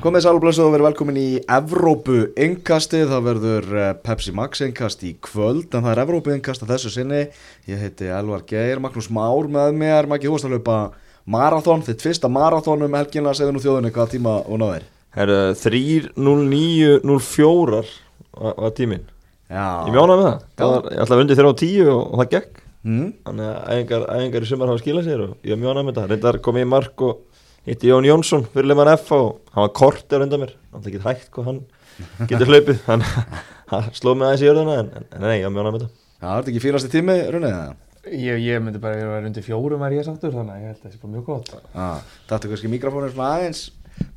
Komið 0.00 0.22
sælblössu 0.24 0.62
og 0.64 0.70
verið 0.72 0.86
velkomin 0.88 1.16
í 1.20 1.42
Evrópu 1.52 2.14
yngkastið, 2.40 3.10
það 3.10 3.24
verður 3.26 3.66
eh, 3.76 3.90
Pepsi 4.00 4.32
Max 4.32 4.62
yngkast 4.64 5.02
í 5.04 5.10
kvöld 5.20 5.68
en 5.76 5.84
það 5.84 5.90
er 5.92 6.00
Evrópu 6.06 6.32
yngkast 6.32 6.64
að 6.64 6.70
þessu 6.72 6.88
sinni. 6.94 7.18
Ég 7.68 7.76
heiti 7.82 8.08
Elvar 8.08 8.40
Geir, 8.48 8.80
Magnús 8.80 9.10
Már 9.12 9.44
með 9.52 9.76
mér. 9.76 10.08
Maggi 10.08 10.24
Hóst 10.32 10.48
að 10.48 10.54
laupa 10.56 10.96
marathón 11.28 11.84
þitt 11.84 12.00
fyrsta 12.06 12.32
marathón 12.32 12.80
um 12.86 12.96
helgina 12.96 13.34
segðu 13.36 13.52
nú 13.58 13.60
þjóðinni 13.60 13.92
hvað 13.92 14.08
tíma 14.14 14.38
og 14.40 14.56
náður 14.62 14.86
Herru, 15.18 15.36
3.09.04 15.60 17.84
var, 18.40 18.72
tíminn. 18.78 19.04
Já, 19.50 19.66
Ég 19.84 19.92
mjónaði 19.92 20.16
með 20.16 20.24
það, 20.30 20.40
það 20.56 20.68
var, 20.72 20.80
ég 20.94 21.00
ætlaði 21.04 21.22
undir 21.26 21.36
þeirra 21.42 21.52
á 21.52 21.60
10 21.60 21.92
og, 21.92 22.00
það 22.22 22.32
gekk. 22.38 22.64
Mm, 22.88 23.08
Þannig 23.26 23.48
að 23.50 23.60
æfingar 24.16 24.40
í 24.40 24.48
sumar 24.48 24.70
hafa 24.72 24.80
skilað 24.80 25.04
sér 25.10 25.20
og 25.26 25.32
ég 25.44 25.60
mjónaði 25.60 25.84
með 25.90 25.96
það. 25.98 26.08
Reyndar 26.14 26.40
kom 26.46 26.56
ég 26.56 26.64
í 26.64 26.70
mark 26.70 26.96
og 27.04 27.12
hitti 27.70 27.90
Jón 27.90 28.08
Jónsson 28.08 28.46
fyrir 28.50 28.70
leman 28.72 28.90
F 28.96 29.12
og 29.14 29.28
hann 29.54 29.66
var 29.66 29.74
kortir 29.78 30.24
undan 30.24 30.42
mér. 30.42 30.54
Hann 30.74 30.86
ekki 30.90 31.02
hægt 31.04 31.30
hvað 31.34 31.50
hann 31.50 31.60
getur 32.30 32.50
hlaupið. 32.50 32.82
Að 32.90 33.06
það 33.70 33.90
sló 34.00 34.16
mig 34.18 34.26
aðeins 34.26 34.42
í 34.42 34.48
jörðuna 34.48 34.78
en, 34.82 34.88
en, 34.98 35.04
en 35.14 35.22
nei, 35.22 35.36
ég 35.38 35.52
mjónaði 35.54 35.76
með 35.76 35.84
það 35.84 35.96
Já, 36.20 36.26
það 36.26 36.32
er 36.32 36.40
þetta 36.40 36.50
ekki 36.52 36.62
fínasti 36.64 36.90
tími, 36.92 37.14
Rune? 37.32 37.50
Ég, 38.10 38.40
ég 38.42 38.62
myndi 38.64 38.80
bara 38.80 38.96
vera 38.98 39.28
undir 39.28 39.44
fjórum 39.44 39.84
er 39.86 39.94
ég 39.94 40.04
sáttur 40.04 40.34
þannig 40.34 40.56
að 40.56 40.64
ég 40.64 40.72
held 40.72 40.80
að 40.80 40.84
það 40.84 40.92
sé 40.94 41.00
bara 41.00 41.12
mjög 41.14 41.28
gott. 41.28 41.52
Þetta 42.30 42.38
er 42.40 42.52
kannski 42.52 42.72
mikrofónir 42.72 43.12
svona 43.14 43.30
aðeins 43.36 43.62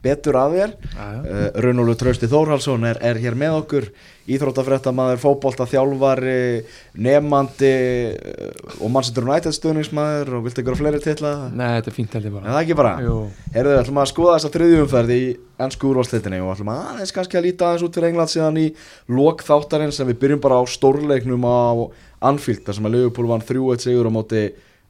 betur 0.04 0.36
að 0.36 0.58
þér 0.58 0.74
uh, 1.00 1.46
Runólu 1.64 1.96
Trausti 2.00 2.28
Þórhalsson 2.28 2.84
er, 2.90 3.00
er 3.04 3.20
hér 3.24 3.38
með 3.40 3.60
okkur 3.62 3.88
Íþróttafréttamaður, 4.34 5.20
fótbolta, 5.20 5.66
þjálfari 5.68 6.64
nefandi 7.04 7.72
uh, 8.12 8.76
og 8.80 8.92
mannsettur 8.92 9.28
United 9.28 9.56
stuðningsmaður 9.56 10.38
og 10.38 10.46
viltu 10.48 10.64
ykkur 10.64 10.80
fleiri 10.80 11.02
titla? 11.04 11.34
Nei, 11.52 11.68
þetta 11.78 11.92
er 11.92 11.98
fínt 11.98 12.18
held 12.18 12.28
ég 12.28 12.34
Er 12.34 12.38
bara 12.38 12.56
það 12.56 12.62
ekki 12.62 12.78
bara? 12.80 12.94
Jú, 13.04 13.18
Herðu, 13.56 13.76
ætlum 13.82 14.02
að 14.04 14.10
skoða 14.12 14.38
þessa 14.38 14.54
þriðjumferð 14.58 15.16
í 15.16 15.22
ennsku 15.68 15.92
úrvalsleitinni 15.92 16.42
og 16.44 16.54
ætlum 16.56 16.74
aðeins 16.74 17.16
kannski 17.16 17.40
að 17.40 17.48
líta 17.48 17.70
aðeins 17.70 17.88
út 17.88 18.00
fyrir 18.00 18.12
England 18.12 18.34
síðan 18.34 18.60
í 18.64 18.68
lok 19.12 19.44
þáttarinn 19.48 19.96
sem 19.96 20.10
við 20.12 20.20
byrjum 20.24 20.44
bara 20.44 20.60
á 20.60 20.64
stórleiknum 20.68 21.48
á 21.48 21.92
Anfield 22.24 22.64
þar 22.64 22.80
sem 22.80 22.88
að 22.88 22.96
Liverpool 22.98 23.32
vann 23.32 23.44
3-1 23.44 23.84
sigur 23.84 24.08
á 24.08 24.12
móti 24.16 24.44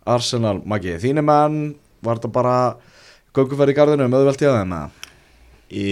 Arsenal 0.06 0.60
Maggi. 0.68 0.98
Þínu 1.02 1.24
menn, 1.26 1.62
var 2.04 2.20
þetta 2.20 2.34
bara 2.34 2.58
gönguferð 3.34 3.74
í 3.74 3.78
gardinu 3.78 4.06
með 4.10 4.22
auðvelt 4.22 4.44
í 4.44 4.48
aðeim 4.50 4.76
eða? 4.78 5.10
Í 5.74 5.86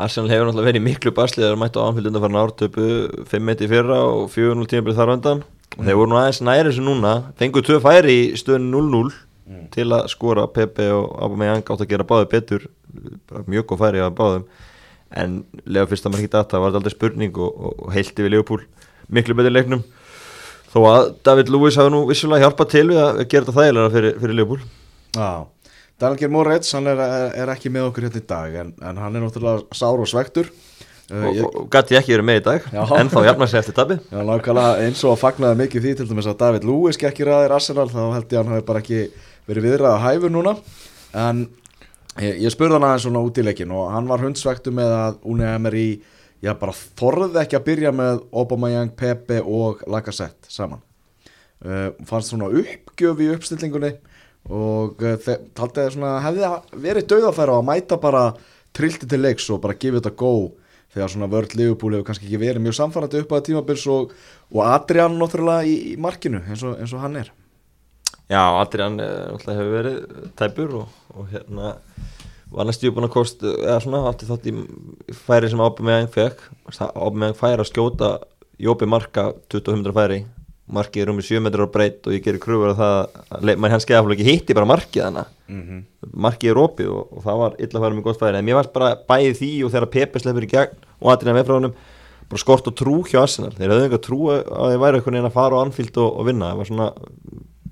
Arsenal 0.00 0.30
hefur 0.32 0.48
náttúrulega 0.48 0.68
verið 0.70 0.80
í 0.80 0.86
miklu 0.86 1.12
basli 1.16 1.42
þegar 1.42 1.58
mættu 1.60 1.82
á 1.82 1.88
anfylgdundan 1.90 2.22
farin 2.24 2.38
ártöpu 2.40 2.86
5-1 3.28 3.64
í 3.66 3.68
fyrra 3.68 3.98
og 4.08 4.30
4-0 4.32 4.70
tímabrið 4.70 5.00
þar 5.00 5.12
á 5.12 5.14
undan. 5.16 5.42
Og 5.76 5.82
þeir 5.84 5.98
voru 5.98 6.10
nú 6.12 6.18
aðeins 6.20 6.40
næri 6.46 6.70
þessu 6.70 6.84
núna 6.86 7.12
fenguð 7.36 7.66
tvö 7.68 7.80
færi 7.84 8.14
í 8.16 8.22
stöðun 8.40 8.70
0-0 8.72 9.10
til 9.74 9.86
að 9.92 10.08
skora 10.10 10.46
Pepe 10.50 10.86
og 10.94 11.10
Aubameyang 11.20 11.66
átt 11.66 11.84
að 11.84 11.90
gera 11.90 12.06
báði 12.08 12.30
betur 12.32 12.64
mjög 13.44 13.68
góð 13.68 13.82
færi 13.84 14.02
að 14.02 14.16
báðum. 14.16 14.48
En 15.12 15.36
lega 15.68 15.90
fyrst 15.90 16.08
að 16.08 16.14
maður 16.14 16.24
ekki 16.24 16.32
data 16.32 16.62
var 16.62 16.72
þetta 16.72 16.80
aldrei 16.80 16.96
spurning 16.96 17.36
og, 17.36 17.60
og, 17.68 17.84
heilti 17.94 18.24
við 18.24 18.34
Leopold 18.38 18.64
miklu 19.12 19.36
betur 19.36 19.52
leiknum. 19.52 19.84
Þó 20.72 20.80
að 20.88 21.12
David 21.28 21.52
Lewis 21.52 21.76
hafi 21.78 21.92
nú 21.92 22.02
vissulega 22.08 22.48
hjálpað 22.48 22.72
til 22.72 22.88
við 22.88 23.04
að 23.04 23.22
gera 23.28 23.46
þetta 23.46 23.60
þægilega 23.60 23.94
fyrir, 23.94 24.18
fyrir 24.24 24.40
Leopold 24.40 24.66
Já, 25.16 25.48
Daniel 25.55 25.55
Geir 25.96 26.32
Moritz, 26.32 26.74
hann 26.76 26.90
er, 26.90 27.00
er 27.32 27.52
ekki 27.54 27.72
með 27.72 27.90
okkur 27.90 28.08
hérna 28.08 28.20
í 28.20 28.26
dag 28.28 28.56
en, 28.62 28.74
en 28.84 28.98
hann 29.00 29.16
er 29.16 29.22
náttúrulega 29.24 29.76
sár 29.76 30.02
og 30.02 30.10
svektur 30.10 30.50
uh, 30.50 31.22
og, 31.22 31.30
ég, 31.32 31.46
og, 31.46 31.70
gæti 31.72 31.96
ekki 31.96 32.16
verið 32.16 32.28
með 32.28 32.40
í 32.40 32.44
dag? 32.50 32.66
Já. 32.74 32.82
en 32.98 33.12
þá 33.12 33.20
jafna 33.30 33.48
sig 33.48 33.62
eftir 33.62 33.78
tabi 33.78 33.96
Já, 34.10 34.18
nákvæmlega 34.20 34.84
eins 34.84 35.04
og 35.06 35.14
að 35.14 35.22
fagnaði 35.22 35.60
mikið 35.62 35.86
því 35.86 35.94
til 35.96 36.08
dæmis 36.10 36.28
að 36.28 36.42
David 36.42 36.68
Lewis 36.68 37.00
gekkir 37.00 37.32
aðeir 37.32 37.56
Arsenal 37.56 37.88
þá 37.88 38.02
held 38.02 38.26
ég 38.28 38.36
að 38.36 38.42
hann 38.42 38.56
hafi 38.56 38.66
bara 38.68 38.84
ekki 38.84 39.00
verið 39.46 39.68
viðræða 39.68 40.02
hæfur 40.02 40.34
núna. 40.34 40.56
En 41.16 41.46
ég, 42.20 42.42
ég 42.44 42.52
spurði 42.52 42.78
hann 42.78 42.88
aðeins 42.88 43.06
svona 43.06 43.22
út 43.24 43.38
í 43.38 43.46
leikin 43.46 43.74
og 43.74 43.88
hann 43.94 44.10
var 44.10 44.24
hundsvektu 44.24 44.74
með 44.74 44.94
að 44.96 45.20
Unai 45.32 45.48
Emery 45.54 45.86
já 46.44 46.52
bara 46.58 46.74
þorði 46.98 47.40
ekki 47.42 47.58
að 47.58 47.66
byrja 47.70 47.94
með 47.96 48.20
Aubameyang, 48.36 48.92
Pepe 48.98 49.40
og 49.40 49.80
Lacazette 49.90 50.50
saman. 50.52 50.82
Uh, 51.64 51.88
fannst 52.04 52.32
svona 52.32 52.50
uppgjöf 52.52 53.22
í 53.24 53.30
uppstillingunni 53.32 53.94
og 54.52 55.02
uh, 55.02 55.16
taldi 55.56 55.82
að 55.82 55.96
svona 55.96 56.12
hefði 56.24 56.52
verið 56.84 57.08
dauðafæra 57.10 57.58
að 57.58 57.66
mæta 57.70 57.98
bara 58.02 58.28
trilti 58.76 59.08
til 59.08 59.22
leiks 59.22 59.48
og 59.50 59.62
bara 59.64 59.78
gefa 59.78 60.00
þetta 60.00 60.14
go 60.20 60.34
þegar 60.96 61.12
svona 61.12 61.30
vörð 61.32 61.56
Liverpool 61.58 61.96
hefur 61.96 62.06
kannski 62.08 62.28
ekki 62.28 62.40
verið 62.40 62.64
mjög 62.64 62.78
samfærandi 62.78 63.22
upp 63.24 63.34
að 63.36 63.48
tímabils 63.50 63.86
og, 63.92 64.14
og 64.52 64.62
Adrian 64.64 65.18
náttúrulega 65.20 65.66
í, 65.68 65.74
í 65.92 65.96
markinu 66.00 66.40
eins 66.44 66.64
og, 66.64 66.78
eins 66.80 66.94
og 66.96 67.02
hann 67.02 67.18
er. 67.20 67.32
Já, 68.26 68.42
Adrian 68.42 69.00
eh, 69.02 69.34
hefur 69.46 69.72
verið 69.74 69.98
tæpur 70.38 70.78
og, 70.82 71.00
og 71.14 71.28
hérna 71.30 71.74
var 72.52 72.68
næstu 72.68 72.92
búin 72.94 73.08
að 73.08 73.14
kost 73.16 73.42
eða 73.44 73.80
svona 73.82 74.04
átti 74.08 74.28
þátt 74.28 74.48
í 74.48 74.54
færi 75.26 75.50
sem 75.50 75.62
Aubameyang 75.62 76.08
fekk 76.14 76.44
Aubameyang 76.86 77.36
færi 77.38 77.60
að 77.60 77.70
skjóta 77.72 78.16
Jópi 78.62 78.88
marka 78.88 79.32
2500 79.52 79.96
færi 79.96 80.20
markið 80.66 81.04
er 81.04 81.10
um 81.12 81.20
í 81.20 81.24
7 81.26 81.42
metrar 81.44 81.68
á 81.68 81.74
breytt 81.74 82.06
og 82.08 82.14
ég 82.16 82.24
gerir 82.24 82.42
kröfur 82.42 82.72
að 82.72 82.80
það 82.80 82.96
að 83.36 83.50
mann 83.62 83.74
hans 83.74 83.86
geða 83.86 84.14
ekki 84.16 84.26
hitti 84.26 84.56
bara 84.56 84.68
markið 84.68 85.04
hana. 85.06 85.26
Mm 85.46 85.84
markið 86.16 86.52
er 86.52 86.60
opið 86.60 86.88
og, 86.92 87.12
og 87.12 87.24
það 87.24 87.40
var 87.42 87.56
illa 87.58 87.78
að 87.78 87.84
færa 87.84 87.96
með 87.96 88.06
gott 88.06 88.20
færi. 88.20 88.38
En 88.38 88.46
mér 88.46 88.58
varst 88.60 88.72
bara 88.74 88.94
bæðið 89.08 89.38
því 89.40 89.50
og 89.66 89.72
þegar 89.74 89.92
Pepe 89.94 90.22
sleppur 90.22 90.46
í 90.46 90.50
gegn 90.50 90.86
og 91.00 91.10
Adrian 91.12 91.36
með 91.36 91.48
frá 91.48 91.56
honum 91.56 91.74
bara 92.30 92.42
skort 92.42 92.70
og 92.70 92.76
trú 92.78 92.96
hjá 93.06 93.20
Arsenal. 93.22 93.52
Þeir 93.56 93.74
höfðu 93.74 93.88
enga 93.88 94.00
trú 94.02 94.20
að 94.32 94.70
þeir 94.70 94.82
væri 94.82 95.00
einhvern 95.00 95.18
veginn 95.18 95.28
að 95.28 95.36
fara 95.36 95.58
á 95.58 95.62
Anfield 95.62 96.00
og, 96.02 96.08
og 96.20 96.26
vinna. 96.26 96.50
Það 96.50 96.60
var 96.60 96.70
svona 96.70 96.88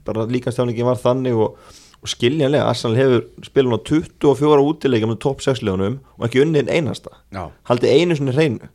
bara 0.04 0.26
líkastjáningi 0.34 0.86
var 0.86 1.00
þannig 1.00 1.40
og, 1.46 1.74
og 2.00 2.12
skiljanlega 2.12 2.68
Arsenal 2.70 2.98
hefur 3.00 3.24
spilun 3.48 3.78
á 3.78 3.80
24 3.80 4.66
útileika 4.68 5.10
með 5.10 5.22
topp 5.24 5.44
6 5.46 5.64
leðunum 5.64 6.00
og 6.18 6.26
ekki 6.28 6.44
unnið 6.44 6.66
einn 6.66 6.74
einasta. 6.82 7.16
Já, 7.34 7.48
haldið 7.70 7.96
einu 7.96 8.18
svona 8.18 8.36
hreinu. 8.36 8.72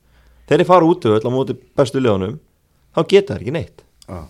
Þegar 0.49 0.63
þeir 0.63 0.71
fara 0.71 0.89
út 0.89 1.05
á 1.05 1.29
móti 1.29 1.55
bestu 1.77 2.01
leðunum 2.01 2.39
þá 2.95 3.03
geta 3.05 3.35
þeir 3.35 3.45
ekki 3.45 3.55
neitt 3.55 3.85
já. 4.09 4.21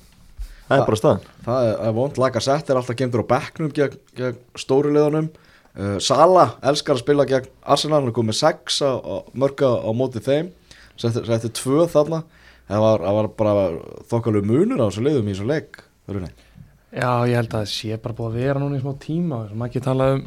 Það 0.69 0.75
er 0.77 0.85
bara 0.85 0.99
staðan. 0.99 1.29
Það 1.45 1.67
er, 1.67 1.77
er 1.87 1.93
vond, 1.97 2.17
Lacazette 2.21 2.73
er 2.73 2.77
alltaf 2.77 2.97
gemdur 2.99 3.23
á 3.25 3.31
bekknum 3.31 3.71
gegn, 3.73 4.01
gegn 4.19 4.41
stóru 4.59 4.91
liðunum. 4.93 5.31
Uh, 5.73 5.95
Sala 6.03 6.45
elskar 6.65 6.97
að 6.97 7.01
spila 7.01 7.25
gegn 7.29 7.49
Arsenal, 7.63 8.03
hann 8.03 8.11
er 8.11 8.17
komið 8.17 8.37
6 8.41 8.77
á, 8.85 8.91
á, 9.01 9.15
mörga 9.33 9.71
á 9.81 9.89
móti 9.97 10.21
þeim. 10.21 10.51
Setti, 10.99 11.23
setti 11.25 11.49
2 11.57 11.87
þarna. 11.89 12.21
Það 12.69 12.85
var, 12.85 13.07
var 13.17 13.31
bara 13.39 13.55
þokkalegu 14.11 14.45
munur 14.45 14.85
á 14.85 14.87
þessu 14.91 15.07
liðum 15.07 15.31
í 15.31 15.33
þessu 15.33 15.49
leik 15.49 15.81
Rune. 16.09 16.29
Já, 16.89 17.09
ég 17.29 17.37
held 17.37 17.49
að 17.53 17.55
það 17.55 17.71
sé 17.73 17.97
bara 18.01 18.17
búið 18.17 18.29
að 18.29 18.39
vera 18.43 18.61
núna 18.61 18.77
í 18.77 18.83
smá 18.83 18.93
tíma. 19.01 19.41
Sem 19.49 19.65
ekki 19.65 19.81
talað 19.85 20.19
um 20.19 20.23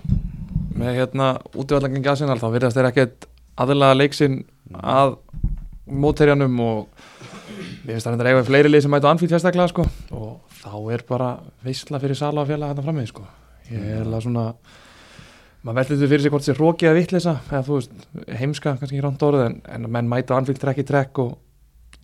með 0.79 0.99
hérna 0.99 1.29
útvöldlangengi 1.55 2.11
aðsynal 2.11 2.39
þá 2.41 2.49
virðast 2.55 2.79
þeir 2.79 2.89
ekkert 2.89 3.27
aðlaga 3.61 3.99
leiksinn 3.99 4.39
að 4.73 5.17
mótherjanum 5.87 6.61
og 6.65 7.09
mér 7.83 7.97
finnst 7.97 8.07
það 8.07 8.15
reyndar 8.15 8.31
eiga 8.31 8.47
fleiri 8.47 8.71
lið 8.71 8.85
sem 8.85 8.95
mætu 8.95 9.11
anfíl 9.11 9.31
sérstaklega 9.31 9.71
sko. 9.73 9.87
Og 10.15 10.59
þá 10.63 10.75
er 10.95 11.05
bara 11.09 11.29
veistla 11.67 12.01
fyrir 12.03 12.19
sala 12.19 12.45
og 12.45 12.51
fjalla 12.51 12.71
hérna 12.71 12.85
frammeði 12.87 13.11
sko. 13.11 13.27
Ég 13.73 13.87
er 13.97 14.03
alveg 14.07 14.27
svona 14.27 14.47
maður 15.63 15.79
veldur 15.79 15.97
þetta 15.97 16.11
fyrir 16.11 16.25
sig 16.25 16.35
hvort 16.35 16.45
það 16.45 16.51
sé 16.51 16.59
hrókið 16.59 16.91
að 16.91 16.99
vittlisa 16.99 17.35
eða 17.49 17.63
þú 17.67 17.79
veist, 17.79 17.93
heimska, 18.41 18.75
kannski 18.79 18.97
ekki 18.97 19.05
ránt 19.05 19.25
orðið 19.27 19.45
en, 19.47 19.59
en 19.77 19.91
menn 19.95 20.11
mæta 20.11 20.37
anfíl 20.37 20.59
trekk 20.59 20.83
í 20.83 20.87
trekk 20.89 21.23
og 21.23 21.37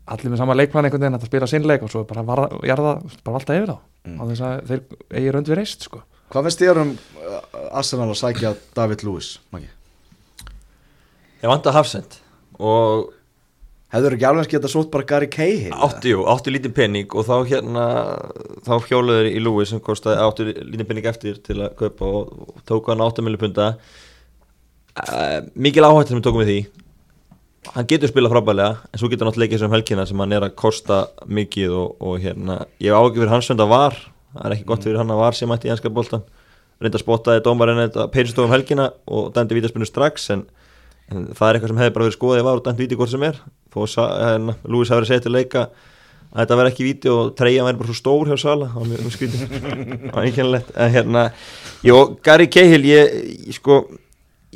allir 0.08 0.32
með 0.32 0.40
sama 0.42 0.56
leikplan 0.56 0.86
einhvern 0.88 1.04
veginn 1.04 1.18
að 1.18 1.26
spila 1.28 1.48
sinnleik 1.50 1.82
og 1.84 1.92
svo 1.92 2.04
er 2.04 2.08
bara 2.08 2.24
varða, 2.26 2.60
jarða, 2.68 2.94
bara 3.24 3.34
valda 3.36 3.58
yfir 3.58 3.72
þá. 3.72 3.80
Mm. 4.08 4.14
á 4.14 4.22
þess 4.30 4.44
að 4.46 4.70
þeir 4.70 4.84
eigi 5.18 5.34
rönd 5.34 5.50
við 5.50 5.58
reist 5.58 5.88
sko. 5.88 6.04
Hvað 6.32 6.46
finnst 6.48 6.62
þér 6.62 6.80
um 6.84 6.94
uh, 6.94 7.42
Arsenal 7.80 8.08
að 8.08 8.20
sækja 8.22 8.54
David 8.76 9.04
Lewis, 9.04 9.34
Maggi? 9.52 9.68
ég 11.42 11.50
vant 11.50 11.68
að 11.70 11.78
hafsend 11.78 12.18
og 12.58 13.12
Hefur 13.88 14.14
ekki 14.18 14.26
alveg 14.28 14.50
geta 14.52 14.68
sótt 14.68 14.90
bara 14.92 15.06
Gary 15.08 15.30
Cahill? 15.32 15.72
Átti, 15.72 16.10
jú, 16.12 16.26
átti 16.28 16.52
lítið 16.52 16.74
penning 16.76 17.14
og 17.16 17.24
þá 17.24 17.36
hérna 17.48 17.84
þá 18.66 18.74
hjóluður 18.90 19.28
í 19.30 19.38
Lewis 19.40 19.72
sem 19.72 19.80
kostaði 19.84 20.20
átti 20.26 20.48
lítið 20.58 20.88
penning 20.90 21.08
eftir 21.08 21.38
til 21.44 21.56
að 21.62 21.72
kaupa 21.78 22.10
og, 22.18 22.34
og 22.44 22.66
tók 22.68 22.90
hann 22.92 23.04
8 23.06 23.24
milli 23.24 23.40
punta 23.40 23.70
uh, 23.78 25.38
mikil 25.56 25.86
áhættur 25.88 26.12
sem 26.12 26.20
við 26.20 26.26
tókum 26.28 26.44
við 26.44 26.52
því. 26.52 26.58
Hann 27.72 27.88
getur 27.88 28.12
spilað 28.12 28.34
frábælega 28.36 28.76
en 28.92 29.00
svo 29.00 29.08
getur 29.08 29.24
hann 29.24 29.32
átt 29.32 29.40
leikið 29.40 29.64
sem 29.64 29.72
helgina 29.78 30.04
sem 30.08 30.20
hann 30.20 30.36
er 30.36 30.44
að 30.50 30.58
kosta 30.60 31.06
mikið 31.24 31.78
og, 31.80 31.96
og 32.04 32.20
hérna 32.20 32.60
ég 32.76 32.92
hef 32.92 33.00
ágjör 33.00 33.22
fyrir 33.22 33.32
hans 33.32 33.48
sönd 33.48 33.64
að 33.64 33.72
var. 33.72 33.96
Það 34.34 34.44
er 34.44 34.58
ekki 34.58 34.68
gott 34.68 34.84
fyrir 34.84 35.00
hann 35.00 35.16
að 35.16 35.22
var 35.24 35.38
sem 35.38 35.56
ætti 35.56 35.70
í 35.70 35.72
enska 35.72 35.92
boltan 35.92 36.28
reynda 36.78 36.98
að 36.98 37.04
spottaði 37.04 37.42
dómarinn 37.46 37.80
þetta 37.86 38.06
peirinsstofum 38.14 38.52
helgina 38.54 38.88
og 39.10 39.32
dæmdi 39.34 39.56
vítaspinnu 39.58 39.88
strax 39.88 40.28
en, 40.34 40.44
en 41.08 41.28
það 41.32 41.48
er 41.48 41.58
eitthvað 41.58 41.72
sem 41.72 41.80
hefði 41.82 41.94
bara 41.94 42.08
verið 42.08 42.16
skoðið 42.18 42.48
var 42.48 42.58
og 42.58 42.66
dæmt 42.66 42.82
víti 42.82 42.98
hvort 42.98 43.12
sem 43.12 43.28
er. 43.28 43.38
Þó 43.72 43.78
að 44.04 44.50
Lewis 44.64 44.90
hafi 44.90 44.98
verið 44.98 45.12
sett 45.12 45.24
til 45.26 45.34
leika 45.34 45.68
að 46.28 46.42
þetta 46.42 46.58
verði 46.60 46.72
ekki 46.74 46.88
víti 46.88 47.12
og 47.12 47.30
treyja 47.38 47.64
væri 47.64 47.80
bara 47.80 47.88
svo 47.88 47.96
stór 47.96 48.28
hjá 48.28 48.36
Sala 48.40 48.68
það 48.72 48.82
var 48.82 48.90
mjög 48.90 49.14
skrítið 49.14 49.54
það 49.54 50.18
var 50.18 50.26
einkennilegt. 50.28 50.74
En 50.76 50.92
hérna, 50.92 51.22
Gary 52.26 52.48
Cahill 52.52 52.84
ég, 52.88 53.16
sko 53.56 53.80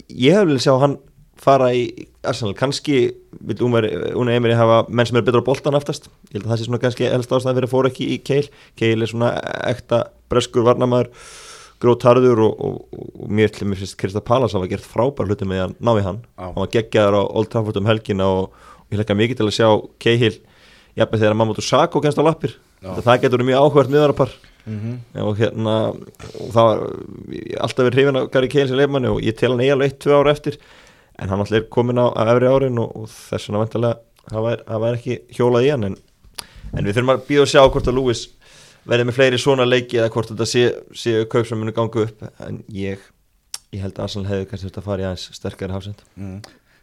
ég 0.08 0.36
hef 0.36 0.48
vel 0.50 0.60
sjá 0.60 0.74
hann 0.82 0.98
fara 1.42 1.72
í 1.74 1.86
Arsenal, 2.22 2.54
kannski 2.54 2.98
vil 3.42 3.64
Una 3.66 4.34
Emery 4.36 4.54
hafa 4.54 4.84
menn 4.88 5.08
sem 5.08 5.16
er 5.18 5.24
betra 5.26 5.42
á 5.42 5.48
boltan 5.48 5.74
aftast. 5.74 6.06
Ég 6.30 6.38
held 6.38 6.44
að 6.46 6.52
það 6.52 6.60
sé 6.60 6.68
svona 6.68 6.82
kannski 6.84 7.08
elst 7.08 7.32
ástæði 7.34 7.56
fyrir 7.56 7.66
að 7.66 7.72
fóra 7.72 7.90
ekki 7.90 8.10
í 8.12 8.18
Cahill. 8.22 8.52
Cahill 8.78 9.02
er 9.02 9.10
svona 9.10 9.32
ekta 9.72 10.04
breskur 10.30 10.68
varnamæður 10.68 11.10
grótarður 11.82 12.40
og, 12.46 12.60
og, 12.62 13.00
og 13.22 13.32
mér 13.32 13.50
til 13.54 13.66
mér 13.68 13.80
finnst 13.82 13.98
Krista 14.00 14.22
Pallas 14.24 14.54
hafa 14.56 14.68
gert 14.70 14.86
frábær 14.86 15.28
hluti 15.28 15.48
með 15.48 15.64
að 15.66 15.74
ná 15.82 15.92
í 15.98 16.04
hann 16.06 16.20
Já. 16.22 16.46
hann 16.46 16.60
var 16.62 16.70
geggjaður 16.76 17.18
á 17.18 17.22
Old 17.26 17.50
Trafford 17.52 17.80
um 17.82 17.90
helgina 17.90 18.28
og, 18.30 18.48
og 18.86 18.94
ég 18.94 19.00
hlekka 19.02 19.18
mikið 19.18 19.40
til 19.42 19.48
að 19.50 19.56
sjá 19.58 19.68
Cahill 20.02 20.38
jafnveg 20.98 21.22
þegar 21.24 21.36
Mamadou 21.40 21.64
Sakho 21.66 22.02
kennst 22.04 22.20
á 22.20 22.24
lappir 22.26 22.54
Já. 22.82 22.94
það 23.02 23.20
getur 23.26 23.44
mjög 23.48 23.66
áhvert 23.66 23.92
miðarapar 23.94 24.32
Mhm. 24.62 24.92
og 25.18 25.40
hérna 25.40 25.72
það 26.54 26.54
var 26.54 26.82
alltaf 27.66 27.82
verið 27.88 27.96
hrifin 27.98 28.18
af 28.20 28.28
Gary 28.30 28.46
Cahill 28.52 28.68
sem 28.70 28.76
leifmanni 28.78 29.08
og 29.10 29.18
ég 29.26 29.34
tel 29.34 29.50
hann 29.50 29.58
eiginlega 29.64 29.88
eitt, 29.90 29.96
tvö 30.04 30.20
ára 30.20 30.30
eftir 30.36 30.54
en 31.18 31.28
hann 31.32 31.40
alltaf 31.42 31.56
er 31.58 31.64
komin 31.66 31.98
á, 31.98 32.06
efri 32.14 32.46
árin 32.46 32.78
og, 32.78 33.08
þess 33.10 33.48
vegna 33.50 33.64
vantilega 33.64 33.98
það 34.30 34.84
væri 34.84 35.00
ekki 35.00 35.16
hjólað 35.34 35.66
í 35.66 35.72
hann 35.74 35.88
en, 35.88 35.96
en 36.78 36.86
við 36.86 36.94
þurfum 36.94 37.10
að 37.16 37.24
býða 37.26 37.42
og 37.42 37.50
sjá 37.50 37.64
hvort 37.74 37.90
að 37.90 37.98
Lewis 37.98 38.22
verði 38.88 39.08
með 39.08 39.18
fleiri 39.18 39.40
svona 39.40 39.66
leiki 39.68 40.00
eða 40.00 40.12
hvort 40.14 40.32
þetta 40.32 40.48
sé, 40.48 40.64
séu 40.96 41.26
kaup 41.30 41.48
sem 41.48 41.60
muni 41.60 41.74
ganga 41.76 42.06
upp. 42.06 42.24
En 42.42 42.62
ég, 42.74 43.02
ég 43.74 43.84
held 43.84 43.96
að 43.96 44.06
Arsenal 44.06 44.30
hefði 44.30 44.48
kannski 44.50 44.68
þurft 44.68 44.80
að 44.82 44.88
fara 44.88 45.04
í 45.04 45.08
aðeins 45.08 45.28
sterkari 45.38 45.76
hafsend. 45.76 46.04
Mm. 46.16 46.40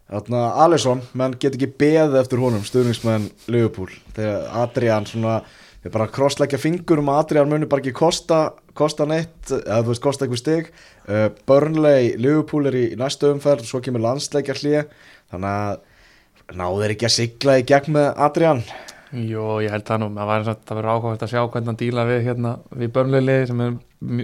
Þarna 0.09 0.43
Alisson, 0.63 1.01
menn 1.13 1.35
get 1.37 1.53
ekki 1.53 1.69
beðið 1.79 2.21
eftir 2.23 2.41
honum, 2.41 2.63
stuðningsmenn 2.65 3.27
Liverpool. 3.51 3.91
Þegar 4.15 4.47
Adrian 4.63 5.05
svona 5.05 5.35
við 5.83 5.93
bara 5.93 6.09
krossleggja 6.11 6.59
fingur 6.59 6.99
um 7.03 7.11
að 7.13 7.21
Adrian 7.23 7.51
muni 7.51 7.69
bara 7.69 7.83
ekki 7.83 7.93
kosta, 7.95 8.39
kosta 8.75 9.05
neitt 9.07 9.51
eða 9.53 9.83
þú 9.83 9.93
veist, 9.93 10.03
kosta 10.03 10.25
eitthvað 10.25 10.41
stig. 10.41 10.71
Uh, 11.05 11.27
Burnley, 11.47 12.15
Liverpool 12.17 12.71
er 12.71 12.79
í, 12.79 12.85
næstu 12.99 13.29
umferð 13.29 13.69
svo 13.69 13.83
kemur 13.85 14.03
landsleikja 14.07 14.57
hlýja 14.57 14.83
þannig 15.29 15.51
að 15.53 16.57
náðu 16.57 16.81
þeir 16.81 16.95
ekki 16.95 17.07
að 17.07 17.15
sigla 17.15 17.59
í 17.61 17.65
gegn 17.69 17.95
með 17.95 18.09
Adrian 18.25 18.63
Jó, 19.09 19.57
ég 19.63 19.73
held 19.73 19.87
það 19.87 20.01
nú, 20.03 20.07
það 20.13 20.27
var 20.29 20.43
það 20.45 20.75
verður 20.77 20.91
ákvæmt 20.93 21.23
að 21.25 21.31
sjá 21.31 21.39
hvernig 21.41 21.69
hann 21.71 21.79
díla 21.79 22.03
við 22.05 22.19
hérna, 22.27 22.51
við 22.77 22.91
börnleili 22.93 23.37
sem 23.49 23.63
er 23.65 23.71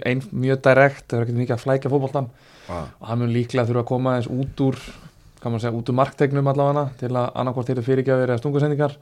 ein, 0.06 0.22
mjög 0.30 0.60
direkt, 0.68 1.08
það 1.10 1.18
er 1.18 1.26
ekki 1.26 1.38
mikið 1.40 1.56
að 1.56 1.64
flækja 1.64 1.92
fótboltan 1.94 2.28
ah. 2.70 2.86
og 3.02 3.08
hann 3.10 3.24
mun 3.24 3.34
líklega 3.34 3.66
þurfa 3.66 3.82
að 3.82 3.90
koma 3.90 4.14
eins 4.20 4.30
út 4.30 4.62
úr 4.62 4.78
kann 5.42 5.54
maður 5.54 5.66
segja, 5.66 5.80
út 5.80 5.90
úr 5.90 5.98
marktegnum 5.98 6.52
allavega 6.52 6.86
til 7.02 7.10
að 7.16 7.28
annarkvort 7.42 7.72
eru 7.74 7.86
fyrirgjafir 7.86 8.32
eða 8.32 8.44
stungusendingar 8.44 8.96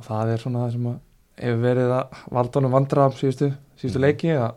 og 0.00 0.08
það 0.08 0.32
er 0.32 0.42
svona 0.42 0.64
það 0.64 0.74
sem 0.78 0.88
að 0.90 0.98
hefur 1.40 1.62
verið 1.64 1.94
að 1.96 2.18
valdunum 2.36 2.74
vandra 2.74 3.06
síðustu, 3.16 3.52
síðustu 3.80 4.02
leiki 4.02 4.34
að 4.34 4.50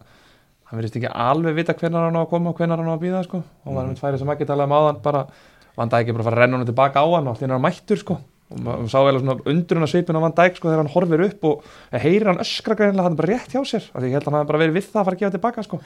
hann 0.67 0.79
verðist 0.79 0.99
ekki 0.99 1.11
alveg 1.11 1.59
vita 1.59 1.75
hvenar 1.79 2.07
hann 2.07 2.19
á 2.19 2.23
að 2.23 2.29
koma 2.31 2.51
og 2.51 2.59
hvenar 2.59 2.79
hann 2.79 2.91
á 2.91 2.95
að 2.95 3.03
býða 3.03 3.23
sko. 3.27 3.43
og 3.43 3.75
var 3.75 3.87
með 3.87 4.03
færi 4.03 4.19
sem 4.19 4.31
ekki 4.33 4.47
talaði 4.47 4.71
um 4.71 4.77
áðan 4.79 5.03
bara 5.03 5.25
Van 5.73 5.89
Dijk 5.89 6.07
er 6.07 6.13
bara 6.13 6.21
að 6.21 6.27
fara 6.27 6.37
að 6.37 6.43
renna 6.43 6.57
honum 6.59 6.69
tilbaka 6.69 7.01
á 7.01 7.07
hann 7.09 7.27
og 7.27 7.35
allir 7.35 7.53
hann 7.55 7.63
mættur 7.63 7.99
sko. 7.99 8.19
Og 8.53 8.61
maður 8.65 8.91
sá 8.93 8.99
vel 9.07 9.15
svona 9.19 9.35
undrun 9.49 9.85
að 9.87 9.91
svipin 9.93 10.19
á 10.19 10.23
Van 10.23 10.35
Dijk 10.37 10.57
sko, 10.59 10.69
þegar 10.69 10.81
hann 10.83 10.93
horfir 10.93 11.23
upp 11.27 11.47
og 11.49 11.67
heyrir 12.03 12.29
hann 12.31 12.41
öskra 12.43 12.77
greinlega 12.79 13.07
hann 13.07 13.17
bara 13.19 13.31
rétt 13.33 13.53
hjá 13.55 13.61
sér 13.65 13.87
af 13.89 13.99
því 14.03 14.11
ég 14.11 14.17
held 14.17 14.27
að 14.27 14.31
hann 14.31 14.39
hafi 14.39 14.51
bara 14.53 14.61
verið 14.63 14.77
við 14.77 14.87
það 14.91 15.01
að 15.01 15.07
fara 15.09 15.17
að 15.17 15.23
gefa 15.23 15.35
tilbaka 15.37 15.65
sko. 15.67 15.79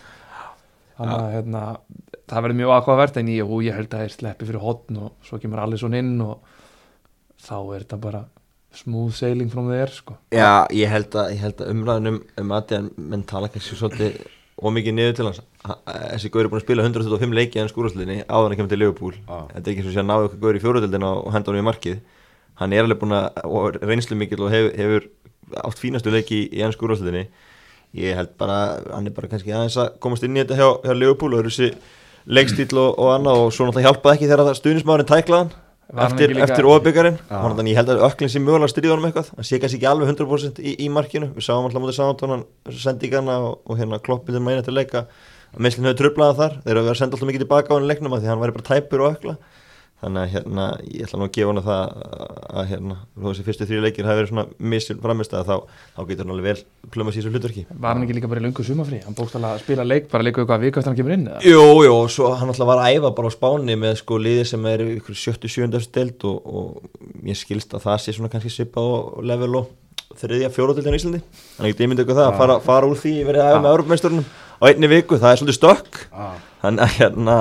þannig 0.98 1.18
að 1.18 1.34
hérna, 1.38 1.64
það 2.28 2.46
verður 2.48 2.60
mjög 2.62 2.74
ákvaðvert 2.78 3.20
en 3.22 3.28
ég, 3.34 3.52
og 3.52 3.66
ég 3.68 3.78
held 3.78 3.92
að 3.94 4.04
þeir 4.04 4.16
sleppi 4.18 4.48
fyrir 4.50 4.64
hotn 4.64 5.02
og 5.06 5.28
svo 5.28 5.40
kemur 5.42 5.62
allir 5.64 5.82
svona 5.82 6.02
inn 6.02 6.16
og 6.26 6.56
þá 7.48 7.58
er 7.76 7.84
þetta 7.86 8.00
bara 8.02 8.24
smooth 8.78 9.14
sailing 9.16 9.50
from 9.50 9.70
there 9.72 9.90
sko. 9.94 10.18
Já, 10.34 10.66
ég 10.76 10.90
held 10.92 11.14
að, 11.18 11.32
ég 11.34 11.44
held 11.46 11.62
að 11.64 11.70
umræðin 11.74 12.10
um, 12.12 12.18
um 12.42 12.52
Adrian 12.58 12.90
menn 12.98 13.24
tala 13.30 13.50
kannski 13.54 13.78
svolítið 13.78 14.18
ómikið 14.58 14.98
niður 14.98 15.16
til 15.18 15.30
hans 15.30 15.44
Ha- 15.68 15.78
þessi 16.14 16.30
gaur 16.32 16.46
er 16.46 16.50
búin 16.52 16.62
að 16.62 16.66
spila 16.66 16.84
125 16.86 17.34
leiki 17.36 17.60
en 17.60 17.70
skúrúslinni 17.72 18.22
áður 18.26 18.46
en 18.48 18.54
að 18.54 18.60
kemur 18.60 18.72
til 18.72 18.80
Liverpool 18.80 19.16
Já. 19.18 19.38
þetta 19.52 19.64
er 19.68 19.72
ekki 19.74 19.84
svo 19.84 19.94
að 20.00 20.08
ná 20.08 20.14
ykkur 20.28 20.40
gaur 20.46 20.58
í 20.58 20.62
fjóruðildina 20.64 21.10
og 21.18 21.34
henda 21.34 21.52
hann 21.52 21.60
í 21.60 21.66
markið 21.68 21.98
hann 22.62 22.74
er 22.74 22.86
alveg 22.86 23.02
búin 23.02 23.16
að 23.18 23.78
reynslu 23.84 24.18
mikil 24.20 24.44
og 24.46 24.54
hefur, 24.54 24.74
hefur 24.78 25.08
átt 25.64 25.82
fínastu 25.82 26.12
leiki 26.14 26.42
í 26.52 26.64
enn 26.66 26.76
skúrúslinni 26.76 27.28
ég 27.98 28.18
held 28.18 28.34
bara, 28.40 28.82
hann 28.92 29.08
er 29.08 29.16
bara 29.16 29.30
kannski 29.32 29.54
aðeins 29.54 29.78
að 29.80 29.94
komast 30.04 30.26
inn 30.26 30.36
í 30.36 30.44
þetta 30.44 30.58
hjá, 30.60 30.68
hjá 30.84 30.94
Liverpool 30.98 31.38
og 31.38 31.48
þessi 31.48 31.72
leikstíl 32.28 32.74
og, 32.76 32.98
og 33.00 33.14
annað 33.14 33.46
og 33.46 33.54
svo 33.56 33.68
náttúrulega 33.68 33.88
hjálpaði 33.94 34.18
ekki 34.18 34.30
þegar 34.34 34.60
stuðnismæðurinn 34.60 35.12
tæklaðan 35.14 35.56
eftir, 35.96 36.34
eftir 36.44 36.68
ofbyggarinn 36.68 37.18
Já. 37.18 37.38
þannig 37.38 37.62
að 37.62 37.70
ég 37.72 37.80
held 37.80 37.92
að 37.94 38.04
öklinn 38.08 38.32
sé 38.32 38.42
mögulega 38.44 38.72
styrði 38.72 38.92
honum 38.92 39.08
eitthvað. 39.08 39.32
Hann 39.38 39.48
sé 39.48 39.60
kannski 39.62 39.80
ekki 39.80 39.90
alveg 39.90 40.12
100% 40.12 40.60
í, 40.60 40.74
í 40.84 40.90
markinu. 40.92 41.30
Við 41.36 41.48
sáum 41.48 41.68
alltaf 41.68 41.84
mútið 41.84 41.98
samantónan 41.98 42.44
sendingarna 42.76 43.38
og, 43.46 43.62
og 43.64 43.80
hérna 43.80 44.02
kloppið 44.04 44.38
til 44.38 44.44
mæna 44.44 44.66
til 44.66 44.76
leika. 44.76 45.06
Að 45.54 45.64
meðslinn 45.64 45.88
hefur 45.88 46.02
trublaða 46.02 46.38
þar. 46.42 46.58
Þeir 46.66 46.74
eru 46.74 46.82
að 46.82 46.90
vera 46.90 46.98
að 46.98 47.02
senda 47.02 47.18
alltaf 47.18 47.32
mikið 47.32 47.46
tilbaka 47.46 47.72
á 47.72 47.76
hann 47.78 47.88
leiknum 47.88 48.18
af 48.18 48.22
því 48.22 48.28
að 48.28 48.34
hann 48.34 48.44
væri 48.44 48.58
bara 48.58 48.68
tæpur 48.68 49.06
og 49.06 49.16
ökla 49.16 49.38
þannig 49.98 50.22
að 50.22 50.34
hérna, 50.36 50.66
ég 50.94 51.08
ætla 51.08 51.18
nú 51.18 51.26
að 51.26 51.32
gefa 51.34 51.50
hann 51.54 51.60
það 51.66 51.94
að 52.62 52.68
hérna, 52.70 52.96
þó 53.18 53.24
þessi 53.32 53.46
fyrstu 53.48 53.66
þrjú 53.70 53.80
leikir 53.82 54.06
hafi 54.06 54.20
verið 54.20 54.30
svona 54.32 54.44
missin 54.74 55.00
framist 55.02 55.34
að 55.34 55.48
þá, 55.50 55.56
þá 55.96 56.02
getur 56.12 56.22
hann 56.28 56.34
alveg 56.36 56.46
vel 56.52 56.92
plöma 56.94 57.14
sér 57.16 57.26
svo 57.26 57.32
hlutverki 57.34 57.64
var 57.82 57.96
hann 57.98 58.06
ekki 58.06 58.18
líka 58.20 58.30
bara 58.30 58.44
í 58.44 58.46
löngu 58.46 58.66
sumafrí 58.68 59.00
hann 59.08 59.18
bókstala 59.18 59.56
að 59.56 59.64
spila 59.64 59.86
leik, 59.90 60.06
bara 60.12 60.28
leiku 60.28 60.44
eitthvað 60.44 60.68
viku 60.68 60.82
eftir 60.84 60.92
hann 60.92 61.00
kemur 61.00 61.16
inn 61.18 61.26
eða? 61.32 61.42
Jú, 61.50 61.66
jú, 61.88 61.96
svo 62.14 62.30
hann 62.38 62.54
alltaf 62.54 62.70
var 62.70 62.84
að 62.84 63.00
æfa 63.00 63.12
bara 63.18 63.32
á 63.34 63.38
Spáni 63.38 63.80
með 63.82 63.98
sko 64.04 64.20
liði 64.22 64.46
sem 64.54 64.70
er 64.70 64.86
í 64.86 64.92
ykkur 65.00 65.18
77. 65.18 65.82
steld 65.88 66.28
og, 66.30 66.46
og 66.46 67.26
ég 67.26 67.40
skilst 67.42 67.74
að 67.74 67.88
það 67.90 68.02
sé 68.06 68.14
svona 68.20 68.30
kannski 68.36 68.54
svipað 68.54 68.92
og 69.00 69.24
level 69.26 69.64
og 69.64 69.74
þriðja 70.18 70.52
fjóruðildin 70.54 70.94
í 70.94 71.00
Íslandi 71.02 71.24
þannig 71.58 71.74
að 71.74 71.82
ég 71.84 71.90
myndi 71.92 72.06
eitthvað 72.06 72.22
það 72.22 72.30
að 72.32 72.38
fara, 72.44 72.60
fara 72.70 72.88
úr 72.94 73.02
því 73.02 73.16
verið 73.28 73.44
að 73.44 73.50
æfa 73.56 73.64
með 73.66 73.74
Európmeisturunum 73.74 74.30
á 74.58 74.64
einni 74.70 74.90
viku, 74.94 75.18
það 75.20 75.34
er 75.34 75.42
svolítið 75.42 75.58
stökk 75.58 76.00
Ah. 76.14 76.38
þannig 76.64 76.86
að 76.86 76.96
hérna 77.02 77.36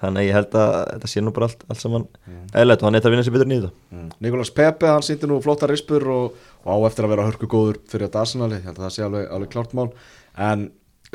þannig 0.00 0.22
að 0.22 0.26
ég 0.26 0.36
held 0.36 0.56
að 0.60 0.72
þetta 0.92 1.10
sé 1.12 1.22
nú 1.24 1.32
bara 1.36 1.48
allt, 1.48 1.62
allt 1.70 1.82
saman 1.82 2.06
eðlætt 2.52 2.82
og 2.82 2.88
hann 2.88 2.98
eitthvað 2.98 3.10
að 3.10 3.14
vinna 3.16 3.26
sér 3.26 3.36
betur 3.36 3.50
nýða 3.52 3.70
Mm. 3.96 4.08
Nikolas 4.20 4.50
Pepe, 4.52 4.88
hann 4.90 5.04
sýndi 5.06 5.28
nú 5.30 5.38
flotta 5.44 5.68
rispur 5.70 6.04
og, 6.12 6.40
og 6.64 6.68
á 6.68 6.76
eftir 6.88 7.06
að 7.06 7.12
vera 7.14 7.26
hörku 7.28 7.48
góður 7.48 7.78
fyrir 7.88 8.08
þetta 8.08 8.20
Arsenali, 8.24 8.58
ég 8.58 8.66
held 8.68 8.78
að 8.78 8.84
það 8.86 8.94
sé 8.96 9.04
alveg, 9.06 9.28
alveg 9.32 9.52
klárt 9.54 9.76
mál. 9.78 9.88
En 10.36 10.66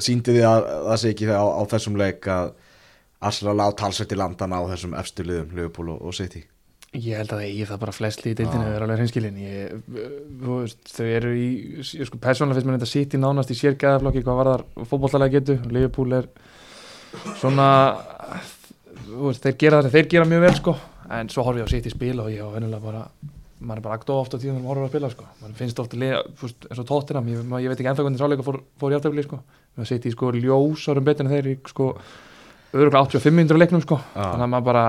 síndi 0.02 0.34
því 0.36 0.46
að 0.48 0.66
það 0.88 1.02
sé 1.02 1.12
ekki 1.14 1.30
á, 1.30 1.46
á 1.46 1.62
þessum 1.76 2.00
leik 2.00 2.30
að 2.32 2.54
Arsenal 3.22 3.60
á 3.62 3.68
talsveit 3.78 4.16
í 4.16 4.18
landana 4.18 4.64
á 4.64 4.70
þessum 4.72 4.96
efstu 4.98 5.26
liðum, 5.28 5.54
Liverpool 5.54 5.94
og, 5.94 6.02
og 6.10 6.18
City? 6.18 6.42
Ég 6.92 7.22
held 7.22 7.32
að 7.32 7.40
það 7.40 7.48
eigi 7.48 7.68
það 7.70 7.82
bara 7.86 7.94
flest 7.96 8.26
í 8.26 8.32
deildinu 8.36 8.64
það 8.66 8.74
er 8.76 8.84
alveg 8.84 8.98
hreinskilin. 9.00 9.38
Ég, 9.40 9.76
þau 10.92 11.06
eru 11.06 11.30
í 11.38 11.46
ég, 11.80 12.08
sko, 12.10 12.18
persónulega 12.20 12.58
finnst 12.58 12.68
mér 12.68 12.82
þetta 12.82 13.16
í 13.16 13.22
nánast 13.22 13.54
í 13.54 13.60
sérgæðaflokki 13.62 14.24
hvað 14.26 14.40
var 14.42 14.50
þar 14.50 14.66
fótbollalega 14.90 15.38
getu. 15.38 15.56
Liverpool 15.72 16.18
er 16.18 16.28
svona 17.40 17.70
veist, 19.12 19.44
þeir 19.46 19.58
gera 19.64 19.82
það 19.82 19.96
þeir 19.98 20.10
gera 20.16 20.32
mjög 20.32 20.44
vel 20.46 20.56
sko. 20.58 20.76
en 21.12 21.30
svo 21.32 21.46
horf 21.46 21.60
ég 21.60 21.68
á 21.68 21.74
sitt 21.74 21.88
í 21.88 21.94
spil 21.94 22.18
og 22.24 22.32
ég 22.32 22.42
á 22.44 22.50
venjulega 22.54 22.84
bara 22.84 23.06
maður 23.62 23.78
er 23.78 23.86
bara 23.86 23.98
akt 24.00 24.10
ofta 24.10 24.40
tíðan 24.42 24.58
þegar 24.58 24.66
maður 24.66 24.82
horfir 24.82 24.88
að 24.88 24.94
spila 24.94 25.12
sko. 25.14 25.28
maður 25.42 25.58
finnst 25.60 25.82
ofta 25.84 25.98
þú 25.98 26.46
veist, 26.46 26.68
eins 26.70 26.82
og 26.82 26.88
tóttina 26.90 27.24
ég, 27.28 27.42
ég 27.66 27.72
veit 27.72 27.80
ekki 27.80 27.90
ennþá 27.92 28.06
hvernig 28.06 28.22
sáleika 28.22 28.46
fór, 28.46 28.60
fór 28.82 28.94
í 28.94 28.98
aftöfli 28.98 29.26
sko. 29.26 29.42
maður 29.78 29.92
sitt 29.92 30.08
í 30.08 30.14
sko 30.16 30.32
ljósárum 30.36 31.08
betur 31.08 31.28
en 31.28 31.34
þeir 31.36 31.50
í 31.52 31.56
sko 31.70 31.90
öðruglega 32.72 33.04
85 33.06 33.36
minnur 33.36 33.60
leiknum 33.60 33.84
sko. 33.84 34.00
Já. 34.16 34.24
þannig 34.32 34.48
að 34.48 34.54
maður 34.56 34.68
bara 34.72 34.86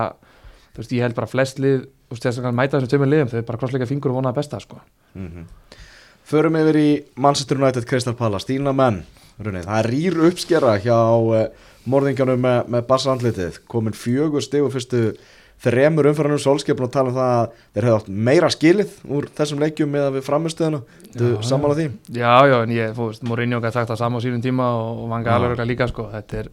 þú 0.73 0.81
veist, 0.81 0.95
ég 0.95 1.05
held 1.05 1.17
bara 1.19 1.29
flest 1.29 1.61
lið 1.61 1.83
þú 1.83 2.15
veist, 2.15 2.25
þess 2.25 2.41
að 2.41 2.57
mæta 2.57 2.79
þessum 2.79 2.93
tveimur 2.93 3.11
liðum 3.11 3.33
þau 3.33 3.41
bara 3.49 3.61
krossleika 3.61 3.89
fingur 3.89 4.13
og 4.13 4.21
vonaði 4.21 4.41
besta 4.41 4.61
sko. 4.63 4.81
mm 5.13 5.51
Förum 6.23 6.55
yfir 6.55 6.77
í 6.79 6.89
Manchester 7.19 7.59
United 7.59 7.83
Crystal 7.83 8.13
Palace, 8.15 8.45
Stína 8.45 8.71
menn 8.71 9.01
Runni, 9.43 9.59
það 9.65 9.79
er 9.81 9.89
rýr 9.91 10.19
uppskera 10.29 10.77
hjá 10.79 10.95
uh, 10.95 11.41
morðinganum 11.89 12.39
með, 12.43 12.59
með 12.75 12.85
Barca 12.89 13.11
andlitið 13.13 13.61
komin 13.71 13.95
fjögur 13.97 14.43
stig 14.45 14.63
og 14.63 14.71
fyrstu 14.75 15.01
þremur 15.63 16.09
umfæranum 16.09 16.39
solskipun 16.43 16.87
og 16.87 16.91
tala 16.91 17.11
um 17.11 17.15
það 17.15 17.33
að 17.37 17.51
þeir 17.75 17.85
hefði 17.87 17.97
átt 17.97 18.07
meira 18.27 18.49
skilið 18.51 18.95
úr 19.15 19.27
þessum 19.37 19.61
leikjum 19.63 19.91
með 19.93 20.07
að 20.09 20.17
við 20.17 20.25
framistöðuna 20.27 20.81
Þú 21.13 21.29
Já, 21.29 21.37
sammála 21.47 21.77
því? 21.77 21.85
já, 22.17 22.31
já, 22.49 22.55
en 22.65 22.73
ég, 22.73 22.95
veist, 22.97 23.23
Mourinho 23.29 23.59
gæti 23.63 23.77
sagt 23.77 23.91
það 23.93 24.01
sama 24.01 24.19
á 24.19 24.23
sínum 24.25 24.41
tíma 24.43 24.65
og, 24.79 25.03
og 25.05 25.11
Van 25.13 25.23
Gaal 25.23 25.39
Já. 25.43 25.47
örgulega 25.51 25.69
líka 25.69 25.87
sko. 25.91 26.07
þetta 26.11 26.41
er 26.41 26.49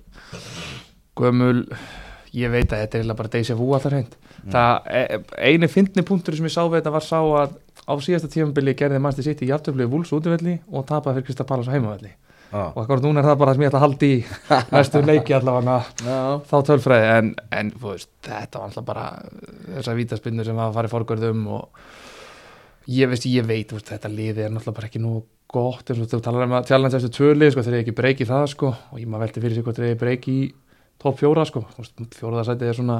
gömul 1.18 1.64
ég 2.36 2.52
veit 2.52 2.70
að 2.70 2.84
þetta 2.84 3.00
er 3.00 3.14
bara 3.18 3.32
deja 3.32 3.56
vu 3.58 3.72
allar 3.74 3.96
hreint. 3.96 4.12
Það 4.50 4.92
e- 5.00 5.20
eini 5.50 5.68
fyndni 5.68 6.04
punktur 6.06 6.36
sem 6.36 6.46
ég 6.46 6.54
sá 6.54 6.62
við 6.68 6.78
þetta 6.78 6.92
var 6.94 7.04
sá 7.04 7.18
að 7.18 7.56
á 7.90 7.92
síðasta 7.98 8.30
tímabili 8.30 8.76
gerði 8.78 9.00
mannstu 9.02 9.24
sitt 9.26 9.42
í 9.42 9.48
jafntöflu 9.50 9.88
vúls 9.90 10.12
útivelli 10.14 10.60
og 10.70 10.86
tapaði 10.86 11.18
fyrir 11.18 11.26
Krista 11.26 11.44
Pallas 11.48 11.66
á 11.66 11.74
heimavelli 11.74 12.12
og 12.50 12.78
akkur 12.82 13.02
núna 13.04 13.22
er 13.22 13.28
það 13.28 13.40
bara 13.40 13.52
það 13.52 13.58
sem 13.58 13.64
ég 13.64 13.70
ætla 13.70 13.80
að 13.80 13.84
halda 13.86 14.06
í 14.06 14.14
næstu 14.74 15.02
leiki 15.06 15.34
allavega 15.36 15.76
þá 16.50 16.54
tölfræði. 16.68 17.10
En, 17.16 17.32
en 17.60 17.72
veist, 17.82 18.10
þetta 18.26 18.62
var 18.62 18.70
alltaf 18.70 18.86
bara 18.88 19.04
þessar 19.76 20.00
vítaspinnur 20.00 20.48
sem 20.48 20.58
var 20.58 20.70
að 20.70 20.78
fara 20.78 20.90
í 20.90 20.94
forgörðum 20.94 21.44
og 21.56 21.84
ég 22.90 23.10
veist, 23.12 23.28
ég 23.30 23.46
veit 23.46 23.74
veist, 23.74 23.92
þetta 23.92 24.10
liði 24.10 24.46
er 24.46 24.54
náttúrulega 24.54 24.78
bara 24.80 24.90
ekki 24.90 25.02
nú 25.04 25.20
gott 25.50 25.90
eins 25.90 26.02
og 26.02 26.10
þú 26.10 26.20
talar 26.24 26.46
um 26.46 26.56
að 26.58 26.68
challenge 26.70 26.98
eftir 26.98 27.14
tvöli 27.14 27.50
sko, 27.50 27.64
þeir 27.66 27.76
eru 27.76 27.84
ekki 27.84 27.96
breyki 27.98 28.26
það 28.28 28.44
sko 28.52 28.68
og 28.70 28.98
ég 29.00 29.08
maður 29.10 29.26
velti 29.26 29.42
fyrir 29.44 29.56
sig 29.56 29.66
hvort 29.66 29.80
þeir 29.80 29.88
eru 29.92 30.00
breyki 30.02 30.34
í 30.34 30.50
topp 31.00 31.22
fjóra 31.22 31.46
sko. 31.48 31.64
Þú 31.74 31.84
veist, 31.84 32.02
fjóraða 32.18 32.46
sæti 32.50 32.68
er 32.68 32.76
svona 32.78 32.98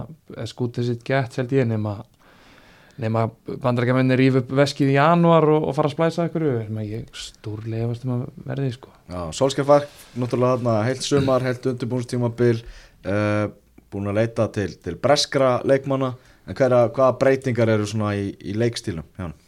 skútið 0.50 0.88
sitt 0.88 1.04
gett 1.07 1.37
held 1.38 1.54
ég 1.54 1.69
nema 1.71 1.99
nema 3.00 3.26
bandarækjamenni 3.47 4.18
ríf 4.18 4.40
upp 4.42 4.52
veskið 4.61 4.92
í 4.92 4.97
janúar 4.97 5.47
og, 5.49 5.68
og 5.70 5.76
fara 5.76 5.90
að 5.90 5.97
splæsa 5.97 6.26
ykkur 6.28 6.47
sem 6.66 6.80
að 6.82 6.94
ég 6.94 7.20
stórlega 7.26 7.90
veist 7.90 8.06
um 8.06 8.14
að 8.16 8.25
verði 8.49 8.73
sko. 8.76 8.94
Já, 9.11 9.20
Solskjær 9.37 9.87
náttúrulega 10.20 10.78
heilt 10.87 11.06
sumar, 11.06 11.44
heilt 11.47 11.66
undirbúinstímabil 11.70 12.62
uh, 12.62 13.47
búin 13.90 14.11
að 14.11 14.20
leita 14.20 14.49
til, 14.54 14.73
til 14.82 14.97
breskra 15.00 15.59
leikmanna 15.66 16.14
en 16.47 16.56
hvaða, 16.56 16.88
hvaða 16.94 17.14
breytingar 17.20 17.73
eru 17.75 17.87
svona 17.88 18.14
í, 18.18 18.30
í 18.40 18.56
leikstílum 18.59 19.06
hjá 19.16 19.28
hann? 19.28 19.38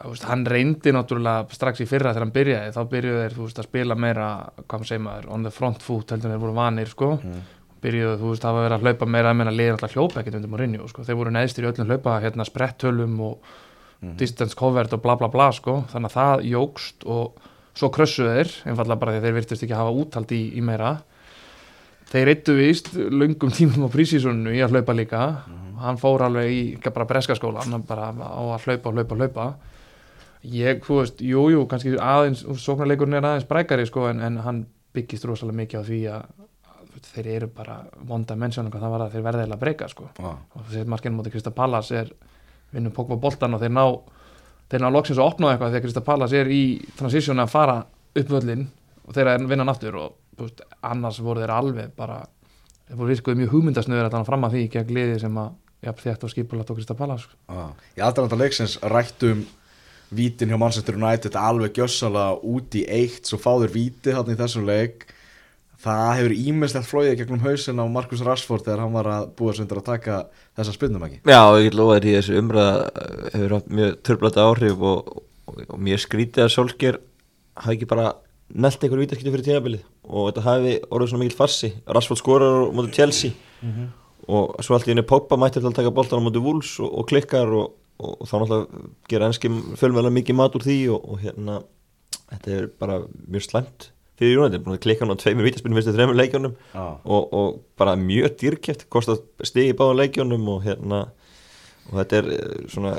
Veist, 0.00 0.24
hann 0.24 0.46
reyndi 0.48 0.92
náttúrulega 0.94 1.50
strax 1.52 1.82
í 1.82 1.86
fyrra 1.88 2.14
þegar 2.14 2.24
hann 2.24 2.34
byrjaði, 2.34 2.74
þá 2.76 2.82
byrjuðu 2.92 3.22
þeir 3.24 3.34
veist, 3.40 3.58
að 3.58 3.66
spila 3.68 3.96
meira, 3.98 4.28
hvað 4.62 4.76
maður 4.78 4.90
segir 4.92 5.02
maður, 5.04 5.26
on 5.34 5.46
the 5.46 5.52
front 5.52 5.82
foot 5.84 6.14
heldur 6.14 6.30
en 6.30 6.36
þeir 6.36 6.44
voru 6.44 6.56
vanir 6.56 6.92
sko. 6.92 7.10
Mm. 7.18 7.40
Byrjuðu, 7.82 8.18
þú 8.20 8.30
veist, 8.32 8.44
það 8.44 8.56
var 8.56 8.66
að 8.66 8.76
að 8.76 8.86
hlaupa 8.86 9.08
meira 9.08 9.32
að 9.32 9.38
menna 9.40 9.54
liðir 9.54 9.76
alltaf 9.76 9.96
hljópa 9.96 10.20
ekkert 10.20 10.38
undir 10.38 10.52
Mourinho 10.52 10.88
sko. 10.90 11.04
þeir 11.06 11.18
voru 11.20 11.34
neðstir 11.34 11.66
í 11.66 11.70
öllum 11.70 11.90
hlaupa, 11.90 12.18
hérna 12.24 12.46
sprettölum 12.48 13.20
og 13.26 13.52
distance 14.20 14.56
covered 14.56 14.92
og 14.96 15.02
bla 15.04 15.16
bla 15.20 15.28
bla 15.28 15.50
sko. 15.52 15.84
þannig 15.92 16.10
að 16.10 16.16
það 16.16 16.44
jógst 16.50 17.06
og 17.06 17.48
svo 17.76 17.90
krössuðu 17.94 18.34
þeir, 18.36 18.52
einfallega 18.70 19.00
bara 19.00 19.14
því 19.14 19.20
að 19.20 19.26
þeir 19.26 19.38
virtust 19.38 19.64
ekki 19.66 19.78
hafa 19.78 19.96
úthald 20.02 20.34
í, 20.34 20.42
í 20.58 20.64
meira. 20.64 20.92
Þeir 22.10 22.32
eittu 22.32 22.56
víst 22.58 22.92
löngum 22.96 23.52
tímum 23.56 23.86
á 23.86 23.90
prísísonu 23.92 24.54
í 24.56 24.62
að 24.64 24.76
hlaupa 24.76 24.96
líka. 24.96 25.24
Hann 25.80 26.00
fór 26.00 26.26
alveg 26.26 26.52
í 26.52 26.62
ekki 26.76 26.92
bara 26.92 27.08
breskaskóla 27.08 27.64
hann 27.64 27.86
bara 27.88 28.10
á 28.12 28.42
að 28.56 28.66
hlaupa, 28.66 28.92
hlaupa, 28.92 29.16
hlaupa. 29.20 29.46
Ég, 30.40 30.80
þú 30.84 31.02
veist, 31.02 31.20
jú, 31.20 31.46
jú 31.52 31.64
kannski 31.68 31.94
aðeins, 32.00 32.42
sóknarleikurinn 32.64 33.18
er 33.18 33.26
aðeins 33.28 33.48
brækari 33.48 33.84
sko, 33.88 34.06
en, 34.08 34.22
en 34.24 34.38
hann 34.40 34.62
byggist 34.96 35.26
rosalega 35.28 35.58
mikið 35.60 35.80
á 35.80 35.84
því 35.84 35.98
að, 36.10 36.22
að 36.39 36.39
þeir 37.10 37.28
eru 37.36 37.48
bara 37.54 37.80
vonda 38.06 38.36
mennsjónum 38.38 38.72
hvað 38.72 38.86
það 38.86 38.94
var 38.94 39.04
að 39.04 39.14
þeir 39.14 39.26
verða 39.26 39.44
eða 39.46 39.56
að 39.56 39.62
breyka 39.64 39.88
sko. 39.90 40.08
Já, 40.18 40.30
og 40.30 40.66
þessi 40.68 40.88
markinn 40.90 41.16
mútið 41.16 41.36
Krista 41.36 41.52
Pallas 41.54 41.90
er 41.94 42.10
vinnur 42.74 42.94
Pogba 42.94 43.18
boltan 43.20 43.54
og 43.54 43.62
þeir 43.62 43.72
ná 43.74 43.84
þeir 44.70 44.84
ná 44.84 44.90
loksins 44.94 45.18
að 45.18 45.30
opna 45.32 45.52
eitthvað 45.52 45.72
þegar 45.74 45.86
Krista 45.86 46.04
Pallas 46.06 46.34
er 46.36 46.50
í 46.54 46.62
transitioni 46.98 47.42
að 47.44 47.54
fara 47.54 47.78
upp 48.20 48.34
völlin 48.34 48.66
og 49.06 49.16
þeir 49.16 49.32
að 49.32 49.46
vinna 49.50 49.66
aftur 49.70 49.98
og 49.98 50.18
þú 50.36 50.46
veist, 50.46 50.62
annars 50.86 51.22
voru 51.24 51.42
þeir 51.42 51.54
alveg 51.54 51.94
bara 51.96 52.20
þeir 52.86 53.00
voru 53.00 53.14
virkuð 53.14 53.40
mjög 53.40 53.54
hugmyndasnöður 53.54 54.08
að 54.08 54.14
þannig 54.16 54.30
fram 54.30 54.46
að 54.46 54.56
því 54.56 54.66
gegn 54.74 54.94
liði 54.96 55.22
sem 55.24 55.40
að 55.42 55.56
jafn 55.86 56.04
þétt 56.04 56.26
og 56.26 56.34
skipulat 56.34 56.70
og 56.70 56.78
Krista 56.78 56.96
Pallas 56.98 57.24
sko. 57.24 57.38
já. 57.48 57.64
Í 57.98 58.04
aðranda 58.04 58.38
leiksins 58.38 58.76
rættum 58.82 59.46
vítin 60.10 60.50
hjá 60.50 60.58
Manchester 60.58 60.98
United 60.98 61.38
alveg 61.38 61.78
gjössalega 61.78 62.38
út 62.42 62.76
í 62.78 62.84
eitt 62.90 63.30
svo 63.30 63.38
fáður 63.40 63.74
víti 63.74 64.14
hann 64.14 64.30
í 64.30 64.38
þessum 64.38 64.66
leik 64.68 65.06
það 65.80 66.06
hefur 66.18 66.36
ímestlegt 66.36 66.88
flóið 66.88 67.12
gegnum 67.20 67.44
hausin 67.44 67.80
á 67.80 67.84
Marcus 67.88 68.24
Rashford 68.26 68.66
þegar 68.66 68.84
hann 68.84 68.96
var 68.96 69.10
að 69.10 69.28
búa 69.38 69.54
sig 69.54 69.64
undir 69.64 69.80
að 69.80 69.88
taka 69.90 70.22
þessa 70.58 70.74
spilnum 70.76 71.06
ekki 71.06 71.20
Já, 71.24 71.42
ég 71.56 71.68
get 71.68 71.78
lofa 71.78 71.98
þér 71.98 72.08
í 72.08 72.16
þessu 72.18 72.40
umræða 72.40 72.74
uh, 72.88 73.28
hefur 73.34 73.54
haft 73.56 73.70
mjög 73.78 73.94
törblata 74.08 74.48
áhrif 74.48 74.84
og, 74.90 75.14
og, 75.46 75.62
og 75.66 75.78
mér 75.80 76.02
skrítið 76.02 76.46
að 76.46 76.52
Solskjær 76.56 77.00
hafi 77.60 77.78
ekki 77.78 77.88
bara 77.90 78.12
nelt 78.50 78.82
einhverju 78.82 79.04
vítaskipti 79.04 79.32
fyrir 79.32 79.46
tímabilið. 79.46 79.82
Og 80.10 80.30
þetta 80.30 80.44
hafi 80.46 80.76
orðið 80.90 81.12
svona 81.12 81.22
mikil 81.24 81.38
farsi. 81.38 81.72
Rashford 81.86 82.20
skorar 82.20 82.56
á 82.66 82.74
móti 82.74 82.94
Chelsea. 82.96 83.36
Og 84.30 84.56
svo 84.64 84.76
allt 84.76 84.88
í 84.88 84.92
henni 84.92 85.06
Pogba 85.06 85.38
mætti 85.40 85.60
til 85.60 85.70
að 85.70 85.78
taka 85.78 85.94
boltan 85.94 86.22
á 86.22 86.26
móti 86.26 86.42
Wolves 86.42 86.72
og, 86.82 86.90
og 86.90 87.08
klikkar 87.10 87.50
og, 87.54 87.76
og, 88.00 88.16
og 88.20 88.30
þá 88.30 88.34
náttúrulega 88.42 88.82
gera 89.10 89.30
ennski 89.30 89.52
fjölmjöla 89.80 90.12
mikið 90.14 90.38
mat 90.38 90.58
úr 90.58 90.66
því 90.66 90.78
og 90.96 91.16
hérna 91.22 91.60
þetta 92.30 92.52
er 92.56 92.68
bara 92.80 93.00
mjög 93.26 93.46
slæmt 93.46 93.90
fyrir 94.20 94.38
United, 94.38 94.62
búin 94.64 94.76
að 94.76 94.84
klikka 94.84 95.06
hann 95.06 95.16
á 95.16 95.22
tveimur 95.22 95.48
vítaspilnum 95.48 95.80
fyrstu 95.80 95.96
þreimur 95.96 96.18
leikjónum 96.20 96.54
Já. 96.74 96.84
og, 97.04 97.34
og 97.40 97.58
bara 97.80 97.96
mjög 97.98 98.36
dýrkjæft 98.42 98.86
kostað 98.92 99.24
stigi 99.48 99.74
báða 99.76 99.98
leikjónum 100.02 100.48
og 100.54 100.62
hérna 100.66 101.02
og 101.90 101.98
þetta 101.98 102.20
er 102.20 102.32
eh, 102.36 102.64
svona 102.70 102.94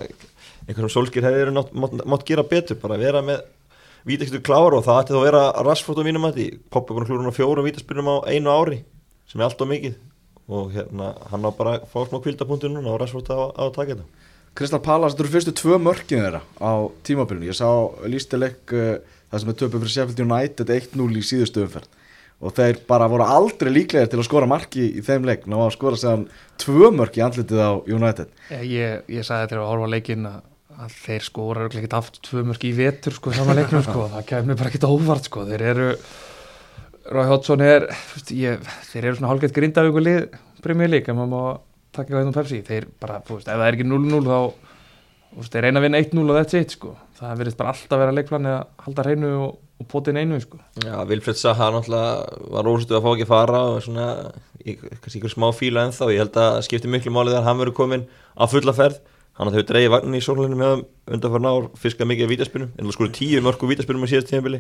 einhverjum 0.68 0.94
sólskir 0.94 1.26
hefur 1.26 1.54
mátt, 1.56 1.74
mátt, 1.74 1.98
mátt 2.10 2.28
gera 2.28 2.46
betur 2.48 2.80
bara 2.82 3.00
vera 3.02 3.24
með 3.26 3.44
vítaskiptu 4.08 4.42
klára 4.46 4.80
og 4.80 4.86
það 4.86 5.04
ætti 5.04 5.16
þá 5.16 5.20
að 5.20 5.28
vera 5.30 5.44
á 5.54 6.04
mínum 6.08 6.28
að 6.28 6.40
því 6.40 6.48
poppa 6.74 6.96
búin 6.96 7.06
að 7.06 7.14
hann 7.22 7.34
á 7.34 7.38
fjórum 7.38 7.68
vítaspilnum 7.68 8.10
á 8.10 8.16
einu 8.30 8.54
ári 8.54 8.82
sem 9.30 9.40
er 9.40 9.48
allt 9.48 9.62
of 9.62 9.70
mikið 9.70 10.00
og 10.52 10.74
hérna 10.76 11.14
hann 11.32 11.46
á 11.48 11.52
bara 11.56 11.78
að 11.78 11.88
fá 11.92 12.02
smá 12.08 12.20
kvildapunktur 12.24 12.72
núna 12.72 12.92
og 12.92 13.00
Rashford 13.02 13.30
á, 13.32 13.40
á 13.56 13.64
að 13.70 13.76
taka 13.78 13.96
þetta. 13.96 14.28
Kristal 14.58 14.82
Palace, 14.84 15.16
þetta 15.16 15.24
eru 15.24 15.34
fyrstu 15.36 15.54
tvö 15.56 15.78
mörkin 15.80 16.24
þeirra 16.26 16.42
á 16.60 16.72
tímabilinu, 17.08 17.48
ég 17.48 17.56
sá 17.56 17.70
lístileg 18.04 18.74
uh, 18.76 18.98
það 19.32 19.44
sem 19.44 19.52
er 19.52 19.58
töpu 19.62 19.82
fyrir 19.82 19.94
Sheffield 19.96 20.24
United 20.26 20.74
1-0 20.78 21.10
í 21.18 21.26
síðustu 21.26 21.66
umferð. 21.66 21.98
Og 22.42 22.56
þeir 22.58 22.80
bara 22.90 23.10
voru 23.10 23.26
aldrei 23.30 23.70
líklegir 23.70 24.10
til 24.10 24.18
að 24.18 24.26
skora 24.26 24.50
marki 24.50 24.88
í 24.98 25.04
þeim 25.06 25.28
leik, 25.30 25.44
ná 25.46 25.60
að 25.62 25.76
skora 25.76 26.00
séðan 26.02 26.24
tvö 26.62 26.90
mörk 26.98 27.20
í 27.20 27.24
andlitið 27.26 27.62
á 27.62 27.72
United. 27.86 28.32
Ég, 28.66 29.04
ég, 29.06 29.28
sagði 29.28 29.52
þegar 29.52 29.62
að 29.62 29.70
horfa 29.70 29.90
á 29.92 29.94
leikinn 29.94 30.26
að, 30.26 30.40
að 30.82 30.96
þeir 31.04 31.28
skora 31.28 31.62
örugglega 31.62 31.84
ekkert 31.84 31.98
aft 32.00 32.18
tvö 32.26 32.44
mörg 32.50 32.66
í 32.66 32.74
vetur 32.80 33.18
sko 33.20 33.36
saman 33.38 33.62
leiknum 33.62 33.86
sko, 33.86 34.08
það 34.16 34.28
kemur 34.34 34.58
bara 34.58 34.74
ekkert 34.74 34.90
óvart 34.90 35.30
sko, 35.30 35.46
þeir 35.52 35.66
eru 35.70 35.92
Rói 37.12 37.28
Hodgson 37.30 37.62
er 37.66 37.88
ég, 38.30 38.66
þeir 38.90 39.08
eru 39.08 39.20
svona 39.20 39.32
hálfgett 39.32 39.56
grindavíku 39.56 40.02
lið 40.02 40.36
Premier 40.66 40.90
League, 40.90 41.10
en 41.10 41.18
maður 41.18 41.32
má 41.32 41.62
taka 41.92 42.10
eitthvað 42.10 42.28
um 42.30 42.36
Pepsi, 42.36 42.60
þeir 42.66 42.90
bara, 43.02 43.22
þú 43.26 43.38
veist, 43.38 43.50
ef 43.50 43.58
það 43.58 43.68
er 43.68 43.78
ekki 43.78 43.88
0-0 43.90 44.22
þá, 44.28 44.71
veist, 45.38 45.54
þeir 45.54 45.68
reyna 45.68 45.82
að 45.82 45.86
vinna 45.88 46.02
1-0 46.04 46.24
og 46.24 46.38
that's 46.38 46.58
it 46.58 46.76
sko, 46.76 46.94
það 47.20 47.42
verðist 47.42 47.60
bara 47.60 47.74
alltaf 47.74 48.02
vera 48.02 48.16
leikplan 48.16 48.50
að 48.52 48.60
halda 48.86 49.06
hreinu 49.06 49.32
og, 49.46 49.54
og 49.82 49.88
potin 49.92 50.20
einu 50.20 50.40
sko. 50.44 50.60
Já, 50.84 50.96
Vilfred 51.10 51.40
Saha 51.40 51.70
náttúrulega 51.76 52.50
var 52.56 52.70
ósættu 52.72 52.98
að 52.98 53.06
fá 53.06 53.10
ekki 53.14 53.28
að 53.28 53.32
fara 53.32 53.62
og 53.70 53.80
svona, 53.86 54.08
ég, 54.66 54.84
kannski 54.92 55.22
ykkur 55.22 55.34
smá 55.36 55.48
fíla 55.56 55.86
ennþá, 55.88 56.12
ég 56.12 56.24
held 56.26 56.40
að 56.44 56.60
skipti 56.68 56.92
miklu 56.92 57.14
máli 57.16 57.34
þegar 57.34 57.48
hann 57.48 57.62
verður 57.62 57.78
komin 57.80 58.08
á 58.36 58.44
fulla 58.52 58.76
ferð. 58.78 59.02
Hann 59.40 59.48
að 59.48 59.62
þau 59.62 59.68
dreigi 59.70 59.92
vagnin 59.94 60.18
í 60.20 60.22
sólunum 60.22 60.60
með 60.60 60.82
undan 61.16 61.32
fyrir 61.32 61.44
nár, 61.46 61.68
fiskað 61.80 62.10
mikið 62.12 62.26
af 62.26 62.32
vítaspinum 62.34 62.74
en 62.76 62.90
það 62.90 62.96
skori 62.98 63.14
tíu 63.16 63.40
mörgu 63.42 63.70
vítaspinum 63.70 64.04
á 64.04 64.12
síðast 64.12 64.28
tímabili. 64.28 64.60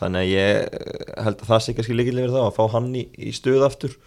Þannig 0.00 0.22
að 0.24 0.30
ég 0.32 0.78
held 1.26 1.36
að 1.44 1.50
það 1.50 1.60
sé 1.66 1.74
kannski 1.76 1.96
líkilega 1.98 2.32
það 2.32 2.46
að 2.46 2.56
fá 2.56 2.62
hann 2.72 2.88
í, 2.96 3.04
í 3.20 3.34
stöð 3.36 3.66
aftur 3.68 3.98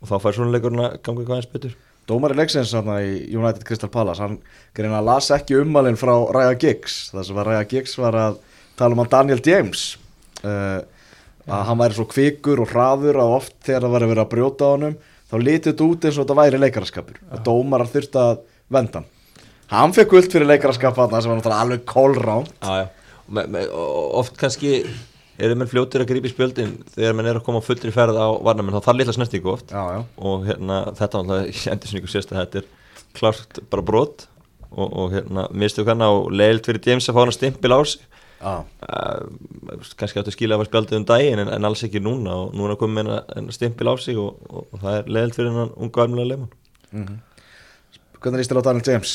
og 0.00 0.08
þá 0.08 0.16
fær 0.24 0.38
svona 0.38 0.54
leikurinn 0.54 0.82
að 0.86 0.96
ganga 1.04 1.22
eitthvað 1.22 1.42
eins 1.42 1.52
betur 1.52 1.76
Dómari 2.08 2.36
leiksins 2.38 2.72
í 2.72 3.10
United 3.36 3.64
Crystal 3.68 3.90
Palace 3.92 4.22
hann 4.24 4.38
greina 4.76 5.02
að 5.02 5.08
las 5.10 5.28
ekki 5.34 5.58
ummalinn 5.60 5.98
frá 6.00 6.14
Raya 6.32 6.54
Giggs. 6.56 7.10
Það 7.12 7.26
sem 7.28 7.40
að 7.40 7.50
Raya 7.50 7.66
Giggs 7.68 7.98
var 8.00 8.16
að 8.16 8.38
tala 8.78 8.96
um 8.96 9.02
að 9.02 9.10
Daniel 9.12 9.42
James 9.44 9.82
uh, 10.40 10.80
að 11.48 11.66
hann 11.68 11.80
væri 11.82 11.98
svo 11.98 12.06
kvikur 12.08 12.62
og 12.64 12.72
hraður 12.72 13.20
að 13.20 13.34
oft 13.36 13.54
þegar 13.66 13.84
það 13.84 13.94
væri 13.96 14.10
verið 14.12 14.24
að 14.24 14.32
brjóta 14.32 14.68
á 14.68 14.72
honum 14.72 14.96
þá 15.28 15.36
litið 15.42 15.68
þetta 15.70 15.88
út 15.88 16.08
eins 16.08 16.16
og 16.16 16.24
þetta 16.24 16.38
væri 16.40 16.62
leikaraskapur 16.62 17.20
og 17.28 17.44
dómarar 17.44 17.92
þurfti 17.92 18.22
að 18.22 18.42
venda 18.72 19.02
hann. 19.02 19.10
Hann 19.68 19.92
fekk 19.96 20.14
guld 20.14 20.32
fyrir 20.32 20.48
leikaraskap 20.48 20.96
þarna 20.96 21.20
sem 21.20 21.32
var 21.32 21.40
náttúrulega 21.42 21.64
alveg 21.66 21.86
kólrán 21.88 22.48
Já, 22.48 22.72
já, 22.80 23.16
og 23.26 23.34
me, 23.36 23.44
me, 23.52 23.64
og 23.68 24.14
oft 24.22 24.38
kannski 24.40 24.78
eru 25.38 25.58
menn 25.58 25.70
fljótir 25.70 26.04
að 26.04 26.10
grípa 26.10 26.28
í 26.28 26.32
spjöldin 26.32 26.74
þegar 26.94 27.16
menn 27.18 27.30
er 27.30 27.38
að 27.40 27.46
koma 27.46 27.62
fullri 27.64 27.92
ferð 27.94 28.18
á 28.18 28.28
varnamenn 28.44 28.76
þá 28.78 28.88
þarf 28.88 29.00
litla 29.00 29.14
snertingu 29.16 29.52
oft. 29.54 29.72
Já, 29.72 29.82
já. 29.94 30.00
og 30.18 30.46
hérna 30.48 30.80
þetta 30.98 31.22
alltaf 31.22 31.62
endur 31.72 31.92
sem 31.92 32.00
ykkur 32.00 32.14
sést 32.14 32.34
að 32.34 32.40
þetta 32.42 32.62
er 32.62 32.68
klart 33.18 33.62
bara 33.70 33.86
brot. 33.90 34.28
Og, 34.68 34.88
og 34.88 35.14
hérna 35.14 35.46
mistu 35.56 35.84
kannar 35.88 36.12
og 36.12 36.32
leilt 36.36 36.66
fyrir 36.68 36.84
James 36.84 37.06
að 37.08 37.16
fá 37.16 37.22
hann 37.22 37.30
að 37.32 37.38
stimpil 37.38 37.72
á 37.72 37.80
sig 37.88 38.02
Já. 38.38 38.50
uh, 38.60 39.86
kannski 39.96 40.20
áttu 40.20 40.28
að 40.28 40.34
skilja 40.36 40.58
að 40.58 40.60
var 40.60 40.68
spjaldið 40.68 40.98
um 40.98 41.06
daginn 41.08 41.40
en, 41.40 41.52
en 41.54 41.68
alls 41.70 41.86
ekki 41.86 42.02
núna. 42.04 42.34
Og 42.44 42.52
núna 42.58 42.76
komið 42.76 42.98
með 42.98 43.08
hennar 43.38 43.56
stimpil 43.56 43.88
á 43.88 43.94
sig 43.96 44.20
og, 44.20 44.36
og, 44.50 44.68
og 44.68 44.84
það 44.84 44.98
er 44.98 45.08
leilt 45.16 45.38
fyrir 45.38 45.54
hennar 45.54 45.72
unga 45.80 46.04
almennilega 46.04 46.36
leifan 46.36 47.16
hvernig 48.22 48.42
líst 48.42 48.52
þér 48.52 48.62
á 48.62 48.66
Daniel 48.68 48.88
James? 48.88 49.14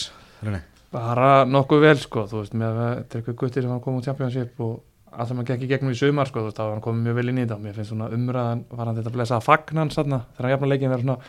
Bara 0.93 1.29
nokkuð 1.49 1.83
vel 1.83 1.99
sko, 2.01 2.25
þú 2.29 2.41
veist, 2.41 2.57
með 2.57 2.81
að 2.83 2.97
Tryggvi 3.11 3.35
Gutti 3.39 3.63
sem 3.63 3.71
hann 3.71 3.81
kom 3.83 3.97
úr 3.97 4.05
Championship 4.05 4.59
og 4.63 4.81
allt 5.17 5.29
sem 5.31 5.39
hann 5.39 5.47
gekk 5.49 5.63
í 5.65 5.69
gegnum 5.71 5.93
í 5.93 5.97
sumar 5.99 6.29
sko, 6.29 6.47
þá 6.51 6.61
var 6.65 6.73
hann 6.77 6.83
komið 6.85 7.07
mjög 7.07 7.19
vel 7.19 7.29
inn 7.31 7.39
í 7.39 7.45
þetta. 7.45 7.59
Mér 7.63 7.77
finnst 7.77 7.93
svona 7.93 8.09
umræðan, 8.15 8.65
var 8.73 8.89
hann 8.89 8.99
þetta 8.99 9.11
að 9.13 9.17
blessa 9.19 9.37
að 9.39 9.47
fagna 9.47 9.83
hann 9.83 9.93
sann 9.93 10.17
þegar 10.17 10.47
hann 10.47 10.53
jafna 10.55 10.71
leikin 10.73 10.93
verið 10.93 11.07
svona 11.07 11.19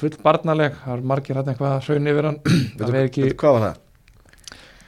full 0.00 0.16
barnaleg, 0.24 0.76
það 0.84 0.96
er 0.96 1.06
margir 1.12 1.40
hann 1.40 1.52
eitthvað 1.52 1.78
hraun 1.86 2.10
yfir 2.14 2.28
hann, 2.30 2.40
Veitu, 2.96 3.30
hvað 3.36 3.56
var 3.58 3.64
það? 3.68 3.80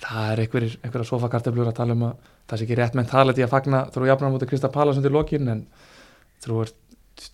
það 0.03 0.31
er 0.33 0.43
einhverja 0.45 1.09
sofakartöflur 1.09 1.71
að 1.71 1.77
tala 1.79 1.97
um 1.97 2.07
að 2.09 2.31
það 2.51 2.59
sé 2.61 2.67
ekki 2.67 2.79
rétt 2.79 2.97
mentality 2.99 3.45
að 3.45 3.53
fagna 3.53 3.83
þrú 3.95 4.09
jafna 4.11 4.31
mútið 4.33 4.51
Krista 4.51 4.71
Pallas 4.73 4.99
undir 4.99 5.15
lokin 5.15 5.51
en 5.53 5.61
þrú 6.43 6.65
er, 6.65 6.73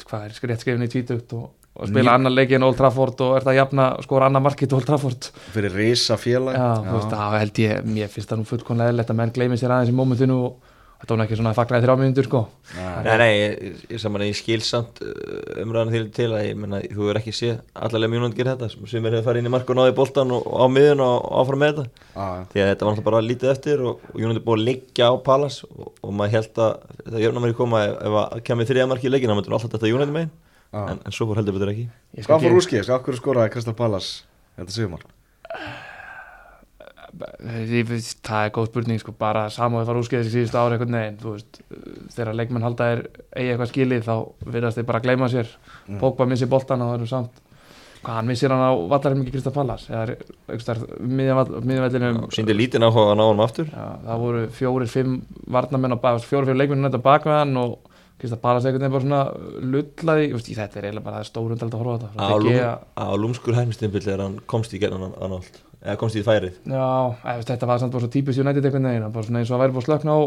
hvað 0.04 0.26
er 0.26 0.36
rétt 0.52 0.64
skrifin 0.64 0.84
í 0.84 0.90
tvítugt 0.92 1.32
og, 1.38 1.46
og 1.78 1.88
spila 1.90 2.10
Ný- 2.12 2.14
annan 2.18 2.34
leikin 2.36 2.66
Old 2.66 2.76
Trafford 2.80 3.22
og 3.24 3.36
er 3.38 3.46
það 3.46 3.52
að 3.54 3.60
jafna 3.62 3.88
skora 4.04 4.28
annan 4.28 4.44
markið 4.44 4.76
Old 4.78 4.88
Trafford. 4.88 5.30
Fyrir 5.54 5.76
risa 5.80 6.18
félag 6.20 6.58
Já, 6.58 6.66
þú 6.84 6.96
veist, 6.98 7.14
það 7.14 7.38
held 7.42 7.62
ég, 7.64 7.88
mér 7.96 8.12
finnst 8.12 8.32
það 8.34 8.42
nú 8.42 8.48
fullkonlega 8.52 9.06
að 9.08 9.20
menn 9.22 9.34
gleymi 9.38 9.60
sér 9.60 9.74
aðeins 9.78 9.94
í 9.94 9.96
mómentinu 9.96 10.38
og 10.50 10.67
þetta 10.98 11.14
var 11.14 11.22
ekki 11.24 11.36
svona 11.38 11.50
að 11.52 11.58
fagnaði 11.58 11.84
þrjá 11.84 11.94
mínútur 12.00 12.26
sko. 12.26 12.40
Nei. 12.74 13.16
Nei, 13.20 13.28
ég, 13.38 13.82
ég, 13.92 14.00
saman, 14.02 14.24
ég 14.26 14.38
skil 14.38 14.58
samt 14.66 14.98
uh, 15.04 15.60
umræðan 15.62 15.92
til, 15.94 16.02
til 16.16 16.26
að 16.34 16.42
ég 16.48 16.58
menna, 16.58 16.80
þú 16.90 17.10
er 17.12 17.20
ekki 17.20 17.34
séð 17.38 17.60
allarlega 17.72 18.12
mjög 18.12 18.24
náttúrulega 18.24 18.40
gera 18.42 18.54
þetta 18.58 18.90
sem 18.92 19.06
er 19.08 19.16
að 19.20 19.28
fara 19.28 19.42
inn 19.42 19.48
í 19.50 19.52
mark 19.54 19.70
og 19.70 19.78
náði 19.78 19.94
boltan 19.98 20.34
og, 20.34 20.48
á 20.50 20.64
miðun 20.74 21.04
og 21.06 21.28
áfram 21.42 21.62
með 21.62 21.78
þetta 21.78 21.86
Já, 21.86 22.26
já. 22.26 22.42
því 22.52 22.64
að 22.64 22.70
þetta 22.72 22.88
var 22.88 22.96
náttúrulega 22.96 23.08
bara 23.10 23.24
lítið 23.28 23.52
eftir 23.54 23.84
og, 23.86 24.02
og 24.10 24.22
Jónandi 24.24 24.44
búið 24.48 24.58
að 24.58 24.66
liggja 24.72 25.10
á 25.10 25.14
Palas 25.28 25.60
og, 25.68 25.92
og 26.02 26.16
maður 26.18 26.34
held 26.38 26.62
að 26.66 26.74
þetta 27.04 27.22
jöfnum 27.24 27.46
mér 27.46 27.54
í 27.54 27.58
koma 27.58 27.84
ef, 27.86 27.94
ef 28.08 28.18
að 28.24 28.42
kemur 28.50 28.70
þriða 28.72 28.88
marki 28.90 29.08
í 29.08 29.12
leikin 29.14 29.32
þá 29.32 29.38
myndur 29.38 29.58
alltaf 29.58 29.76
þetta 29.76 29.92
Jónandi 29.92 30.16
megin 30.18 30.34
Já. 30.68 30.82
en, 30.82 30.98
en 31.00 31.14
svo 31.14 31.30
fór 31.30 31.40
heldur 31.40 31.56
betur 31.56 31.72
ekki 31.72 31.86
Ég 32.18 32.26
Hvað 32.28 32.42
fór 32.44 32.58
úrskið? 32.58 32.82
Hvað 32.90 33.06
hverju 33.06 33.22
skoraði 33.22 33.54
Kristal 33.54 33.78
Pallas 33.78 34.10
þetta 34.58 34.74
Ég 34.82 34.90
veist, 34.92 35.14
það 37.18 38.44
er 38.44 38.52
góð 38.54 38.68
spurning 38.70 39.00
sko, 39.02 39.14
bara 39.18 39.46
samóðið 39.52 39.90
fara 39.90 40.02
úrskeiðis 40.02 40.30
í 40.30 40.34
síðustu 40.36 40.60
ári 40.60 40.76
einhvern 40.76 40.96
veginn, 40.98 41.18
þú 41.22 41.34
veist, 41.34 41.60
þegar 42.14 42.38
leikmenn 42.38 42.66
halda 42.66 42.88
er 42.94 43.02
eigi 43.32 43.52
eitthvað 43.52 43.72
skilið 43.72 44.06
þá 44.08 44.14
virðast 44.54 44.80
þeir 44.80 44.88
bara 44.88 45.02
að 45.02 45.06
gleyma 45.08 45.28
sér, 45.32 45.52
Mm. 45.88 46.00
Pogba 46.02 46.26
missi 46.28 46.46
boltan 46.46 46.82
og 46.84 46.90
það 46.90 46.98
eru 46.98 47.06
samt, 47.08 47.38
hvað 48.04 48.14
hann 48.18 48.26
missir 48.28 48.52
hann 48.52 48.60
á 48.60 48.72
vallarheimiki 48.92 49.32
Krista 49.32 49.50
Pallas, 49.54 49.86
eða 49.88 50.18
miðjavellinu 51.00 52.28
síndi 52.34 52.56
lítinn 52.56 52.84
áhuga 52.84 53.14
að 53.14 53.18
ná 53.18 53.24
hann 53.24 53.40
aftur. 53.44 53.70
Já, 53.72 53.86
það 54.04 54.24
voru 54.24 54.42
fjórir, 54.58 54.90
fimm 54.92 55.14
varnamenn 55.48 55.96
og 55.96 56.02
fjórir, 56.02 56.26
fjórir 56.28 56.58
leikmenn 56.60 56.84
nætt 56.84 56.98
á 57.00 57.06
bakveðan 57.08 57.56
og 57.62 57.78
Krista 58.18 58.36
Pallas 58.42 58.66
veginn 58.66 58.90
bara 58.90 59.04
svona 59.04 59.22
lullaði, 59.62 60.32
veist, 60.34 60.50
þetta 60.50 60.80
er 60.80 60.88
eiginlega 60.88 61.06
bara 61.06 61.24
stórundald 61.26 61.74
að 61.74 61.82
horfa 61.84 61.98
þetta, 62.02 62.72
á, 62.98 63.06
lúmskur 63.14 63.54
hægnistimpill 63.54 64.08
er 64.10 64.24
hann 64.24 64.40
komst 64.50 64.74
í 64.74 64.80
gerðan 64.82 65.12
hann 65.14 65.36
allt 65.38 65.60
eða 65.82 65.96
komst 66.00 66.18
í 66.18 66.24
færið. 66.26 66.58
Já, 66.66 66.86
veist, 67.24 67.50
þetta 67.50 67.68
var 67.70 67.82
samt 67.82 67.94
bara 67.94 68.04
svo 68.04 68.12
típist 68.12 68.42
United 68.42 68.64
einhvern 68.68 68.88
veginn, 68.90 69.10
bara 69.14 69.26
svona 69.26 69.42
eins 69.42 69.52
og 69.52 69.58
að 69.58 69.64
væri 69.64 69.76
búið 69.76 69.84
að 69.84 69.88
slökna 69.88 70.16
á 70.16 70.20